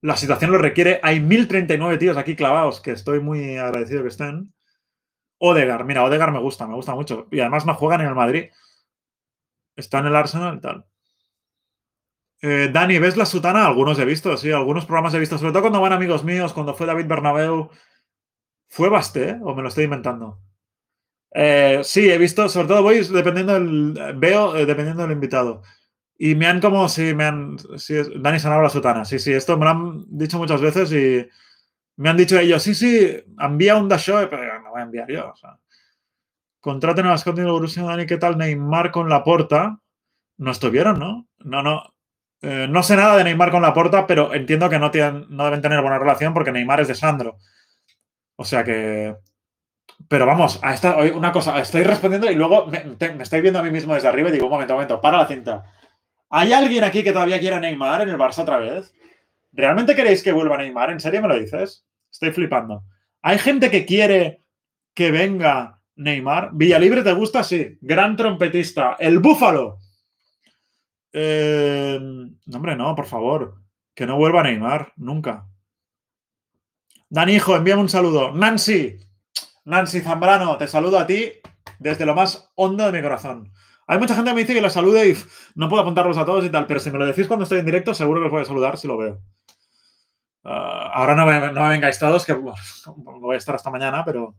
La 0.00 0.16
situación 0.16 0.50
lo 0.50 0.58
requiere. 0.58 0.98
Hay 1.02 1.20
1039 1.20 1.98
tíos 1.98 2.16
aquí 2.16 2.34
clavados, 2.34 2.80
que 2.80 2.92
estoy 2.92 3.20
muy 3.20 3.58
agradecido 3.58 4.02
que 4.02 4.08
estén. 4.08 4.52
Odegar, 5.38 5.84
mira, 5.84 6.04
Odegar 6.04 6.32
me 6.32 6.40
gusta, 6.40 6.66
me 6.66 6.74
gusta 6.74 6.94
mucho. 6.94 7.28
Y 7.30 7.40
además 7.40 7.66
no 7.66 7.74
juegan 7.74 8.00
en 8.00 8.08
el 8.08 8.14
Madrid. 8.14 8.50
Está 9.76 9.98
en 10.00 10.06
el 10.06 10.16
Arsenal 10.16 10.56
y 10.56 10.60
tal. 10.60 10.86
Eh, 12.42 12.70
Dani, 12.72 12.98
¿ves 12.98 13.16
la 13.16 13.26
sutana? 13.26 13.66
Algunos 13.66 13.98
he 13.98 14.04
visto, 14.04 14.36
sí, 14.36 14.50
algunos 14.52 14.84
programas 14.86 15.14
he 15.14 15.18
visto, 15.18 15.38
sobre 15.38 15.52
todo 15.52 15.62
cuando 15.62 15.80
van 15.80 15.92
amigos 15.92 16.24
míos, 16.24 16.52
cuando 16.52 16.74
fue 16.74 16.86
David 16.86 17.06
Bernabeu. 17.06 17.70
¿Fue 18.68 18.88
Basté 18.88 19.38
o 19.42 19.54
me 19.54 19.62
lo 19.62 19.68
estoy 19.68 19.84
inventando? 19.84 20.40
Eh, 21.32 21.80
sí, 21.84 22.10
he 22.10 22.18
visto, 22.18 22.48
sobre 22.48 22.68
todo 22.68 22.82
voy 22.82 23.00
dependiendo 23.00 23.54
del, 23.54 24.14
veo 24.16 24.56
eh, 24.56 24.66
dependiendo 24.66 25.02
del 25.02 25.12
invitado. 25.12 25.62
Y 26.16 26.34
me 26.34 26.46
han 26.46 26.60
como, 26.60 26.88
sí, 26.88 27.14
me 27.14 27.24
han, 27.24 27.56
sí, 27.76 27.94
Dani 28.16 28.38
Sanabra 28.38 28.64
la 28.64 28.70
sotana, 28.70 29.04
sí, 29.04 29.18
sí, 29.18 29.32
esto 29.32 29.56
me 29.58 29.64
lo 29.64 29.70
han 29.70 30.04
dicho 30.08 30.38
muchas 30.38 30.60
veces 30.60 30.92
y 30.92 31.28
me 31.96 32.08
han 32.08 32.16
dicho 32.16 32.38
ellos, 32.38 32.62
sí, 32.62 32.74
sí, 32.74 33.24
envía 33.38 33.76
un 33.76 33.88
dash 33.88 34.10
pero 34.30 34.62
no 34.62 34.70
voy 34.70 34.80
a 34.80 34.84
enviar 34.84 35.10
yo. 35.10 35.30
O 35.30 35.36
sea. 35.36 35.58
Contraten 36.60 37.06
a 37.06 37.10
las 37.10 37.24
Dani, 37.24 38.06
¿qué 38.06 38.16
tal 38.16 38.38
Neymar 38.38 38.90
con 38.90 39.08
la 39.08 39.22
porta? 39.22 39.78
No 40.38 40.50
estuvieron, 40.50 40.98
¿no? 40.98 41.28
No, 41.38 41.62
no. 41.62 41.93
Eh, 42.44 42.66
no 42.68 42.82
sé 42.82 42.96
nada 42.96 43.16
de 43.16 43.24
Neymar 43.24 43.50
con 43.50 43.62
la 43.62 43.72
porta, 43.72 44.06
pero 44.06 44.34
entiendo 44.34 44.68
que 44.68 44.78
no, 44.78 44.90
tienen, 44.90 45.26
no 45.30 45.44
deben 45.44 45.62
tener 45.62 45.80
buena 45.80 45.98
relación 45.98 46.34
porque 46.34 46.52
Neymar 46.52 46.80
es 46.80 46.88
de 46.88 46.94
Sandro. 46.94 47.38
O 48.36 48.44
sea 48.44 48.64
que 48.64 49.14
pero 50.08 50.26
vamos, 50.26 50.60
a 50.62 50.96
una 51.14 51.32
cosa, 51.32 51.58
estoy 51.60 51.82
respondiendo 51.82 52.30
y 52.30 52.34
luego 52.34 52.66
me, 52.66 52.96
estoy 53.22 53.40
viendo 53.40 53.58
a 53.58 53.62
mí 53.62 53.70
mismo 53.70 53.94
desde 53.94 54.08
arriba 54.08 54.28
y 54.28 54.32
digo, 54.32 54.46
un 54.46 54.52
momento, 54.52 54.74
un 54.74 54.78
momento, 54.78 55.00
para 55.00 55.18
la 55.18 55.26
cinta. 55.26 55.64
¿Hay 56.30 56.52
alguien 56.52 56.84
aquí 56.84 57.02
que 57.02 57.12
todavía 57.12 57.38
quiera 57.38 57.60
Neymar 57.60 58.02
en 58.02 58.10
el 58.10 58.18
Barça 58.18 58.40
otra 58.40 58.58
vez? 58.58 58.92
¿Realmente 59.52 59.94
queréis 59.94 60.22
que 60.22 60.32
vuelva 60.32 60.58
Neymar? 60.58 60.90
¿En 60.90 61.00
serio 61.00 61.22
me 61.22 61.28
lo 61.28 61.38
dices? 61.38 61.86
Estoy 62.10 62.32
flipando. 62.32 62.82
¿Hay 63.22 63.38
gente 63.38 63.70
que 63.70 63.86
quiere 63.86 64.42
que 64.94 65.10
venga 65.10 65.80
Neymar? 65.96 66.50
¿Villalibre 66.52 67.02
te 67.02 67.12
gusta? 67.12 67.44
Sí. 67.44 67.78
Gran 67.80 68.16
trompetista. 68.16 68.96
El 68.98 69.20
Búfalo. 69.20 69.78
Eh, 71.16 71.98
no, 72.00 72.56
hombre, 72.56 72.76
no, 72.76 72.94
por 72.94 73.06
favor. 73.06 73.54
Que 73.94 74.04
no 74.04 74.16
vuelva 74.16 74.42
Neymar. 74.42 74.92
Nunca. 74.96 75.46
Dani, 77.08 77.34
hijo, 77.34 77.54
envíame 77.54 77.82
un 77.82 77.88
saludo. 77.88 78.32
Nancy, 78.32 78.98
Nancy 79.64 80.00
Zambrano, 80.00 80.58
te 80.58 80.66
saludo 80.66 80.98
a 80.98 81.06
ti 81.06 81.32
desde 81.78 82.04
lo 82.04 82.14
más 82.14 82.50
hondo 82.56 82.84
de 82.84 82.92
mi 82.92 83.02
corazón. 83.02 83.52
Hay 83.86 83.98
mucha 83.98 84.14
gente 84.14 84.30
que 84.30 84.34
me 84.34 84.40
dice 84.40 84.54
que 84.54 84.60
la 84.60 84.70
salude 84.70 85.10
y 85.10 85.16
no 85.54 85.68
puedo 85.68 85.82
apuntarlos 85.82 86.18
a 86.18 86.24
todos 86.24 86.44
y 86.44 86.50
tal, 86.50 86.66
pero 86.66 86.80
si 86.80 86.90
me 86.90 86.98
lo 86.98 87.06
decís 87.06 87.28
cuando 87.28 87.44
estoy 87.44 87.60
en 87.60 87.66
directo, 87.66 87.94
seguro 87.94 88.20
que 88.20 88.26
os 88.26 88.32
voy 88.32 88.42
a 88.42 88.46
saludar 88.46 88.78
si 88.78 88.88
lo 88.88 88.96
veo. 88.96 89.20
Ah, 90.42 90.90
ahora 90.94 91.14
no 91.14 91.26
me, 91.26 91.52
no 91.52 91.68
vengáis 91.68 91.98
todos, 91.98 92.24
que 92.26 92.32
voy 92.96 93.34
a 93.34 93.38
estar 93.38 93.54
hasta 93.54 93.70
mañana, 93.70 94.04
pero. 94.04 94.34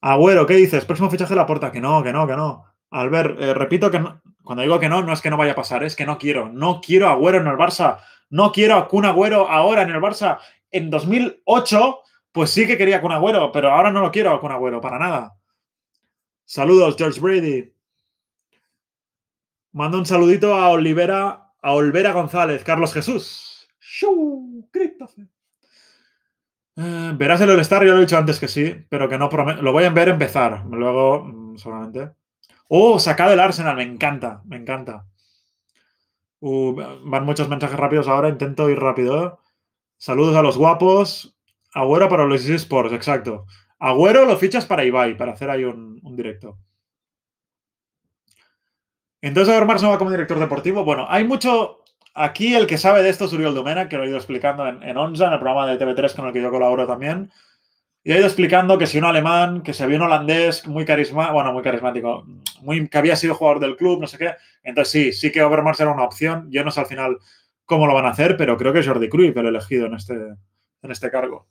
Agüero, 0.00 0.46
¿qué 0.46 0.54
dices? 0.54 0.84
Próximo 0.84 1.10
fichaje 1.10 1.30
de 1.30 1.36
la 1.36 1.46
puerta. 1.46 1.70
Que 1.70 1.80
no, 1.80 2.02
que 2.02 2.12
no, 2.12 2.26
que 2.26 2.36
no. 2.36 2.64
Albert, 2.90 3.40
eh, 3.40 3.54
repito 3.54 3.90
que 3.90 4.02
cuando 4.48 4.62
digo 4.62 4.80
que 4.80 4.88
no, 4.88 5.02
no 5.02 5.12
es 5.12 5.20
que 5.20 5.28
no 5.28 5.36
vaya 5.36 5.52
a 5.52 5.54
pasar, 5.54 5.84
es 5.84 5.94
que 5.94 6.06
no 6.06 6.16
quiero. 6.16 6.48
No 6.48 6.80
quiero 6.80 7.10
Agüero 7.10 7.36
en 7.36 7.48
el 7.48 7.58
Barça. 7.58 8.00
No 8.30 8.50
quiero 8.50 8.76
a 8.76 8.88
Kun 8.88 9.04
Agüero 9.04 9.46
ahora 9.46 9.82
en 9.82 9.90
el 9.90 10.00
Barça. 10.00 10.38
En 10.70 10.88
2008 10.88 11.98
pues 12.32 12.48
sí 12.48 12.66
que 12.66 12.78
quería 12.78 13.02
con 13.02 13.12
Agüero, 13.12 13.52
pero 13.52 13.70
ahora 13.70 13.90
no 13.90 14.00
lo 14.00 14.10
quiero 14.10 14.40
con 14.40 14.50
Agüero, 14.50 14.80
para 14.80 14.98
nada. 14.98 15.36
Saludos, 16.46 16.96
George 16.96 17.20
Brady. 17.20 17.74
Mando 19.72 19.98
un 19.98 20.06
saludito 20.06 20.54
a 20.54 20.70
Olivera, 20.70 21.52
a 21.60 21.72
Olvera 21.74 22.12
González, 22.12 22.64
Carlos 22.64 22.94
Jesús. 22.94 23.68
Eh, 26.74 27.12
verás 27.16 27.42
el 27.42 27.50
All-Star, 27.50 27.84
yo 27.84 27.92
lo 27.92 27.98
he 27.98 28.06
dicho 28.06 28.16
antes 28.16 28.40
que 28.40 28.48
sí, 28.48 28.74
pero 28.88 29.10
que 29.10 29.18
no 29.18 29.28
prometo. 29.28 29.60
Lo 29.60 29.72
voy 29.72 29.84
a 29.84 29.90
ver 29.90 30.08
empezar, 30.08 30.64
luego 30.70 31.24
mm, 31.24 31.58
solamente. 31.58 32.17
Oh, 32.68 32.98
sacado 32.98 33.32
el 33.32 33.40
Arsenal, 33.40 33.76
me 33.76 33.82
encanta, 33.82 34.42
me 34.44 34.56
encanta. 34.56 35.06
Uh, 36.40 36.74
van 37.02 37.24
muchos 37.24 37.48
mensajes 37.48 37.78
rápidos 37.78 38.08
ahora, 38.08 38.28
intento 38.28 38.68
ir 38.70 38.78
rápido. 38.78 39.40
Saludos 39.96 40.36
a 40.36 40.42
los 40.42 40.58
guapos. 40.58 41.34
Agüero 41.74 42.08
para 42.08 42.26
los 42.26 42.46
eSports, 42.48 42.92
exacto. 42.92 43.46
Agüero 43.78 44.24
lo 44.26 44.36
fichas 44.36 44.66
para 44.66 44.84
Ibai, 44.84 45.16
para 45.16 45.32
hacer 45.32 45.50
ahí 45.50 45.64
un, 45.64 46.00
directo. 46.14 46.58
Entonces, 49.20 49.54
a 49.54 49.58
ver, 49.58 49.68
va 49.68 49.98
como 49.98 50.10
director 50.10 50.38
deportivo. 50.38 50.84
Bueno, 50.84 51.06
hay 51.08 51.24
mucho. 51.24 51.82
aquí 52.14 52.54
el 52.54 52.66
que 52.66 52.78
sabe 52.78 53.02
de 53.02 53.10
esto 53.10 53.24
es 53.24 53.32
Uriol 53.32 53.54
Domena, 53.54 53.88
que 53.88 53.96
lo 53.96 54.04
he 54.04 54.08
ido 54.08 54.16
explicando 54.16 54.66
en, 54.66 54.82
en 54.82 54.96
Onza, 54.96 55.26
en 55.26 55.32
el 55.32 55.38
programa 55.38 55.66
de 55.66 55.78
TV3 55.78 56.14
con 56.14 56.26
el 56.26 56.32
que 56.32 56.42
yo 56.42 56.50
colaboro 56.50 56.86
también. 56.86 57.30
Y 58.04 58.12
ha 58.12 58.18
ido 58.18 58.26
explicando 58.26 58.78
que 58.78 58.86
si 58.86 58.98
un 58.98 59.04
alemán, 59.04 59.62
que 59.62 59.74
se 59.74 59.86
vio 59.86 59.96
un 59.96 60.04
holandés 60.04 60.66
muy 60.66 60.84
carismático, 60.84 61.34
bueno, 61.34 61.52
muy 61.52 61.62
carismático, 61.62 62.24
muy, 62.62 62.88
que 62.88 62.98
había 62.98 63.16
sido 63.16 63.34
jugador 63.34 63.60
del 63.60 63.76
club, 63.76 64.00
no 64.00 64.06
sé 64.06 64.18
qué. 64.18 64.34
Entonces 64.62 64.92
sí, 64.92 65.12
sí 65.12 65.32
que 65.32 65.42
Overmars 65.42 65.80
era 65.80 65.92
una 65.92 66.04
opción. 66.04 66.48
Yo 66.50 66.64
no 66.64 66.70
sé 66.70 66.80
al 66.80 66.86
final 66.86 67.18
cómo 67.64 67.86
lo 67.86 67.94
van 67.94 68.06
a 68.06 68.10
hacer, 68.10 68.36
pero 68.36 68.56
creo 68.56 68.72
que 68.72 68.78
es 68.78 68.86
Jordi 68.86 69.08
Cruyff 69.08 69.36
el 69.36 69.46
elegido 69.46 69.86
en 69.86 69.94
este, 69.94 70.14
en 70.14 70.90
este 70.90 71.10
cargo. 71.10 71.48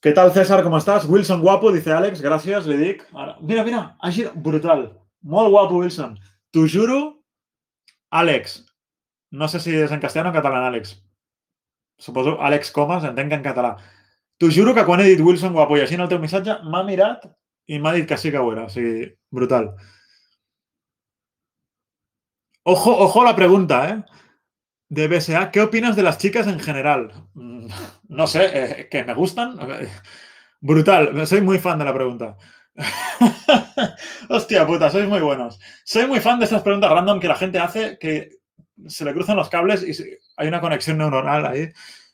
¿Qué 0.00 0.12
tal, 0.12 0.32
César? 0.32 0.62
¿Cómo 0.62 0.78
estás? 0.78 1.04
Wilson 1.04 1.42
guapo, 1.42 1.70
dice 1.70 1.92
Alex. 1.92 2.22
Gracias, 2.22 2.66
le 2.66 2.78
dic. 2.78 3.06
Ara, 3.12 3.36
mira, 3.42 3.62
mira, 3.62 3.96
ha 4.00 4.10
sido 4.10 4.32
brutal. 4.34 4.98
Molt 5.20 5.50
guapo, 5.50 5.76
Wilson. 5.76 6.18
T'ho 6.50 6.66
juro, 6.66 7.22
Àlex. 8.10 8.64
No 9.30 9.46
sé 9.46 9.60
si 9.60 9.74
és 9.76 9.92
en 9.92 10.00
castellà 10.00 10.30
o 10.30 10.32
en 10.32 10.38
català, 10.38 10.62
Àlex. 10.70 10.96
Suposo 12.00 12.38
Àlex 12.40 12.72
Comas, 12.72 13.04
entenc 13.04 13.32
en 13.36 13.44
català. 13.44 13.74
T'ho 14.40 14.48
juro 14.50 14.72
que 14.74 14.86
quan 14.88 15.02
he 15.04 15.12
Wilson 15.20 15.52
guapo 15.52 15.76
i 15.76 15.84
així 15.84 15.98
en 15.98 16.06
el 16.06 16.08
teu 16.08 16.20
missatge, 16.22 16.56
m'ha 16.64 16.82
mirat 16.86 17.26
i 17.68 17.78
m'ha 17.78 17.92
dit 17.92 18.08
que 18.08 18.16
sí 18.16 18.32
brutal. 19.30 19.74
Ojo, 22.64 22.96
ojo 22.98 23.24
la 23.24 23.36
pregunta, 23.36 23.88
¿eh? 23.88 24.04
De 24.88 25.08
BSA, 25.08 25.50
¿qué 25.50 25.60
opinas 25.60 25.94
de 25.96 26.02
las 26.02 26.18
chicas 26.18 26.46
en 26.46 26.58
general? 26.58 27.12
Mm, 27.34 27.68
no 28.08 28.26
sé, 28.26 28.50
eh, 28.52 28.88
que 28.90 29.04
me 29.04 29.14
gustan. 29.14 29.58
Brutal, 30.60 31.26
soy 31.26 31.40
muy 31.42 31.58
fan 31.58 31.78
de 31.78 31.84
la 31.84 31.94
pregunta. 31.94 32.36
Hostia 34.28 34.66
puta, 34.66 34.90
sois 34.90 35.08
muy 35.08 35.20
buenos. 35.20 35.60
Soy 35.84 36.06
muy 36.06 36.20
fan 36.20 36.38
de 36.38 36.46
estas 36.46 36.62
preguntas 36.62 36.90
random 36.90 37.20
que 37.20 37.28
la 37.28 37.36
gente 37.36 37.58
hace, 37.58 37.98
que 37.98 38.39
se 38.86 39.04
le 39.04 39.12
cruzan 39.12 39.36
los 39.36 39.48
cables 39.48 39.82
y 39.82 40.18
hay 40.36 40.48
una 40.48 40.60
conexión 40.60 40.98
neuronal 40.98 41.46
ahí. 41.46 41.68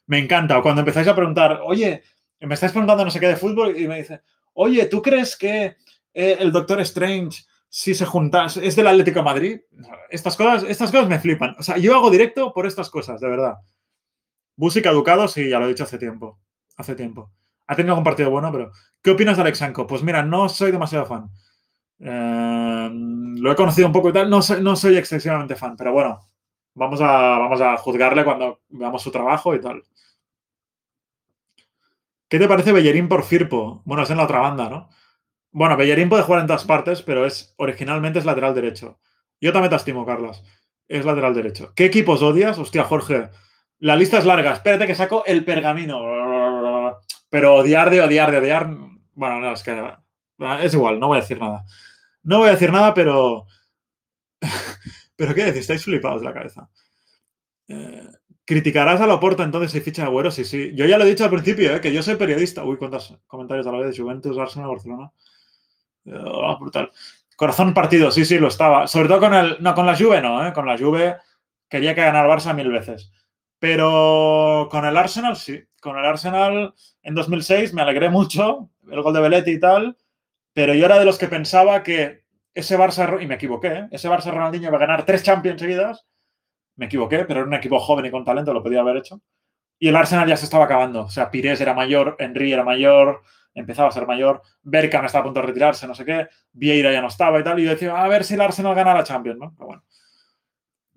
Me 0.06 0.18
encanta. 0.18 0.58
O 0.58 0.62
cuando 0.62 0.80
empezáis 0.80 1.08
a 1.08 1.14
preguntar, 1.14 1.60
oye, 1.64 2.02
me 2.40 2.54
estáis 2.54 2.72
preguntando 2.72 3.04
no 3.04 3.10
sé 3.10 3.20
qué 3.20 3.28
de 3.28 3.36
fútbol 3.36 3.78
y 3.78 3.88
me 3.88 3.98
dice, 3.98 4.22
oye, 4.54 4.86
¿tú 4.86 5.02
crees 5.02 5.36
que 5.36 5.76
eh, 6.14 6.36
el 6.38 6.52
Doctor 6.52 6.80
Strange, 6.80 7.44
si 7.68 7.94
se 7.94 8.06
junta, 8.06 8.46
es 8.46 8.76
del 8.76 8.86
Atlético 8.86 9.22
Madrid? 9.22 9.60
Estas 10.10 10.36
cosas, 10.36 10.64
estas 10.68 10.90
cosas 10.90 11.08
me 11.08 11.18
flipan. 11.18 11.56
O 11.58 11.62
sea, 11.62 11.76
yo 11.78 11.94
hago 11.94 12.10
directo 12.10 12.52
por 12.52 12.66
estas 12.66 12.90
cosas, 12.90 13.20
de 13.20 13.28
verdad. 13.28 13.56
Música 14.56 14.90
educado, 14.90 15.28
sí, 15.28 15.48
ya 15.48 15.58
lo 15.58 15.66
he 15.66 15.70
dicho 15.70 15.84
hace 15.84 15.98
tiempo. 15.98 16.38
Hace 16.76 16.94
tiempo. 16.94 17.30
Ha 17.66 17.74
tenido 17.74 17.94
algún 17.94 18.04
partido 18.04 18.30
bueno, 18.30 18.52
pero 18.52 18.70
¿qué 19.02 19.10
opinas 19.10 19.36
de 19.36 19.42
Alexanko? 19.42 19.86
Pues 19.86 20.02
mira, 20.02 20.22
no 20.22 20.48
soy 20.48 20.70
demasiado 20.70 21.06
fan. 21.06 21.28
Eh, 21.98 22.90
lo 22.92 23.52
he 23.52 23.56
conocido 23.56 23.86
un 23.86 23.92
poco 23.92 24.10
y 24.10 24.12
tal, 24.12 24.30
no 24.30 24.42
soy, 24.42 24.62
no 24.62 24.76
soy 24.76 24.96
excesivamente 24.96 25.56
fan, 25.56 25.76
pero 25.76 25.92
bueno, 25.92 26.25
vamos 26.76 27.00
a, 27.00 27.38
vamos 27.38 27.60
a 27.60 27.76
juzgarle 27.78 28.22
cuando 28.22 28.60
veamos 28.68 29.02
su 29.02 29.10
trabajo 29.10 29.54
y 29.54 29.60
tal. 29.60 29.82
¿Qué 32.28 32.38
te 32.38 32.48
parece 32.48 32.72
Bellerín 32.72 33.08
por 33.08 33.24
Firpo? 33.24 33.82
Bueno, 33.84 34.02
es 34.02 34.10
en 34.10 34.18
la 34.18 34.24
otra 34.24 34.40
banda, 34.40 34.68
¿no? 34.68 34.88
Bueno, 35.52 35.76
Bellerín 35.76 36.08
puede 36.08 36.22
jugar 36.22 36.42
en 36.42 36.46
todas 36.46 36.64
partes, 36.64 37.02
pero 37.02 37.24
es 37.24 37.54
originalmente 37.56 38.18
es 38.18 38.24
lateral 38.24 38.54
derecho. 38.54 38.98
Yo 39.40 39.52
también 39.52 39.70
te 39.70 39.76
estimo, 39.76 40.04
Carlos. 40.04 40.42
Es 40.86 41.04
lateral 41.04 41.34
derecho. 41.34 41.72
¿Qué 41.74 41.86
equipos 41.86 42.22
odias? 42.22 42.58
Hostia, 42.58 42.84
Jorge. 42.84 43.30
La 43.78 43.96
lista 43.96 44.18
es 44.18 44.26
larga. 44.26 44.52
Espérate 44.52 44.86
que 44.86 44.94
saco 44.94 45.24
el 45.24 45.44
pergamino. 45.44 46.98
Pero 47.30 47.54
odiar 47.54 47.90
de 47.90 48.02
odiar 48.02 48.30
de 48.30 48.38
odiar. 48.38 48.68
Bueno, 49.14 49.40
no, 49.40 49.52
es 49.52 49.62
que. 49.62 49.94
Es 50.62 50.74
igual, 50.74 51.00
no 51.00 51.08
voy 51.08 51.18
a 51.18 51.20
decir 51.22 51.40
nada. 51.40 51.64
No 52.22 52.38
voy 52.38 52.48
a 52.48 52.52
decir 52.52 52.70
nada, 52.70 52.92
pero. 52.92 53.46
¿Pero 55.16 55.34
qué 55.34 55.44
decís? 55.44 55.62
Estáis 55.62 55.84
flipados 55.84 56.20
de 56.20 56.26
la 56.26 56.34
cabeza. 56.34 56.68
Eh, 57.68 58.06
¿Criticarás 58.44 59.00
a 59.00 59.06
Laporta 59.06 59.42
entonces 59.42 59.72
si 59.72 59.80
ficha 59.80 60.04
Agüero? 60.04 60.30
Sí, 60.30 60.44
sí. 60.44 60.72
Yo 60.74 60.86
ya 60.86 60.98
lo 60.98 61.04
he 61.04 61.08
dicho 61.08 61.24
al 61.24 61.30
principio, 61.30 61.74
¿eh? 61.74 61.80
que 61.80 61.92
yo 61.92 62.02
soy 62.02 62.14
periodista. 62.16 62.62
Uy, 62.64 62.76
cuántos 62.76 63.18
comentarios 63.26 63.66
a 63.66 63.72
la 63.72 63.78
vez 63.78 63.96
de 63.96 64.02
Juventus, 64.02 64.38
Arsenal, 64.38 64.68
Barcelona. 64.68 65.10
Oh, 66.06 66.56
brutal. 66.60 66.92
Corazón 67.34 67.74
partido, 67.74 68.10
sí, 68.10 68.24
sí, 68.24 68.38
lo 68.38 68.48
estaba. 68.48 68.86
Sobre 68.86 69.08
todo 69.08 69.20
con 69.20 69.34
el. 69.34 69.56
No, 69.60 69.74
con 69.74 69.86
la 69.86 69.96
Juve 69.96 70.22
no, 70.22 70.46
¿eh? 70.46 70.52
Con 70.52 70.66
la 70.66 70.78
Juve 70.78 71.16
quería 71.68 71.94
que 71.94 72.02
ganara 72.02 72.28
Barça 72.28 72.54
mil 72.54 72.70
veces. 72.70 73.10
Pero 73.58 74.68
con 74.70 74.84
el 74.84 74.96
Arsenal 74.96 75.36
sí. 75.36 75.64
Con 75.80 75.98
el 75.98 76.04
Arsenal 76.04 76.74
en 77.02 77.14
2006 77.14 77.74
me 77.74 77.82
alegré 77.82 78.10
mucho, 78.10 78.70
el 78.90 79.02
gol 79.02 79.14
de 79.14 79.20
Belletti 79.20 79.50
y 79.52 79.60
tal. 79.60 79.96
Pero 80.52 80.72
yo 80.74 80.86
era 80.86 80.98
de 80.98 81.04
los 81.04 81.18
que 81.18 81.28
pensaba 81.28 81.82
que 81.82 82.25
ese 82.56 82.76
Barça, 82.78 83.22
y 83.22 83.26
me 83.26 83.36
equivoqué, 83.36 83.68
¿eh? 83.68 83.88
ese 83.90 84.08
Barça 84.08 84.32
Ronaldinho 84.32 84.68
iba 84.68 84.76
a 84.76 84.80
ganar 84.80 85.04
tres 85.04 85.22
Champions 85.22 85.60
seguidas 85.60 86.06
me 86.76 86.86
equivoqué, 86.86 87.24
pero 87.24 87.40
era 87.40 87.48
un 87.48 87.54
equipo 87.54 87.80
joven 87.80 88.06
y 88.06 88.10
con 88.10 88.24
talento, 88.24 88.52
lo 88.52 88.62
podía 88.62 88.80
haber 88.80 88.98
hecho. 88.98 89.20
Y 89.78 89.88
el 89.88 89.96
Arsenal 89.96 90.28
ya 90.28 90.36
se 90.36 90.44
estaba 90.44 90.64
acabando. 90.64 91.04
O 91.04 91.10
sea, 91.10 91.30
Pires 91.30 91.60
era 91.60 91.74
mayor, 91.74 92.16
Henry 92.18 92.52
era 92.52 92.64
mayor, 92.64 93.22
empezaba 93.54 93.88
a 93.88 93.92
ser 93.92 94.06
mayor, 94.06 94.42
Berkham 94.62 95.04
estaba 95.04 95.22
a 95.22 95.24
punto 95.24 95.40
de 95.40 95.46
retirarse, 95.46 95.86
no 95.86 95.94
sé 95.94 96.04
qué, 96.04 96.28
Vieira 96.52 96.92
ya 96.92 97.00
no 97.00 97.08
estaba 97.08 97.40
y 97.40 97.44
tal. 97.44 97.58
Y 97.58 97.64
yo 97.64 97.70
decía, 97.70 97.96
a 97.96 98.08
ver 98.08 98.24
si 98.24 98.34
el 98.34 98.40
Arsenal 98.40 98.74
gana 98.74 98.94
la 98.94 99.04
Champions, 99.04 99.38
¿no? 99.38 99.54
Pero 99.56 99.66
bueno. 99.66 99.84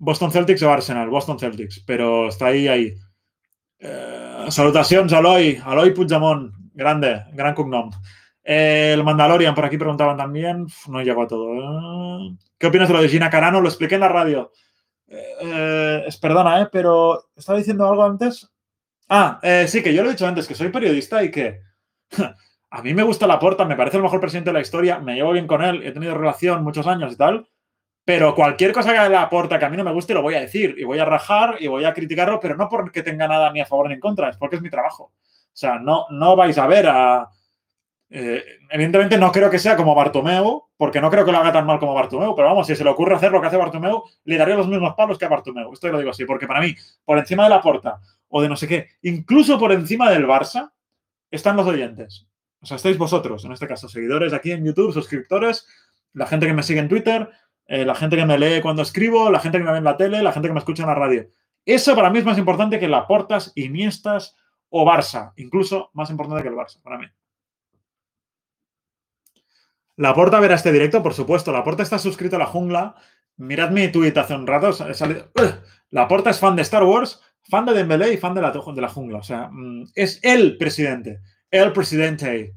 Boston 0.02 0.32
Celtics 0.32 0.64
o 0.64 0.72
Arsenal, 0.72 1.10
Boston 1.10 1.40
Celtics, 1.40 1.84
pero 1.86 2.30
está 2.30 2.48
ahí, 2.48 2.68
ahí. 2.68 2.96
Eh, 3.80 4.46
salutacions, 4.50 5.12
Aloy, 5.12 5.62
Aloy 5.64 5.94
Puigdemont, 5.94 6.54
grande, 6.74 7.26
gran 7.34 7.54
cognom. 7.54 7.92
Eh, 8.52 8.94
el 8.94 9.04
Mandalorian, 9.04 9.54
por 9.54 9.64
aquí 9.64 9.78
preguntaban 9.78 10.18
también, 10.18 10.66
no 10.88 11.04
llegó 11.04 11.22
a 11.22 11.28
todo. 11.28 11.54
Eh. 11.54 12.36
¿Qué 12.58 12.66
opinas 12.66 12.88
de 12.88 12.96
lo 12.96 13.02
de 13.04 13.08
Gina 13.08 13.30
Carano? 13.30 13.62
Lo 13.62 13.70
expliqué 13.70 13.94
en 13.94 14.02
la 14.02 14.08
radio. 14.08 14.52
Eh, 15.08 16.04
es, 16.08 16.18
perdona, 16.18 16.60
¿eh? 16.60 16.68
pero 16.72 17.30
estaba 17.36 17.60
diciendo 17.60 17.88
algo 17.88 18.04
antes. 18.04 18.50
Ah, 19.08 19.40
eh, 19.44 19.68
sí, 19.68 19.84
que 19.84 19.94
yo 19.94 20.02
lo 20.02 20.10
he 20.10 20.14
dicho 20.14 20.26
antes, 20.26 20.48
que 20.48 20.56
soy 20.56 20.70
periodista 20.70 21.24
y 21.24 21.30
que 21.30 21.62
a 22.72 22.82
mí 22.82 22.96
me 22.96 23.04
gusta 23.04 23.28
la 23.28 23.38
porta, 23.38 23.66
me 23.66 23.76
parece 23.76 23.98
el 23.98 24.04
mejor 24.04 24.20
presidente 24.20 24.50
de 24.50 24.56
la 24.56 24.62
historia, 24.62 24.98
me 24.98 25.14
llevo 25.14 25.32
bien 25.32 25.46
con 25.46 25.64
él, 25.64 25.84
he 25.86 25.92
tenido 25.92 26.16
relación 26.16 26.64
muchos 26.64 26.88
años 26.88 27.14
y 27.14 27.18
tal, 27.18 27.48
pero 28.04 28.34
cualquier 28.34 28.72
cosa 28.72 28.94
que 28.94 29.10
la 29.10 29.30
porta 29.30 29.60
que 29.60 29.66
a 29.66 29.70
mí 29.70 29.78
no 29.78 29.84
me 29.84 29.94
guste 29.94 30.16
lo 30.16 30.24
voy 30.24 30.34
a 30.34 30.42
decir 30.42 30.74
y 30.76 30.86
voy 30.86 30.98
a 30.98 31.06
rajar 31.06 31.58
y 31.60 31.68
voy 31.68 31.86
a 31.86 31.94
criticarlo, 31.94 32.40
pero 32.40 32.56
no 32.56 32.68
porque 32.68 33.04
tenga 33.04 33.28
nada 33.28 33.52
ni 33.52 33.62
a 33.62 33.66
favor 33.68 33.90
ni 33.90 33.94
en 33.94 34.00
contra, 34.00 34.30
es 34.30 34.38
porque 34.38 34.56
es 34.56 34.62
mi 34.64 34.72
trabajo. 34.72 35.04
O 35.04 35.60
sea, 35.60 35.78
no, 35.78 36.08
no 36.10 36.36
vais 36.36 36.58
a 36.58 36.66
ver 36.66 36.88
a, 36.88 37.30
eh, 38.10 38.44
evidentemente 38.70 39.18
no 39.18 39.32
creo 39.32 39.50
que 39.50 39.60
sea 39.60 39.76
como 39.76 39.94
Bartomeu, 39.94 40.70
porque 40.76 41.00
no 41.00 41.12
creo 41.12 41.26
que 41.26 41.32
lo 41.32 41.38
haga 41.38 41.54
tan 41.54 41.66
mal 41.66 41.80
como 41.80 41.94
Bartomeu, 41.94 42.36
pero 42.36 42.48
vamos, 42.48 42.66
si 42.66 42.76
se 42.76 42.84
le 42.84 42.90
ocurre 42.90 43.16
hacer 43.16 43.32
lo 43.32 43.40
que 43.40 43.48
hace 43.48 43.58
Bartomeu, 43.58 44.04
le 44.24 44.38
daría 44.38 44.56
los 44.56 44.68
mismos 44.68 44.96
palos 44.96 45.18
que 45.18 45.26
a 45.26 45.30
Bartomeu. 45.30 45.72
Esto 45.74 45.90
lo 45.90 46.00
digo 46.00 46.12
así, 46.12 46.26
porque 46.26 46.48
para 46.48 46.62
mí, 46.62 46.76
por 47.06 47.20
encima 47.20 47.44
de 47.44 47.50
la 47.50 47.62
porta 47.62 48.00
o 48.28 48.42
de 48.42 48.50
no 48.50 48.56
sé 48.56 48.68
qué, 48.68 48.88
incluso 49.04 49.60
por 49.60 49.72
encima 49.72 50.10
del 50.10 50.26
Barça, 50.26 50.72
están 51.30 51.56
los 51.56 51.68
oyentes. 51.68 52.28
O 52.62 52.66
sea, 52.66 52.78
estáis 52.78 52.98
vosotros, 52.98 53.46
en 53.46 53.52
este 53.52 53.68
caso, 53.68 53.88
seguidores 53.88 54.34
aquí 54.34 54.52
en 54.52 54.66
YouTube, 54.66 54.92
suscriptores, 54.92 55.68
la 56.14 56.26
gente 56.26 56.48
que 56.48 56.54
me 56.54 56.64
sigue 56.64 56.80
en 56.80 56.90
Twitter, 56.90 57.30
eh, 57.68 57.86
la 57.86 57.94
gente 57.94 58.18
que 58.18 58.26
me 58.26 58.40
lee 58.40 58.62
cuando 58.62 58.82
escribo, 58.82 59.30
la 59.30 59.40
gente 59.40 59.60
que 59.60 59.64
me 59.64 59.72
ve 59.72 59.78
en 59.78 59.84
la 59.84 59.96
tele, 59.96 60.24
la 60.24 60.32
gente 60.32 60.50
que 60.50 60.54
me 60.54 60.60
escucha 60.60 60.84
en 60.84 60.90
la 60.90 60.96
radio. 60.96 61.30
Eso 61.66 61.96
para 61.96 62.10
mí 62.10 62.20
es 62.20 62.26
más 62.26 62.38
importante 62.38 62.80
que 62.80 62.88
la 62.88 63.06
Portas, 63.06 63.52
Iniestas 63.56 64.36
o 64.70 64.84
Barça, 64.86 65.34
incluso 65.36 65.92
más 65.94 66.10
importante 66.10 66.42
que 66.42 66.50
el 66.50 66.56
Barça, 66.56 66.82
para 66.82 66.98
mí. 66.98 67.06
La 70.00 70.14
Porta 70.14 70.40
verá 70.40 70.56
este 70.56 70.72
directo, 70.72 71.04
por 71.04 71.14
supuesto. 71.14 71.52
La 71.52 71.62
Porta 71.62 71.84
está 71.84 72.00
suscrito 72.00 72.38
a 72.38 72.40
la 72.40 72.46
jungla. 72.46 72.96
Mirad 73.36 73.72
mi 73.72 73.92
tweet 73.92 74.14
hace 74.18 74.34
un 74.34 74.48
rato. 74.48 74.72
La 75.90 76.08
Porta 76.08 76.30
es 76.30 76.40
fan 76.40 76.56
de 76.56 76.62
Star 76.62 76.86
Wars, 76.86 77.22
fan 77.50 77.66
de 77.66 77.74
Dembélé 77.74 78.14
y 78.14 78.18
fan 78.18 78.34
de 78.34 78.42
la, 78.42 78.52
de 78.52 78.82
la 78.82 78.88
jungla. 78.88 79.18
O 79.18 79.24
sea, 79.24 79.50
mm, 79.52 79.90
es 79.96 80.22
el 80.24 80.58
presidente. 80.58 81.20
El 81.52 81.74
presidente. 81.74 82.56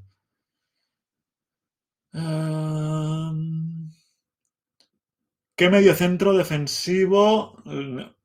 ¿Qué 5.57 5.69
medio 5.69 5.95
centro 5.97 6.35
defensivo? 6.35 7.61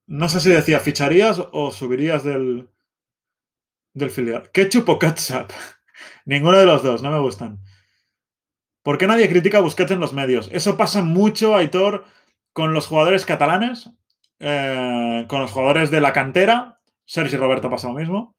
No 0.06 0.30
sé 0.30 0.40
si 0.40 0.50
decía 0.52 0.80
ficharías 0.80 1.42
o 1.54 1.72
subirías 1.72 2.24
del, 2.24 2.70
del 3.96 4.12
filial. 4.12 4.52
¿Ketchup 4.52 4.88
o 4.90 5.00
ketchup? 5.00 5.52
Ninguno 6.26 6.60
de 6.60 6.68
los 6.68 6.84
dos, 6.84 7.02
no 7.02 7.10
me 7.10 7.20
gustan. 7.20 7.60
¿Por 8.88 8.98
qué 8.98 9.06
nadie 9.06 9.28
critica 9.28 9.58
a 9.58 9.62
Busquets 9.62 9.92
en 9.92 10.00
los 10.00 10.14
medios? 10.14 10.50
Eso 10.54 10.78
pasa 10.78 11.04
mucho, 11.04 11.58
Aitor, 11.58 12.06
con 12.54 12.74
los 12.74 12.88
jugadores 12.88 13.26
catalanes, 13.26 13.90
eh, 14.40 15.26
con 15.28 15.42
los 15.42 15.52
jugadores 15.52 15.92
de 15.92 16.00
la 16.00 16.14
cantera. 16.14 16.80
Sergio 17.04 17.38
Roberto 17.38 17.70
pasa 17.70 17.90
lo 17.90 17.96
mismo. 17.96 18.38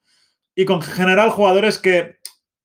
Y 0.54 0.64
con 0.64 0.80
general 0.80 1.28
jugadores 1.28 1.76
que, 1.76 2.16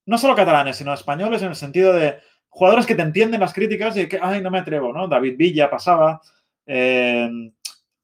no 0.05 0.17
solo 0.17 0.33
catalanes, 0.33 0.77
sino 0.77 0.93
españoles 0.93 1.41
en 1.41 1.49
el 1.49 1.55
sentido 1.55 1.91
de 1.91 2.19
jugadores 2.47 2.85
que 2.85 2.95
te 2.95 3.01
entienden 3.01 3.41
las 3.41 3.53
críticas 3.53 3.97
y 3.97 4.07
que, 4.07 4.17
ay, 4.21 4.41
no 4.41 4.49
me 4.49 4.59
atrevo, 4.59 4.93
¿no? 4.93 5.09
David 5.09 5.35
Villa 5.35 5.69
pasaba. 5.69 6.21
Eh, 6.65 7.29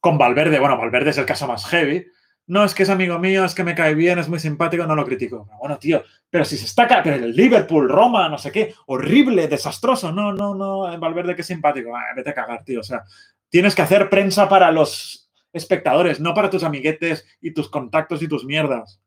con 0.01 0.17
Valverde, 0.17 0.59
bueno, 0.59 0.77
Valverde 0.77 1.11
es 1.11 1.17
el 1.19 1.25
caso 1.25 1.47
más 1.47 1.65
heavy 1.67 2.05
no, 2.49 2.65
es 2.65 2.75
que 2.75 2.83
es 2.83 2.89
amigo 2.89 3.17
mío, 3.17 3.45
es 3.45 3.55
que 3.55 3.63
me 3.63 3.75
cae 3.75 3.95
bien, 3.95 4.19
es 4.19 4.27
muy 4.27 4.39
simpático, 4.39 4.85
no 4.85 4.95
lo 4.95 5.05
critico. 5.05 5.47
Bueno, 5.59 5.79
tío, 5.79 6.03
pero 6.29 6.43
si 6.43 6.57
se 6.57 6.65
está... 6.65 6.87
Pero 7.01 7.15
el 7.15 7.35
Liverpool, 7.35 7.89
Roma, 7.89 8.27
no 8.27 8.37
sé 8.37 8.51
qué, 8.51 8.75
horrible, 8.87 9.47
desastroso. 9.47 10.11
No, 10.11 10.33
no, 10.33 10.53
no, 10.53 10.99
Valverde 10.99 11.35
que 11.35 11.43
simpático. 11.43 11.95
Ah, 11.95 12.13
vete 12.15 12.31
a 12.31 12.33
cagar, 12.33 12.63
tío. 12.63 12.81
O 12.81 12.83
sea, 12.83 13.03
Tienes 13.49 13.73
que 13.75 13.81
hacer 13.81 14.09
prensa 14.09 14.47
para 14.47 14.71
los 14.71 15.31
espectadores, 15.51 16.19
no 16.19 16.33
para 16.33 16.49
tus 16.49 16.63
amiguetes 16.63 17.25
y 17.41 17.51
tus 17.51 17.69
contactos 17.69 18.21
y 18.21 18.27
tus 18.27 18.45
mierdas. 18.45 19.01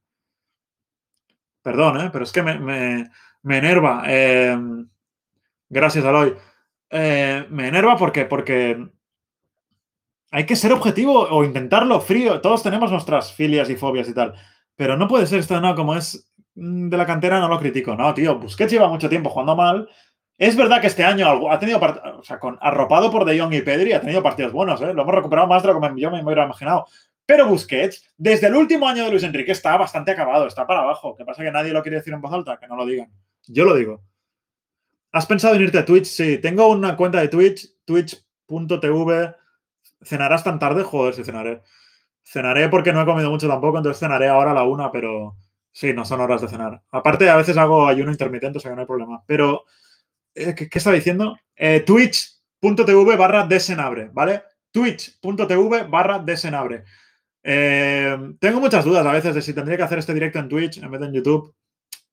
Perdón, 1.62 2.00
¿eh? 2.00 2.10
pero 2.12 2.24
es 2.24 2.32
que 2.32 2.42
me, 2.42 3.10
enerva. 3.44 4.02
Eh, 4.08 4.58
gracias, 5.68 6.04
Aloy. 6.04 6.36
Eh, 6.90 7.46
me 7.50 7.68
enerva 7.68 7.96
porque, 7.96 8.24
porque 8.24 8.88
hay 10.32 10.46
que 10.46 10.56
ser 10.56 10.72
objetivo 10.72 11.28
o 11.28 11.44
intentarlo 11.44 12.00
frío. 12.00 12.40
Todos 12.40 12.62
tenemos 12.62 12.90
nuestras 12.90 13.32
filias 13.34 13.68
y 13.68 13.76
fobias 13.76 14.08
y 14.08 14.14
tal. 14.14 14.32
Pero 14.74 14.96
no 14.96 15.06
puede 15.06 15.26
ser 15.26 15.38
esto, 15.40 15.60
no, 15.60 15.74
como 15.76 15.94
es 15.94 16.32
mm, 16.54 16.88
de 16.88 16.96
la 16.96 17.06
cantera, 17.06 17.38
no 17.38 17.48
lo 17.48 17.60
critico. 17.60 17.94
No, 17.94 18.14
tío, 18.14 18.38
Busquets 18.38 18.72
lleva 18.72 18.88
mucho 18.88 19.10
tiempo 19.10 19.28
jugando 19.28 19.54
mal. 19.54 19.88
Es 20.38 20.56
verdad 20.56 20.80
que 20.80 20.86
este 20.86 21.04
año 21.04 21.50
ha 21.50 21.58
tenido, 21.58 21.78
o 21.78 22.24
sea, 22.24 22.40
arropado 22.60 23.10
por 23.10 23.26
De 23.26 23.38
Jong 23.38 23.52
y 23.52 23.60
Pedri, 23.60 23.92
ha 23.92 24.00
tenido 24.00 24.22
partidos 24.22 24.52
buenos, 24.52 24.80
¿eh? 24.80 24.94
Lo 24.94 25.02
hemos 25.02 25.14
recuperado 25.14 25.46
más 25.46 25.62
de 25.62 25.68
lo 25.68 25.80
que 25.80 26.00
yo 26.00 26.10
me 26.10 26.24
hubiera 26.24 26.46
imaginado. 26.46 26.86
Pero 27.26 27.46
Busquets, 27.46 28.02
desde 28.16 28.46
el 28.46 28.56
último 28.56 28.88
año 28.88 29.04
de 29.04 29.10
Luis 29.10 29.22
Enrique, 29.22 29.52
está 29.52 29.76
bastante 29.76 30.12
acabado, 30.12 30.46
está 30.46 30.66
para 30.66 30.80
abajo. 30.80 31.14
¿Qué 31.14 31.26
pasa 31.26 31.42
que 31.42 31.52
nadie 31.52 31.72
lo 31.72 31.82
quiere 31.82 31.98
decir 31.98 32.14
en 32.14 32.22
voz 32.22 32.32
alta? 32.32 32.58
Que 32.58 32.66
no 32.66 32.76
lo 32.76 32.86
digan. 32.86 33.12
Yo 33.46 33.64
lo 33.64 33.74
digo. 33.74 34.02
¿Has 35.12 35.26
pensado 35.26 35.54
en 35.54 35.62
irte 35.62 35.78
a 35.78 35.84
Twitch? 35.84 36.06
Sí, 36.06 36.38
tengo 36.38 36.68
una 36.68 36.96
cuenta 36.96 37.20
de 37.20 37.28
Twitch, 37.28 37.68
twitch.tv. 37.84 39.41
¿Cenarás 40.04 40.44
tan 40.44 40.58
tarde? 40.58 40.82
Joder, 40.82 41.14
si 41.14 41.24
cenaré. 41.24 41.62
Cenaré 42.24 42.68
porque 42.68 42.92
no 42.92 43.02
he 43.02 43.04
comido 43.04 43.30
mucho 43.30 43.48
tampoco, 43.48 43.78
entonces 43.78 44.00
cenaré 44.00 44.28
ahora 44.28 44.52
a 44.52 44.54
la 44.54 44.62
una, 44.64 44.90
pero 44.90 45.36
sí, 45.72 45.92
no 45.92 46.04
son 46.04 46.20
horas 46.20 46.40
de 46.42 46.48
cenar. 46.48 46.82
Aparte, 46.90 47.28
a 47.28 47.36
veces 47.36 47.56
hago 47.56 47.86
ayuno 47.86 48.10
intermitente, 48.10 48.58
o 48.58 48.60
sea 48.60 48.70
que 48.70 48.76
no 48.76 48.82
hay 48.82 48.86
problema. 48.86 49.22
Pero, 49.26 49.64
eh, 50.34 50.54
¿qué, 50.54 50.68
estaba 50.72 50.96
diciendo? 50.96 51.36
Eh, 51.56 51.80
Twitch.tv 51.80 53.16
barra 53.16 53.46
desenabre, 53.46 54.10
¿vale? 54.12 54.42
Twitch.tv 54.70 55.84
barra 55.88 56.18
desenabre. 56.18 56.84
Eh, 57.42 58.16
tengo 58.38 58.60
muchas 58.60 58.84
dudas 58.84 59.04
a 59.04 59.12
veces 59.12 59.34
de 59.34 59.42
si 59.42 59.52
tendría 59.52 59.76
que 59.76 59.82
hacer 59.82 59.98
este 59.98 60.14
directo 60.14 60.38
en 60.38 60.48
Twitch 60.48 60.78
en 60.78 60.90
vez 60.90 61.00
de 61.00 61.06
en 61.08 61.12
YouTube. 61.14 61.54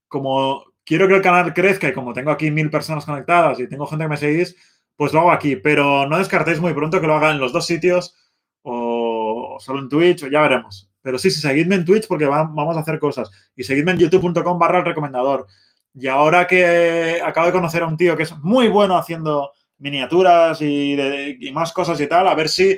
Como 0.08 0.66
quiero 0.84 1.08
que 1.08 1.16
el 1.16 1.22
canal 1.22 1.54
crezca 1.54 1.88
y 1.88 1.94
como 1.94 2.14
tengo 2.14 2.32
aquí 2.32 2.50
mil 2.50 2.70
personas 2.70 3.06
conectadas 3.06 3.60
y 3.60 3.68
tengo 3.68 3.86
gente 3.86 4.06
que 4.06 4.10
me 4.10 4.18
seguís, 4.18 4.56
pues 5.00 5.14
lo 5.14 5.22
hago 5.22 5.32
aquí. 5.32 5.56
Pero 5.56 6.06
no 6.08 6.18
descartéis 6.18 6.60
muy 6.60 6.74
pronto 6.74 7.00
que 7.00 7.08
lo 7.08 7.16
haga 7.16 7.32
en 7.32 7.40
los 7.40 7.54
dos 7.54 7.66
sitios 7.66 8.18
o 8.64 9.56
solo 9.62 9.80
en 9.80 9.88
Twitch, 9.88 10.24
o 10.24 10.28
ya 10.28 10.42
veremos. 10.42 10.92
Pero 11.02 11.18
sí, 11.18 11.32
sí, 11.32 11.40
seguidme 11.40 11.76
en 11.76 11.86
Twitch 11.86 12.06
porque 12.06 12.26
vamos 12.26 12.76
a 12.76 12.82
hacer 12.82 13.00
cosas. 13.00 13.32
Y 13.56 13.64
seguidme 13.64 13.94
en 13.94 14.00
youtube.com 14.00 14.60
barra 14.60 14.80
el 14.80 14.86
recomendador. 14.86 15.48
Y 15.94 16.08
ahora 16.08 16.46
que 16.48 17.22
acabo 17.24 17.48
de 17.48 17.54
conocer 17.54 17.82
a 17.82 17.88
un 17.88 17.96
tío 17.96 18.18
que 18.18 18.24
es 18.24 18.38
muy 18.40 18.68
bueno 18.68 18.98
haciendo 18.98 19.54
miniaturas 19.78 20.62
y, 20.62 20.98
y 21.40 21.52
más 21.54 21.72
cosas 21.72 22.00
y 22.02 22.08
tal, 22.08 22.28
a 22.28 22.36
ver 22.36 22.50
si 22.50 22.78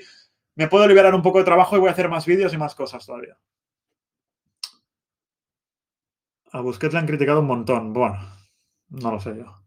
me 0.55 0.67
puedo 0.67 0.87
liberar 0.87 1.15
un 1.15 1.23
poco 1.23 1.39
de 1.39 1.43
trabajo 1.45 1.75
y 1.75 1.79
voy 1.79 1.89
a 1.89 1.93
hacer 1.93 2.07
más 2.07 2.27
vídeos 2.27 2.53
y 2.53 2.57
más 2.57 2.75
cosas 2.75 3.03
todavía. 3.03 3.35
A 6.51 6.61
Busquets 6.61 6.93
le 6.93 6.99
han 6.99 7.07
criticado 7.07 7.39
un 7.39 7.47
montón. 7.47 7.93
Bueno, 7.93 8.19
no 8.89 9.11
lo 9.11 9.19
sé 9.19 9.35
yo. 9.35 9.60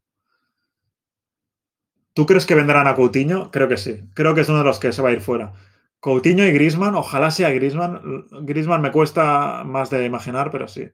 ¿Tú 2.14 2.26
crees 2.26 2.46
que 2.46 2.54
vendrán 2.54 2.86
a 2.86 2.94
Coutinho? 2.94 3.50
Creo 3.50 3.68
que 3.68 3.76
sí. 3.76 4.00
Creo 4.14 4.34
que 4.34 4.40
es 4.40 4.48
uno 4.48 4.58
de 4.58 4.64
los 4.64 4.78
que 4.78 4.92
se 4.92 5.02
va 5.02 5.10
a 5.10 5.12
ir 5.12 5.20
fuera. 5.20 5.52
Coutinho 6.00 6.46
y 6.46 6.52
Grisman, 6.52 6.94
ojalá 6.94 7.30
sea 7.30 7.50
Grisman. 7.50 8.26
Grisman 8.42 8.80
me 8.80 8.92
cuesta 8.92 9.64
más 9.64 9.90
de 9.90 10.04
imaginar, 10.04 10.50
pero 10.50 10.68
sí. 10.68 10.88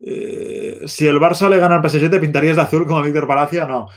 Eh, 0.00 0.82
si 0.86 1.06
el 1.06 1.18
Barça 1.18 1.48
le 1.48 1.58
gana 1.58 1.76
al 1.76 1.88
PSG, 1.88 2.10
¿te 2.10 2.20
pintarías 2.20 2.56
de 2.56 2.62
azul 2.62 2.86
como 2.86 3.02
Víctor 3.02 3.26
Palacio? 3.26 3.66
No. 3.66 3.88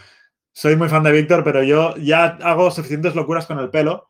Soy 0.53 0.75
muy 0.75 0.89
fan 0.89 1.03
de 1.03 1.11
Víctor, 1.11 1.43
pero 1.43 1.63
yo 1.63 1.95
ya 1.97 2.25
hago 2.43 2.71
suficientes 2.71 3.15
locuras 3.15 3.45
con 3.45 3.59
el 3.59 3.69
pelo 3.69 4.09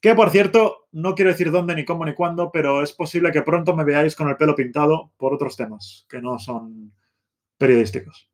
que 0.00 0.14
por 0.14 0.30
cierto, 0.30 0.86
no 0.92 1.14
quiero 1.14 1.30
decir 1.30 1.50
dónde, 1.50 1.74
ni 1.74 1.84
cómo, 1.84 2.04
ni 2.04 2.14
cuándo, 2.14 2.50
pero 2.52 2.82
es 2.82 2.92
posible 2.92 3.32
que 3.32 3.42
pronto 3.42 3.74
me 3.74 3.84
veáis 3.84 4.14
con 4.14 4.28
el 4.28 4.36
pelo 4.36 4.54
pintado 4.54 5.10
por 5.16 5.34
otros 5.34 5.56
temas 5.56 6.06
que 6.08 6.20
no 6.20 6.38
son 6.38 6.92
periodísticos. 7.58 8.28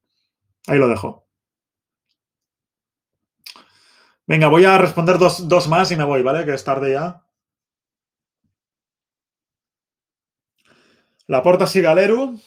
Ahí 0.67 0.79
lo 0.79 0.89
dejo. 0.89 1.27
Venga, 4.27 4.49
voy 4.49 4.65
a 4.65 4.79
responder 4.79 5.19
dos, 5.19 5.69
más 5.69 5.91
y 5.91 5.97
me 5.97 6.05
voy, 6.05 6.23
¿vale? 6.23 6.45
Que 6.45 6.55
es 6.55 6.65
tarde 6.65 6.93
ya. 6.93 7.23
La 11.27 11.43
porta 11.43 11.67
Sigaleru. 11.67 12.39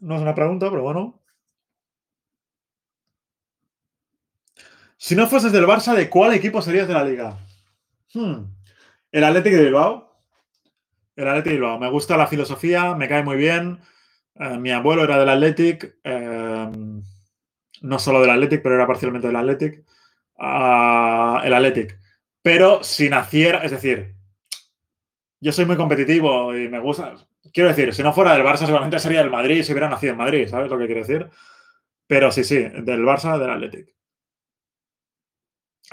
No 0.00 0.16
es 0.16 0.22
una 0.22 0.34
pregunta, 0.34 0.70
pero 0.70 0.82
bueno. 0.82 1.20
Si 4.96 5.14
no 5.14 5.26
fueses 5.26 5.52
del 5.52 5.66
Barça, 5.66 5.94
¿de 5.94 6.08
cuál 6.08 6.34
equipo 6.34 6.62
serías 6.62 6.88
de 6.88 6.94
la 6.94 7.04
liga? 7.04 7.36
Hmm. 8.14 8.44
El 9.12 9.24
Atlético 9.24 9.56
de 9.56 9.64
Bilbao. 9.64 10.16
El 11.16 11.28
Atlético 11.28 11.50
de 11.50 11.56
Bilbao. 11.56 11.78
Me 11.78 11.90
gusta 11.90 12.16
la 12.16 12.26
filosofía, 12.26 12.94
me 12.94 13.08
cae 13.08 13.22
muy 13.22 13.36
bien. 13.36 13.80
Eh, 14.36 14.56
mi 14.58 14.70
abuelo 14.70 15.04
era 15.04 15.18
del 15.18 15.28
Athletic. 15.28 15.98
Eh, 16.04 16.70
no 17.82 17.98
solo 17.98 18.20
del 18.20 18.30
Athletic, 18.30 18.62
pero 18.62 18.76
era 18.76 18.86
parcialmente 18.86 19.26
del 19.26 19.36
Athletic. 19.36 19.84
Ah, 20.38 21.42
el 21.44 21.54
Athletic. 21.54 21.98
Pero 22.42 22.82
si 22.82 23.08
naciera, 23.08 23.64
es 23.64 23.70
decir, 23.70 24.14
yo 25.40 25.52
soy 25.52 25.64
muy 25.64 25.76
competitivo 25.76 26.54
y 26.56 26.68
me 26.68 26.80
gusta. 26.80 27.14
Quiero 27.52 27.68
decir, 27.68 27.94
si 27.94 28.02
no 28.02 28.12
fuera 28.12 28.32
del 28.34 28.44
Barça, 28.44 28.66
seguramente 28.66 28.98
sería 28.98 29.20
del 29.20 29.30
Madrid 29.30 29.62
si 29.62 29.72
hubiera 29.72 29.88
nacido 29.88 30.12
en 30.12 30.18
Madrid, 30.18 30.48
¿sabes 30.48 30.70
lo 30.70 30.78
que 30.78 30.86
quiero 30.86 31.00
decir? 31.02 31.28
Pero 32.06 32.32
sí, 32.32 32.44
sí, 32.44 32.58
del 32.58 33.04
Barça, 33.04 33.38
del 33.38 33.50
Athletic. 33.50 33.94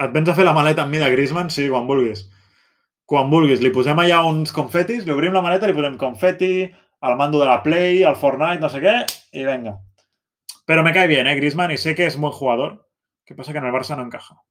Et 0.00 0.12
vens 0.12 0.28
a 0.28 0.34
fer 0.34 0.44
la 0.46 0.54
maleta 0.56 0.84
amb 0.86 0.94
mi 0.94 1.00
de 1.02 1.10
Griezmann? 1.12 1.50
Sí, 1.52 1.68
quan 1.68 1.86
vulguis. 1.86 2.24
Quan 3.06 3.28
vulguis. 3.30 3.60
Li 3.60 3.70
posem 3.74 3.98
allà 4.00 4.22
uns 4.24 4.52
confetis, 4.56 5.04
li 5.04 5.12
obrim 5.12 5.34
la 5.36 5.42
maleta, 5.44 5.68
li 5.68 5.76
posem 5.76 5.98
confeti, 6.00 6.52
el 7.02 7.16
mando 7.18 7.40
de 7.42 7.48
la 7.50 7.58
Play, 7.62 8.02
el 8.08 8.16
Fortnite, 8.16 8.60
no 8.60 8.70
sé 8.72 8.80
qué, 8.80 8.94
y 9.32 9.44
venga. 9.44 9.78
Pero 10.66 10.82
me 10.82 10.92
cae 10.92 11.08
bien, 11.08 11.26
¿eh? 11.26 11.34
Griezmann, 11.36 11.72
y 11.72 11.76
sé 11.76 11.94
que 11.94 12.06
es 12.06 12.16
buen 12.16 12.32
jugador. 12.32 12.88
¿Qué 13.32 13.36
pasa 13.36 13.52
que 13.52 13.58
en 13.58 13.64
el 13.64 13.72
Barça 13.72 13.96
no 13.96 14.02
encaja? 14.02 14.42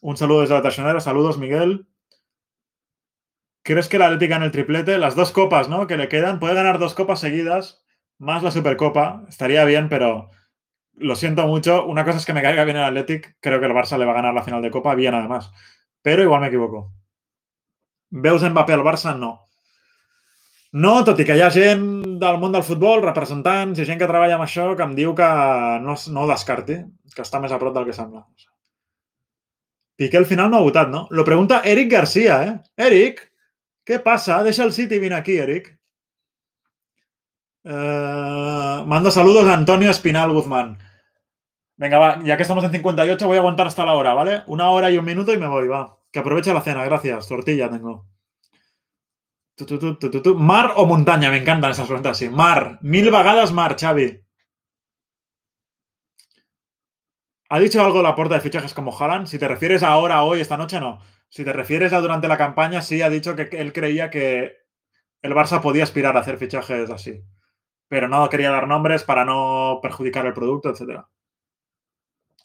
Un 0.00 0.16
saludo 0.16 0.42
desde 0.42 0.54
la 0.54 0.62
Tachonera. 0.62 1.00
Saludos, 1.00 1.38
Miguel. 1.38 1.88
¿Crees 3.64 3.88
que 3.88 3.98
la 3.98 4.06
Atlética 4.06 4.36
en 4.36 4.44
el 4.44 4.52
triplete? 4.52 4.96
Las 4.96 5.16
dos 5.16 5.32
copas, 5.32 5.68
¿no? 5.68 5.88
Que 5.88 5.96
le 5.96 6.08
quedan. 6.08 6.38
Puede 6.38 6.54
ganar 6.54 6.78
dos 6.78 6.94
copas 6.94 7.18
seguidas, 7.18 7.84
más 8.16 8.44
la 8.44 8.52
Supercopa. 8.52 9.24
Estaría 9.28 9.64
bien, 9.64 9.88
pero 9.88 10.30
lo 10.92 11.16
siento 11.16 11.44
mucho. 11.48 11.84
Una 11.84 12.04
cosa 12.04 12.18
es 12.18 12.26
que 12.26 12.32
me 12.32 12.42
caiga 12.42 12.62
bien 12.62 12.76
el 12.76 12.84
Athletic. 12.84 13.36
Creo 13.40 13.58
que 13.58 13.66
el 13.66 13.72
Barça 13.72 13.98
le 13.98 14.04
va 14.04 14.12
a 14.12 14.14
ganar 14.14 14.34
la 14.34 14.44
final 14.44 14.62
de 14.62 14.70
Copa, 14.70 14.94
bien 14.94 15.14
además. 15.14 15.50
Pero 16.00 16.22
igual 16.22 16.42
me 16.42 16.46
equivoco. 16.46 16.92
Veus 18.10 18.48
Mbappé 18.48 18.74
al 18.74 18.84
Barça? 18.84 19.18
No. 19.18 19.48
No, 20.72 20.92
tot 21.04 21.18
i 21.20 21.24
que 21.28 21.34
hi 21.36 21.42
ha 21.44 21.50
gent 21.52 21.82
del 22.20 22.38
món 22.40 22.54
del 22.54 22.64
futbol, 22.64 23.02
representants 23.04 23.80
i 23.82 23.84
gent 23.84 23.98
que 24.00 24.08
treballa 24.08 24.38
amb 24.38 24.46
això, 24.46 24.70
que 24.76 24.86
em 24.86 24.94
diu 24.96 25.12
que 25.14 25.28
no, 25.84 25.96
no 26.14 26.22
ho 26.22 26.30
descarti, 26.30 26.78
que 27.12 27.24
està 27.26 27.40
més 27.42 27.52
a 27.52 27.58
prop 27.60 27.74
del 27.76 27.84
que 27.90 27.96
sembla. 27.96 28.22
Piqué 30.00 30.16
al 30.16 30.26
final 30.26 30.48
no 30.50 30.56
ha 30.56 30.64
votat, 30.64 30.88
no? 30.88 31.06
Lo 31.10 31.26
pregunta 31.28 31.60
Eric 31.68 31.90
García, 31.92 32.38
eh? 32.46 32.86
Eric, 32.88 33.20
què 33.84 33.98
passa? 34.00 34.40
Deixa 34.46 34.64
el 34.64 34.72
City 34.72 34.98
vine 34.98 35.18
aquí, 35.18 35.36
Eric. 35.36 35.68
Uh, 37.64 38.82
mando 38.88 39.10
saludos 39.10 39.44
a 39.46 39.54
Antonio 39.54 39.90
Espinal 39.90 40.32
Guzmán. 40.32 40.78
Venga, 41.76 41.98
va, 41.98 42.22
ya 42.24 42.36
que 42.36 42.42
estamos 42.42 42.64
en 42.64 42.72
58, 42.72 43.26
voy 43.26 43.36
a 43.36 43.40
aguantar 43.40 43.66
hasta 43.66 43.84
la 43.84 43.92
hora, 43.92 44.14
¿vale? 44.14 44.42
Una 44.46 44.70
hora 44.70 44.90
y 44.90 44.96
un 44.96 45.04
minuto 45.04 45.34
y 45.34 45.38
me 45.38 45.48
voy, 45.48 45.68
va. 45.68 45.98
Que 46.10 46.20
aproveche 46.20 46.54
la 46.54 46.62
cena, 46.62 46.84
gracias. 46.84 47.28
Tortilla 47.28 47.68
tengo. 47.68 48.11
Mar 50.36 50.72
o 50.76 50.86
montaña, 50.86 51.30
me 51.30 51.38
encantan 51.38 51.70
esas 51.70 51.86
preguntas, 51.86 52.18
sí. 52.18 52.28
Mar, 52.28 52.78
mil 52.82 53.10
vagadas 53.10 53.52
mar, 53.52 53.76
Xavi. 53.78 54.20
¿Ha 57.48 57.58
dicho 57.58 57.84
algo 57.84 58.02
la 58.02 58.14
puerta 58.14 58.34
de 58.34 58.40
fichajes 58.40 58.74
como 58.74 58.96
Haaland? 58.96 59.26
Si 59.26 59.38
te 59.38 59.46
refieres 59.46 59.82
ahora, 59.82 60.22
hoy, 60.22 60.40
esta 60.40 60.56
noche, 60.56 60.80
no. 60.80 61.00
Si 61.28 61.44
te 61.44 61.52
refieres 61.52 61.92
a 61.92 62.00
durante 62.00 62.28
la 62.28 62.38
campaña, 62.38 62.82
sí 62.82 63.02
ha 63.02 63.10
dicho 63.10 63.36
que 63.36 63.48
él 63.52 63.72
creía 63.72 64.10
que 64.10 64.56
el 65.22 65.34
Barça 65.34 65.60
podía 65.60 65.84
aspirar 65.84 66.16
a 66.16 66.20
hacer 66.20 66.38
fichajes 66.38 66.90
así 66.90 67.22
pero 67.92 68.08
no 68.08 68.26
quería 68.30 68.50
dar 68.50 68.66
nombres 68.66 69.04
para 69.04 69.26
no 69.26 69.78
perjudicar 69.82 70.24
el 70.24 70.32
producto, 70.32 70.70
etc. 70.70 71.04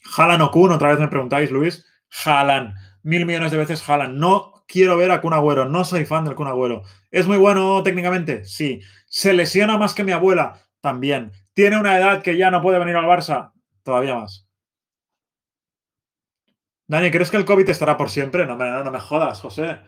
Jalan 0.02 0.42
o 0.42 0.52
Kun, 0.52 0.74
otra 0.74 0.90
vez 0.90 1.00
me 1.00 1.08
preguntáis, 1.08 1.52
Luis. 1.52 1.86
Jalan, 2.10 2.76
mil 3.04 3.26
millones 3.26 3.54
de 3.54 3.58
veces 3.58 3.82
Jalan. 3.82 4.20
No 4.20 4.57
quiero 4.68 4.98
ver 4.98 5.12
a 5.12 5.22
Kun 5.22 5.34
no 5.72 5.84
soy 5.86 6.06
fan 6.06 6.26
del 6.26 6.36
Kun. 6.36 6.82
¿Es 7.10 7.26
muy 7.28 7.38
bueno 7.38 7.82
técnicamente? 7.84 8.46
Sí. 8.46 8.82
¿Se 9.08 9.34
lesiona 9.34 9.78
más 9.78 9.94
que 9.94 10.04
mi 10.04 10.12
abuela? 10.12 10.60
También. 10.82 11.32
¿Tiene 11.54 11.80
una 11.80 11.98
edad 11.98 12.22
que 12.22 12.38
ya 12.38 12.52
no 12.52 12.62
puede 12.62 12.80
venir 12.80 12.96
al 12.96 13.06
Barça? 13.06 13.52
Todavía 13.84 14.16
más. 14.16 14.48
Dani, 16.88 17.12
¿crees 17.12 17.32
que 17.32 17.38
el 17.38 17.46
COVID 17.46 17.70
estará 17.70 17.98
por 17.98 18.10
siempre? 18.10 18.46
No 18.46 18.56
me, 18.56 18.70
no 18.70 18.92
me 18.92 19.00
jodas, 19.00 19.42
José. 19.42 19.80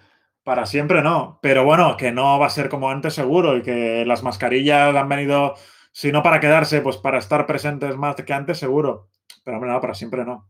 Para 0.43 0.65
siempre 0.65 1.01
no, 1.01 1.39
pero 1.41 1.63
bueno, 1.63 1.95
que 1.95 2.11
no 2.11 2.39
va 2.39 2.47
a 2.47 2.49
ser 2.49 2.69
como 2.69 2.89
antes 2.89 3.13
seguro 3.13 3.57
y 3.57 3.61
que 3.61 4.03
las 4.05 4.23
mascarillas 4.23 4.95
han 4.95 5.07
venido, 5.07 5.55
si 5.91 6.11
no 6.11 6.23
para 6.23 6.39
quedarse, 6.39 6.82
pues 6.82 6.97
para 6.97 7.19
estar 7.19 7.45
presentes 7.45 7.95
más 7.97 8.15
que 8.15 8.34
antes 8.34 8.57
seguro. 8.57 9.09
Pero 9.43 9.57
hombre, 9.57 9.71
no, 9.71 9.80
para 9.82 9.93
siempre 9.93 10.25
no. 10.25 10.49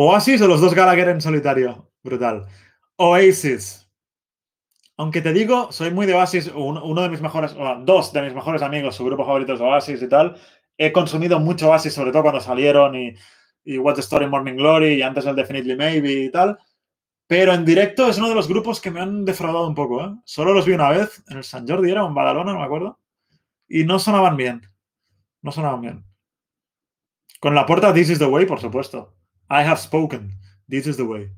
Oasis 0.00 0.40
o 0.42 0.46
los 0.46 0.60
dos 0.60 0.74
Gallagher 0.74 1.08
en 1.08 1.20
solitario. 1.20 1.90
Brutal. 2.04 2.46
Oasis. 2.98 3.90
Aunque 4.96 5.20
te 5.20 5.32
digo, 5.32 5.72
soy 5.72 5.90
muy 5.90 6.06
de 6.06 6.14
Oasis, 6.14 6.52
uno 6.54 7.02
de 7.02 7.08
mis 7.08 7.20
mejores, 7.20 7.56
dos 7.82 8.12
de 8.12 8.22
mis 8.22 8.32
mejores 8.32 8.62
amigos, 8.62 8.94
su 8.94 9.04
grupo 9.04 9.24
favorito 9.24 9.54
es 9.54 9.60
Oasis 9.60 10.00
y 10.00 10.08
tal. 10.08 10.36
He 10.76 10.92
consumido 10.92 11.40
mucho 11.40 11.68
Oasis, 11.68 11.94
sobre 11.94 12.12
todo 12.12 12.22
cuando 12.22 12.40
salieron 12.40 12.94
y, 12.94 13.12
y 13.64 13.78
What's 13.78 13.96
the 13.96 14.02
Story 14.02 14.28
Morning 14.28 14.54
Glory 14.54 14.94
y 14.94 15.02
antes 15.02 15.26
el 15.26 15.34
Definitely 15.34 15.74
Maybe 15.74 16.12
y 16.12 16.30
tal. 16.30 16.56
Pero 17.26 17.52
en 17.52 17.64
directo 17.64 18.08
es 18.08 18.18
uno 18.18 18.28
de 18.28 18.36
los 18.36 18.46
grupos 18.46 18.80
que 18.80 18.92
me 18.92 19.00
han 19.00 19.24
defraudado 19.24 19.66
un 19.66 19.74
poco. 19.74 20.04
¿eh? 20.04 20.14
Solo 20.24 20.54
los 20.54 20.64
vi 20.64 20.74
una 20.74 20.90
vez 20.90 21.24
en 21.28 21.38
el 21.38 21.44
San 21.44 21.66
Jordi, 21.66 21.90
era 21.90 22.06
en 22.06 22.14
Badalona, 22.14 22.52
no 22.52 22.60
me 22.60 22.64
acuerdo. 22.64 23.00
Y 23.66 23.82
no 23.82 23.98
sonaban 23.98 24.36
bien. 24.36 24.62
No 25.42 25.50
sonaban 25.50 25.80
bien. 25.80 26.04
Con 27.40 27.56
la 27.56 27.66
puerta 27.66 27.92
This 27.92 28.10
is 28.10 28.20
the 28.20 28.26
way, 28.26 28.46
por 28.46 28.60
supuesto. 28.60 29.17
I 29.48 29.62
have 29.62 29.80
spoken. 29.80 30.32
This 30.68 30.86
is 30.86 30.96
the 30.96 31.04
way. 31.04 31.30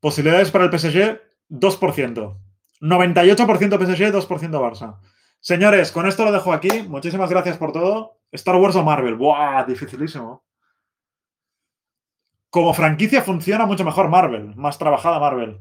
Posibilidades 0.00 0.50
para 0.50 0.64
el 0.64 0.70
PSG, 0.70 1.18
2%. 1.48 2.36
98% 2.80 3.78
PSG, 3.78 4.12
2% 4.12 4.60
Barça. 4.60 4.98
Señores, 5.40 5.92
con 5.92 6.06
esto 6.06 6.24
lo 6.24 6.32
dejo 6.32 6.52
aquí. 6.52 6.82
Muchísimas 6.82 7.30
gracias 7.30 7.56
por 7.56 7.72
todo. 7.72 8.20
Star 8.32 8.56
Wars 8.56 8.76
o 8.76 8.82
Marvel. 8.82 9.14
¡Buah! 9.14 9.64
Dificilísimo. 9.64 10.44
Como 12.50 12.74
franquicia 12.74 13.22
funciona 13.22 13.66
mucho 13.66 13.84
mejor 13.84 14.08
Marvel, 14.08 14.54
más 14.56 14.78
trabajada 14.78 15.18
Marvel. 15.18 15.58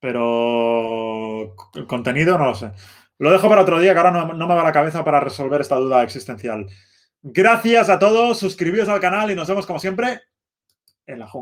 Pero 0.00 1.54
el 1.74 1.86
contenido 1.86 2.38
no 2.38 2.46
lo 2.46 2.54
sé. 2.54 2.72
Lo 3.18 3.30
dejo 3.30 3.48
para 3.48 3.62
otro 3.62 3.78
día, 3.78 3.92
que 3.92 3.98
ahora 3.98 4.10
no, 4.10 4.32
no 4.32 4.48
me 4.48 4.54
va 4.54 4.64
la 4.64 4.72
cabeza 4.72 5.04
para 5.04 5.20
resolver 5.20 5.60
esta 5.60 5.76
duda 5.76 6.02
existencial. 6.02 6.66
Gracias 7.22 7.88
a 7.88 7.98
todos, 7.98 8.38
suscribíos 8.38 8.88
al 8.88 9.00
canal 9.00 9.30
y 9.30 9.34
nos 9.34 9.46
vemos 9.46 9.66
como 9.66 9.78
siempre 9.78 10.22
en 11.06 11.18
la 11.18 11.26
jungla. 11.26 11.40